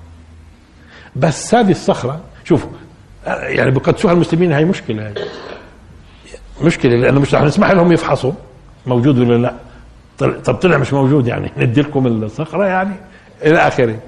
بس 1.15 1.55
هذه 1.55 1.71
الصخرة 1.71 2.21
شوفوا 2.43 2.69
يعني 3.27 3.71
بقدسوها 3.71 4.13
المسلمين 4.13 4.51
هي 4.51 4.65
مشكلة. 4.65 5.13
مشكلة 6.61 6.95
لأنه 6.95 7.19
مش 7.19 7.35
رح 7.35 7.41
نسمح 7.41 7.71
لهم 7.71 7.91
يفحصوا. 7.91 8.31
موجود 8.85 9.19
ولا 9.19 9.37
لا؟ 9.37 9.53
طب 10.17 10.55
طلع 10.55 10.77
مش 10.77 10.93
موجود 10.93 11.27
يعني. 11.27 11.51
ندي 11.57 11.81
لكم 11.81 12.07
الصخرة 12.07 12.65
يعني 12.65 12.95
إلى 13.45 13.57
آخره. 13.57 13.99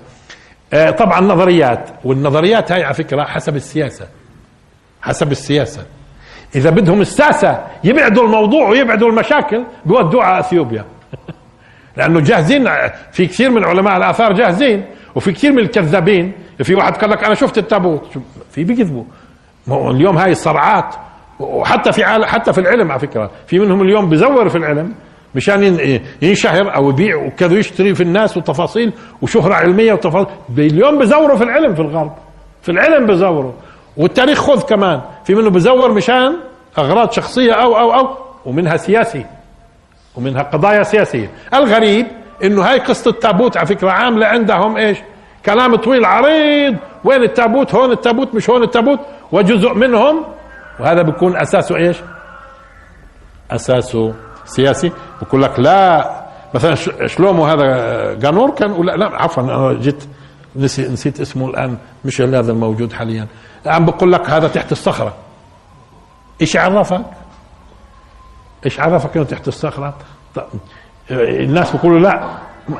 آه، 0.73 0.91
طبعا 0.91 1.21
نظريات 1.21 1.89
والنظريات 2.03 2.71
هاي 2.71 2.83
على 2.83 2.93
فكرة 2.93 3.23
حسب 3.23 3.55
السياسة. 3.55 4.07
حسب 5.01 5.31
السياسة. 5.31 5.85
إذا 6.55 6.69
بدهم 6.69 7.01
الساسة 7.01 7.59
يبعدوا 7.83 8.23
الموضوع 8.23 8.69
ويبعدوا 8.69 9.09
المشاكل 9.09 9.63
بيودوها 9.85 10.25
على 10.25 10.39
إثيوبيا. 10.39 10.85
لأنه 11.97 12.19
جاهزين 12.19 12.69
في 13.11 13.25
كثير 13.25 13.51
من 13.51 13.63
علماء 13.63 13.97
الآثار 13.97 14.33
جاهزين 14.33 14.85
وفي 15.15 15.31
كثير 15.31 15.51
من 15.51 15.59
الكذابين. 15.59 16.33
في 16.63 16.75
واحد 16.75 16.97
قال 16.97 17.09
لك 17.09 17.23
أنا 17.23 17.33
شفت 17.33 17.57
التابوت. 17.57 18.17
في 18.51 18.63
بيكذبوا. 18.63 19.03
اليوم 19.67 20.17
هاي 20.17 20.31
الصرعات 20.31 20.95
وحتى 21.39 21.91
في 21.91 22.05
حتى 22.05 22.53
في 22.53 22.61
العلم 22.61 22.91
على 22.91 22.99
فكرة. 22.99 23.31
في 23.47 23.59
منهم 23.59 23.81
اليوم 23.81 24.09
بزور 24.09 24.49
في 24.49 24.57
العلم 24.57 24.93
مشان 25.35 25.99
ينشهر 26.21 26.75
أو 26.75 26.89
يبيع 26.89 27.15
وكذا 27.15 27.57
يشتري 27.57 27.95
في 27.95 28.03
الناس 28.03 28.37
وتفاصيل 28.37 28.93
وشهرة 29.21 29.53
علمية 29.53 29.93
وتفاصيل. 29.93 30.27
اليوم 30.57 30.99
بزوروا 30.99 31.37
في 31.37 31.43
العلم 31.43 31.75
في 31.75 31.81
الغرب. 31.81 32.11
في 32.61 32.71
العلم 32.71 33.05
بزوروا. 33.05 33.51
والتاريخ 33.97 34.41
خذ 34.41 34.61
كمان. 34.61 35.01
في 35.25 35.35
منه 35.35 35.49
بزور 35.49 35.93
مشان 35.93 36.35
أغراض 36.77 37.11
شخصية 37.11 37.53
أو 37.53 37.79
أو 37.79 37.93
أو 37.93 38.17
ومنها 38.45 38.77
سياسي 38.77 39.25
ومنها 40.15 40.43
قضايا 40.43 40.83
سياسية. 40.83 41.31
الغريب 41.53 42.07
إنه 42.43 42.61
هاي 42.61 42.79
قصة 42.79 43.09
التابوت 43.11 43.57
على 43.57 43.67
فكرة 43.67 43.91
عاملة 43.91 44.25
عندهم 44.25 44.77
إيش؟ 44.77 44.97
كلام 45.45 45.75
طويل 45.75 46.05
عريض. 46.05 46.75
وين 47.03 47.23
التابوت؟ 47.23 47.75
هون 47.75 47.91
التابوت 47.91 48.35
مش 48.35 48.49
هون 48.49 48.63
التابوت. 48.63 48.99
وجزء 49.31 49.73
منهم 49.73 50.23
وهذا 50.79 51.01
بيكون 51.01 51.37
أساسه 51.37 51.75
إيش؟ 51.75 51.97
أساسه 53.51 54.13
سياسي. 54.45 54.91
بقول 55.21 55.41
لك 55.41 55.59
لا 55.59 56.11
مثلا 56.53 56.75
شلومو 57.07 57.45
هذا 57.45 58.13
جانور 58.13 58.51
كان 58.51 58.85
لا 58.85 59.05
عفوا 59.15 59.43
أنا 59.43 59.73
جيت 59.73 60.03
نسي 60.55 60.87
نسيت 60.87 61.19
اسمه 61.19 61.49
الآن 61.49 61.77
مش 62.05 62.21
هذا 62.21 62.51
الموجود 62.51 62.93
حاليا. 62.93 63.27
الآن 63.65 63.85
بقول 63.85 64.11
لك 64.11 64.29
هذا 64.29 64.47
تحت 64.47 64.71
الصخرة 64.71 65.13
إيش 66.41 66.57
عرفك؟ 66.57 67.05
إيش 68.65 68.79
عرفك 68.79 69.15
إنه 69.17 69.25
تحت 69.25 69.47
الصخرة؟ 69.47 69.93
الناس 71.11 71.71
بيقولوا 71.71 71.99
لا 71.99 72.27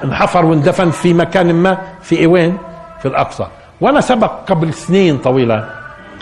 انحفر 0.04 0.46
واندفن 0.46 0.92
في 0.92 1.14
مكان 1.14 1.56
ما 1.56 1.78
في 2.02 2.28
وين؟ 2.28 2.58
في 3.00 3.08
الأقصى 3.08 3.48
وأنا 3.82 4.02
سبق 4.02 4.32
قبل 4.48 4.74
سنين 4.74 5.18
طويلة 5.18 5.70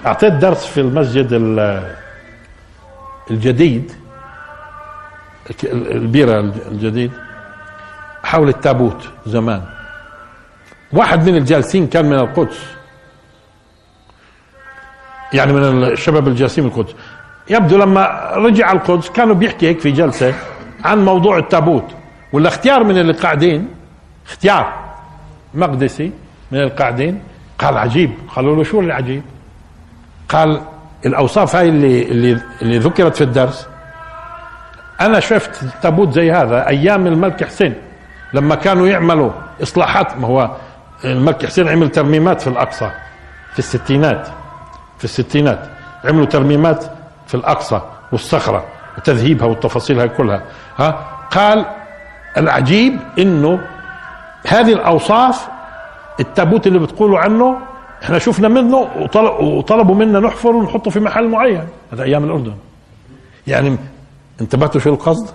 أعطيت 0.06 0.34
درس 0.34 0.66
في 0.66 0.82
المسجد 0.82 1.34
الجديد 3.32 3.92
البيرة 5.74 6.40
الجديد 6.40 7.12
حول 8.24 8.50
التابوت 8.50 9.10
زمان 9.26 9.62
واحد 10.94 11.30
من 11.30 11.36
الجالسين 11.36 11.88
كان 11.88 12.06
من 12.06 12.20
القدس 12.20 12.60
يعني 15.34 15.54
من 15.54 15.84
الشباب 15.84 16.28
الجالسين 16.28 16.64
من 16.64 16.70
القدس. 16.70 16.96
يبدو 17.50 17.78
لما 17.78 18.32
رجع 18.36 18.72
القدس 18.72 19.10
كانوا 19.10 19.36
بيحكي 19.36 19.68
هيك 19.68 19.80
في 19.80 19.92
جلسة 19.92 20.34
عن 20.84 21.06
موضوع 21.06 21.38
التابوت. 21.38 21.86
ولا 22.34 22.48
اختيار 22.48 22.84
من 22.84 22.98
اللي 22.98 23.14
قاعدين 23.14 23.68
اختيار 24.28 24.74
مقدسي 25.54 26.12
من 26.52 26.60
القاعدين 26.62 27.22
قال 27.60 27.78
عجيب. 27.78 28.12
قالوا 28.36 28.56
له 28.56 28.64
شو 28.64 28.80
اللي 28.80 28.94
عجيب؟ 28.94 29.22
قال 30.30 30.62
الأوصاف 31.06 31.56
هاي 31.56 31.70
اللي 31.70 32.02
اللي 32.04 32.42
اللي 32.62 32.78
ذكرت 32.78 33.16
في 33.16 33.24
الدرس 33.24 33.68
أنا 35.02 35.20
شفت 35.20 35.66
تابوت 35.82 36.14
زي 36.14 36.32
هذا 36.32 36.68
أيام 36.68 37.08
الملك 37.08 37.44
حسين 37.44 37.74
لما 38.34 38.56
كانوا 38.56 38.88
يعملوا 38.88 39.32
إصلاحات 39.64 40.18
ما 40.18 40.28
هو 40.28 40.52
الملك 41.06 41.46
حسين 41.46 41.68
عمل 41.70 41.90
ترميمات 41.90 42.42
في 42.42 42.48
الأقصى 42.48 42.92
في 43.54 43.60
الستينات. 43.60 44.28
في 45.04 45.10
الستينات. 45.10 45.60
عملوا 46.06 46.26
ترميمات 46.26 46.86
في 47.28 47.36
الأقصى 47.36 47.82
والصخرة 48.12 48.66
وتذهيبها 48.98 49.48
والتفاصيل 49.48 50.00
هاي 50.00 50.10
كلها. 50.10 50.42
ها؟ 50.78 51.06
قال 51.32 51.66
العجيب 52.38 53.00
إنه 53.20 53.60
هذه 54.48 54.74
الأوصاف 54.74 55.48
التابوت 56.20 56.68
اللي 56.68 56.80
بتقولوا 56.80 57.20
عنه 57.20 57.58
إحنا 58.04 58.20
شفنا 58.20 58.48
منه 58.48 58.78
وطلبوا 59.40 59.96
منا 59.96 60.20
نحفر 60.20 60.50
ونحطه 60.50 60.92
في 60.92 61.00
محل 61.00 61.28
معين. 61.28 61.68
هذا 61.94 62.04
أيام 62.04 62.24
الأردن. 62.24 62.56
يعني 63.48 63.78
انتبهتوا 64.42 64.82
شو 64.82 64.90
القصد؟ 64.90 65.30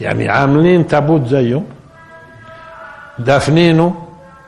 يعني 0.00 0.28
عاملين 0.28 0.86
تابوت 0.86 1.26
زيه 1.26 1.62
دافنينه 3.18 3.94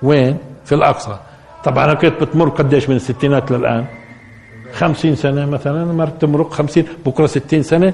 وين؟ 0.03 0.39
في 0.65 0.75
الأقصى. 0.75 1.17
طبعا 1.65 1.85
أنا 1.85 1.95
كنت 1.95 2.23
بتمر 2.23 2.49
قديش 2.49 2.89
من 2.89 2.97
الستينات 2.97 3.51
للآن؟ 3.51 3.85
خمسين 4.75 5.15
سنة 5.17 5.47
مثلا 5.47 5.85
مر 5.85 6.07
تمرق 6.07 6.53
خمسين 6.53 6.85
بكرة 7.07 7.27
ستين 7.27 7.63
سنة 7.63 7.93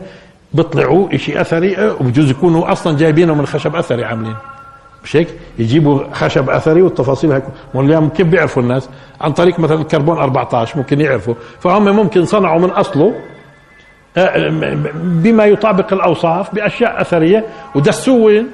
بيطلعوا 0.55 1.15
إشي 1.15 1.41
أثري 1.41 1.91
وبجوز 2.01 2.31
يكونوا 2.31 2.73
أصلا 2.73 2.97
جايبينه 2.97 3.35
من 3.35 3.47
خشب 3.47 3.77
أثري 3.77 4.05
عاملين. 4.05 4.37
مش 5.05 5.17
هيك؟ 5.17 5.29
يجيبوا 5.59 6.01
خشب 6.13 6.51
أثري 6.51 6.83
والتفاصيل 6.83 7.33
هيك. 7.33 7.45
واليوم 7.75 8.09
كيف 8.09 8.27
بيعرفوا 8.27 8.63
الناس؟ 8.63 8.89
عن 9.21 9.33
طريق 9.33 9.59
مثلا 9.59 9.81
الكربون 9.81 10.19
14 10.19 10.79
ممكن 10.79 11.01
يعرفوا. 11.01 11.35
فهم 11.61 11.85
ممكن 11.97 12.25
صنعوا 12.25 12.61
من 12.61 12.71
أصله 12.71 13.15
آه، 14.17 14.49
بما 14.95 15.45
يطابق 15.45 15.93
الأوصاف 15.93 16.55
بأشياء 16.55 17.01
أثرية 17.01 17.45
ودسوه 17.75 18.21
وين؟ 18.23 18.47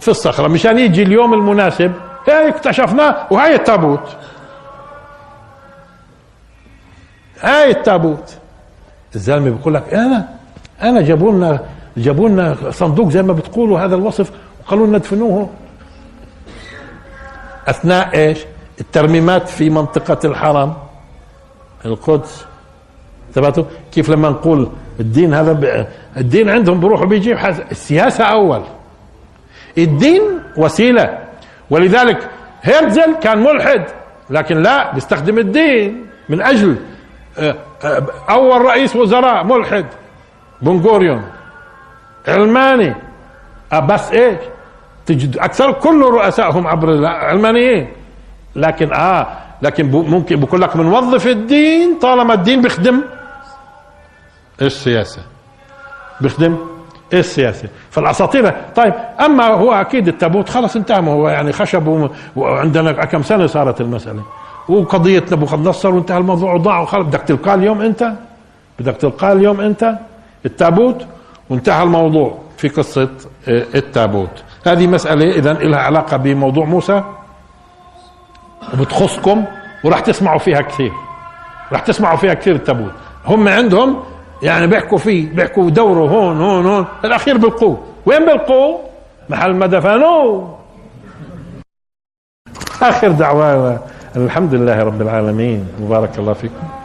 في 0.00 0.08
الصخرة. 0.08 0.48
مشان 0.48 0.78
يجي 0.78 1.02
اليوم 1.02 1.34
المناسب 1.34 1.92
هي 2.28 2.48
اكتشفناه 2.48 3.26
وهي 3.30 3.54
التابوت. 3.54 4.16
هاي 7.44 7.70
التابوت. 7.70 8.36
الزلمة 9.14 9.50
بيقول 9.50 9.74
لك 9.74 9.94
أنا 9.94 10.28
أنا 10.82 11.02
جابوا 11.02 11.32
لنا 11.32 11.60
جابوا 11.96 12.28
لنا 12.28 12.56
صندوق 12.70 13.08
زي 13.10 13.22
ما 13.22 13.32
بتقولوا 13.32 13.80
هذا 13.80 13.94
الوصف 13.94 14.30
وقالوا 14.60 14.86
لنا 14.86 14.96
ادفنوه. 14.96 15.50
أثناء 17.68 18.14
إيش؟ 18.14 18.38
الترميمات 18.80 19.48
في 19.48 19.70
منطقة 19.70 20.18
الحرم. 20.24 20.74
القدس. 21.84 22.44
تبعته 23.34 23.66
كيف 23.92 24.10
لما 24.10 24.28
نقول 24.28 24.68
الدين 25.00 25.34
هذا 25.34 25.52
ب... 25.52 25.86
الدين 26.16 26.50
عندهم 26.50 26.80
بروح 26.80 27.02
وبيجي 27.02 27.48
السياسة 27.70 28.24
أول. 28.24 28.62
الدين 29.78 30.22
وسيلة. 30.56 31.18
ولذلك 31.70 32.28
هيرتزل 32.62 33.14
كان 33.22 33.38
ملحد 33.38 33.84
لكن 34.30 34.62
لا 34.62 34.94
بيستخدم 34.94 35.38
الدين 35.38 36.06
من 36.28 36.42
أجل 36.42 36.76
أول 38.30 38.60
رئيس 38.62 38.96
وزراء 38.96 39.44
ملحد 39.44 39.86
بنغوريون 40.62 41.24
علماني. 42.28 42.94
بس 43.72 44.12
إيش؟ 44.12 44.38
تجد 45.06 45.38
أكثر 45.38 45.72
كل 45.72 46.02
رؤسائهم 46.02 46.66
عبر 46.66 46.88
العلمانيين 46.88 47.88
لكن 48.56 48.92
آه 48.92 49.26
لكن 49.62 49.90
ممكن 49.90 50.40
بقول 50.40 50.60
لك 50.62 50.76
بنوظف 50.76 51.26
الدين 51.26 51.98
طالما 51.98 52.34
الدين 52.34 52.62
بيخدم. 52.62 53.00
السياسة 54.62 55.22
بيخدم 56.20 56.56
السياسة 57.12 57.68
فالأساطير. 57.90 58.54
طيب 58.76 58.94
أما 59.20 59.46
هو 59.46 59.72
أكيد 59.72 60.08
التابوت 60.08 60.48
خلص 60.48 60.76
انتهى 60.76 61.00
هو 61.00 61.28
يعني 61.28 61.52
خشب 61.52 62.10
وعندنا 62.36 62.92
كم 62.92 63.22
سنة 63.22 63.46
صارت 63.46 63.80
المسألة؟ 63.80 64.22
وقضية 64.68 65.24
نبوخذ 65.32 65.58
نصر 65.58 65.94
وانتهى 65.94 66.18
الموضوع 66.18 66.54
وضاع 66.54 66.80
وخلص 66.80 67.06
بدك 67.06 67.20
تلقاه 67.20 67.54
اليوم 67.54 67.80
انت؟ 67.80 68.12
بدك 68.78 68.96
تلقاه 68.96 69.32
اليوم 69.32 69.60
انت؟ 69.60 69.98
التابوت؟ 70.46 71.06
وانتهى 71.50 71.82
الموضوع. 71.82 72.38
في 72.56 72.68
قصة 72.68 73.08
آه، 73.48 73.64
التابوت. 73.74 74.42
هذه 74.66 74.86
مسألة 74.86 75.30
اذا 75.30 75.52
لها 75.52 75.78
علاقة 75.80 76.16
بموضوع 76.16 76.64
موسى. 76.64 77.04
وبتخصكم 78.74 79.44
وراح 79.84 80.00
تسمعوا 80.00 80.38
فيها 80.38 80.60
كثير. 80.60 80.92
راح 81.72 81.80
تسمعوا 81.80 82.16
فيها 82.16 82.34
كثير 82.34 82.54
التابوت. 82.54 82.92
هم 83.26 83.48
عندهم 83.48 84.02
يعني 84.42 84.66
بيحكوا 84.66 84.98
فيه 84.98 85.34
بيحكوا 85.34 85.70
دوره 85.70 86.08
هون 86.08 86.40
هون 86.40 86.66
هون. 86.66 86.86
الأخير 87.04 87.38
بلقوه 87.38 87.82
وين 88.06 88.26
بلقوه 88.26 88.80
محل 89.28 89.54
ما 89.54 89.66
دفنوه 89.66 90.58
آخر 92.82 93.08
دعوانا. 93.08 93.78
الحمد 94.16 94.54
لله 94.54 94.82
رب 94.82 95.02
العالمين. 95.02 95.68
وبارك 95.82 96.18
الله 96.18 96.32
فيكم. 96.32 96.83